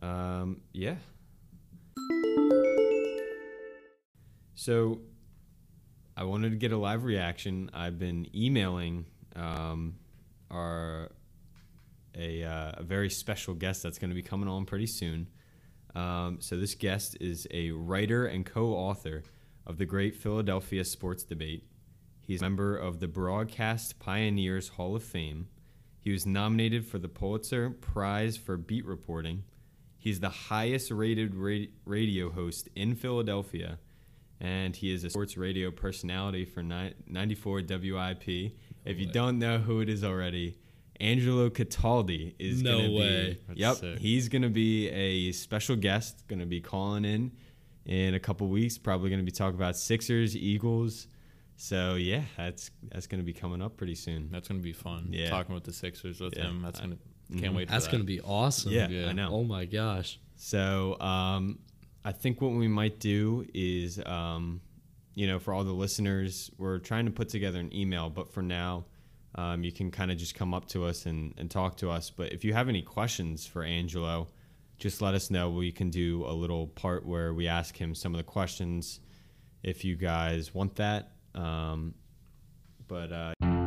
um, 0.00 0.62
yeah. 0.72 0.94
So, 4.54 5.00
I 6.16 6.24
wanted 6.24 6.50
to 6.50 6.56
get 6.56 6.72
a 6.72 6.76
live 6.76 7.04
reaction. 7.04 7.70
I've 7.72 7.98
been 7.98 8.26
emailing 8.34 9.06
um, 9.36 9.94
our 10.50 11.10
a, 12.14 12.44
uh, 12.44 12.72
a 12.74 12.82
very 12.82 13.08
special 13.08 13.54
guest 13.54 13.82
that's 13.82 13.98
going 13.98 14.10
to 14.10 14.14
be 14.14 14.22
coming 14.22 14.48
on 14.48 14.66
pretty 14.66 14.86
soon. 14.86 15.28
Um, 15.94 16.38
so 16.40 16.56
this 16.56 16.74
guest 16.74 17.16
is 17.20 17.46
a 17.50 17.70
writer 17.70 18.26
and 18.26 18.44
co-author 18.44 19.22
of 19.66 19.78
the 19.78 19.86
Great 19.86 20.16
Philadelphia 20.16 20.84
Sports 20.84 21.24
Debate. 21.24 21.64
He's 22.20 22.40
a 22.40 22.44
member 22.44 22.76
of 22.76 23.00
the 23.00 23.08
Broadcast 23.08 23.98
Pioneers 23.98 24.68
Hall 24.68 24.94
of 24.94 25.02
Fame. 25.02 25.48
He 26.00 26.12
was 26.12 26.26
nominated 26.26 26.86
for 26.86 26.98
the 26.98 27.08
Pulitzer 27.08 27.70
Prize 27.70 28.36
for 28.36 28.56
beat 28.56 28.86
reporting. 28.86 29.44
He's 29.98 30.20
the 30.20 30.30
highest 30.30 30.90
rated 30.90 31.34
ra- 31.34 31.66
radio 31.84 32.30
host 32.30 32.68
in 32.74 32.94
Philadelphia, 32.94 33.78
and 34.40 34.74
he 34.74 34.92
is 34.92 35.04
a 35.04 35.10
sports 35.10 35.36
radio 35.36 35.70
personality 35.70 36.44
for 36.44 36.62
94 36.62 37.62
WIP. 37.68 38.28
If 38.84 38.98
you 38.98 39.06
way. 39.06 39.12
don't 39.12 39.38
know 39.38 39.58
who 39.58 39.80
it 39.80 39.88
is 39.88 40.02
already, 40.02 40.56
Angelo 41.00 41.48
Cataldi 41.50 42.34
is 42.38 42.62
No 42.62 42.78
gonna 42.78 42.92
way. 42.92 43.38
be. 43.48 43.60
Yep, 43.60 43.76
sick. 43.76 43.98
he's 43.98 44.28
gonna 44.28 44.48
be 44.50 44.88
a 44.88 45.32
special 45.32 45.76
guest. 45.76 46.26
Gonna 46.28 46.46
be 46.46 46.60
calling 46.60 47.04
in 47.04 47.32
in 47.86 48.14
a 48.14 48.20
couple 48.20 48.48
weeks. 48.48 48.78
Probably 48.78 49.10
gonna 49.10 49.22
be 49.22 49.30
talking 49.30 49.56
about 49.56 49.76
Sixers, 49.76 50.36
Eagles. 50.36 51.06
So 51.56 51.94
yeah, 51.96 52.22
that's 52.36 52.70
that's 52.90 53.06
gonna 53.06 53.22
be 53.22 53.32
coming 53.34 53.60
up 53.62 53.76
pretty 53.76 53.94
soon. 53.94 54.28
That's 54.30 54.48
gonna 54.48 54.60
be 54.60 54.72
fun. 54.72 55.08
Yeah. 55.10 55.28
Talking 55.30 55.54
with 55.54 55.64
the 55.64 55.72
Sixers 55.72 56.20
with 56.20 56.34
Yeah. 56.36 56.44
him. 56.48 56.62
That's 56.62 56.80
gonna. 56.80 56.96
Mhm. 57.30 57.40
Can't 57.40 57.54
wait. 57.54 57.68
For 57.68 57.72
That's 57.72 57.84
that. 57.86 57.92
gonna 57.92 58.04
be 58.04 58.20
awesome. 58.22 58.72
Yeah, 58.72 58.88
Yeah. 58.88 59.08
I 59.08 59.12
know. 59.12 59.28
Oh 59.32 59.44
my 59.44 59.64
gosh. 59.66 60.18
So 60.36 60.98
um, 61.00 61.58
I 62.04 62.12
think 62.12 62.40
what 62.40 62.52
we 62.52 62.68
might 62.68 62.98
do 62.98 63.46
is, 63.52 64.00
um, 64.06 64.60
you 65.14 65.26
know, 65.26 65.38
for 65.38 65.52
all 65.52 65.64
the 65.64 65.72
listeners, 65.72 66.50
we're 66.56 66.78
trying 66.78 67.04
to 67.04 67.10
put 67.10 67.28
together 67.28 67.60
an 67.60 67.74
email, 67.74 68.08
but 68.08 68.32
for 68.32 68.42
now, 68.42 68.86
um, 69.34 69.62
you 69.62 69.70
can 69.70 69.90
kind 69.90 70.10
of 70.10 70.16
just 70.16 70.34
come 70.34 70.54
up 70.54 70.66
to 70.68 70.84
us 70.86 71.06
and, 71.06 71.34
and 71.36 71.50
talk 71.50 71.76
to 71.78 71.90
us. 71.90 72.10
But 72.10 72.32
if 72.32 72.44
you 72.44 72.52
have 72.54 72.68
any 72.68 72.82
questions 72.82 73.46
for 73.46 73.62
Angelo, 73.62 74.28
just 74.78 75.02
let 75.02 75.14
us 75.14 75.30
know. 75.30 75.50
We 75.50 75.72
can 75.72 75.90
do 75.90 76.24
a 76.26 76.32
little 76.32 76.68
part 76.68 77.04
where 77.04 77.34
we 77.34 77.46
ask 77.46 77.76
him 77.76 77.94
some 77.94 78.14
of 78.14 78.18
the 78.18 78.24
questions 78.24 79.00
if 79.62 79.84
you 79.84 79.94
guys 79.94 80.54
want 80.54 80.76
that. 80.76 81.12
Um, 81.34 81.94
but 82.88 83.12
uh, 83.12 83.59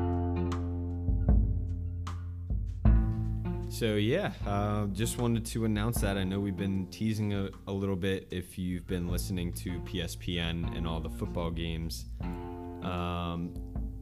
So 3.84 3.95
yeah, 3.95 4.31
uh, 4.47 4.86
just 4.93 5.17
wanted 5.17 5.45
to 5.47 5.65
announce 5.65 5.99
that. 5.99 6.17
I 6.17 6.23
know 6.23 6.39
we've 6.39 6.55
been 6.55 6.88
teasing 6.88 7.34
a, 7.34 7.49
a 7.67 7.71
little 7.73 7.97
bit 7.97 8.29
if 8.31 8.57
you've 8.57 8.88
been 8.88 9.09
listening 9.09 9.51
to 9.55 9.71
PSPN 9.81 10.77
and 10.77 10.88
all 10.88 11.01
the 11.01 11.09
football 11.09 11.51
games. 11.51 12.05
Um, 12.81 13.53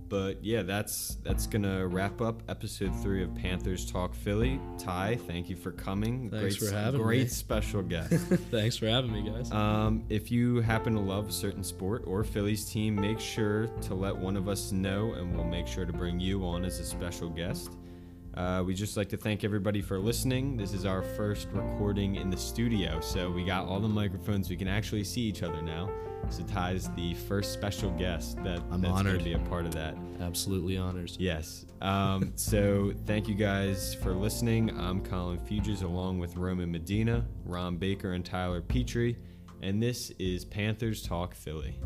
but 0.08 0.46
yeah, 0.46 0.62
that's 0.62 1.16
that's 1.24 1.48
gonna 1.48 1.88
wrap 1.88 2.22
up 2.22 2.44
episode 2.48 2.96
three 3.02 3.24
of 3.24 3.34
Panthers 3.34 3.92
Talk 3.92 4.14
Philly. 4.14 4.60
Ty, 4.78 5.18
thank 5.26 5.50
you 5.50 5.56
for 5.56 5.72
coming. 5.72 6.30
Thanks 6.30 6.58
great, 6.58 6.70
for 6.70 6.76
having 6.76 7.02
great 7.02 7.18
me. 7.18 7.24
Great 7.24 7.32
special 7.32 7.82
guest. 7.82 8.12
Thanks 8.52 8.78
for 8.78 8.86
having 8.86 9.12
me, 9.12 9.32
guys. 9.32 9.52
Um, 9.52 10.04
if 10.10 10.30
you 10.30 10.62
happen 10.62 10.94
to 10.94 11.00
love 11.00 11.30
a 11.30 11.32
certain 11.32 11.64
sport 11.64 12.04
or 12.06 12.24
Phillies 12.24 12.70
team, 12.70 12.94
make 12.94 13.20
sure 13.20 13.66
to 13.82 13.96
let 13.96 14.16
one 14.16 14.38
of 14.38 14.48
us 14.48 14.72
know, 14.72 15.14
and 15.14 15.36
we'll 15.36 15.44
make 15.44 15.66
sure 15.66 15.88
to 15.88 15.94
bring 15.94 16.20
you 16.20 16.46
on 16.46 16.66
as 16.66 16.80
a 16.80 16.86
special 16.86 17.30
guest. 17.30 17.72
Uh, 18.36 18.64
we 18.66 18.74
just 18.74 18.96
like 18.96 19.10
to 19.10 19.18
thank 19.18 19.44
everybody 19.44 19.82
for 19.82 20.00
listening. 20.00 20.56
This 20.56 20.74
is 20.74 20.86
our 20.86 21.02
first 21.02 21.50
recording 21.52 22.16
in 22.16 22.30
the 22.30 22.38
studio, 22.38 23.00
so 23.02 23.30
we 23.30 23.44
got 23.44 23.68
all 23.68 23.80
the 23.80 23.90
microphones. 23.90 24.50
We 24.50 24.56
can 24.56 24.70
actually 24.70 25.04
see 25.04 25.22
each 25.22 25.44
other 25.44 25.62
now. 25.62 25.90
So 26.30 26.44
Ty's 26.44 26.90
the 26.96 27.14
first 27.14 27.52
special 27.52 27.92
guest 27.92 28.42
that 28.44 28.62
I'm 28.72 28.82
that's 28.82 28.94
honored. 28.94 29.20
to 29.20 29.26
be 29.26 29.34
a 29.34 29.40
part 29.40 29.66
of 29.66 29.74
that. 29.74 29.98
Absolutely 30.22 30.78
honors. 30.78 31.18
Yes. 31.20 31.66
Um, 31.82 32.32
so 32.36 32.94
thank 33.06 33.28
you 33.28 33.36
guys 33.36 33.96
for 33.96 34.14
listening. 34.14 34.70
I'm 34.80 35.04
Colin 35.04 35.40
Fuges 35.40 35.82
along 35.82 36.20
with 36.20 36.38
Roman 36.38 36.72
Medina, 36.72 37.26
Ron 37.44 37.76
Baker, 37.76 38.14
and 38.14 38.24
Tyler 38.24 38.62
Petery. 38.62 39.18
And 39.62 39.84
this 39.84 40.12
is 40.20 40.46
Panthers 40.46 41.04
Talk 41.04 41.36
Philly. 41.36 41.78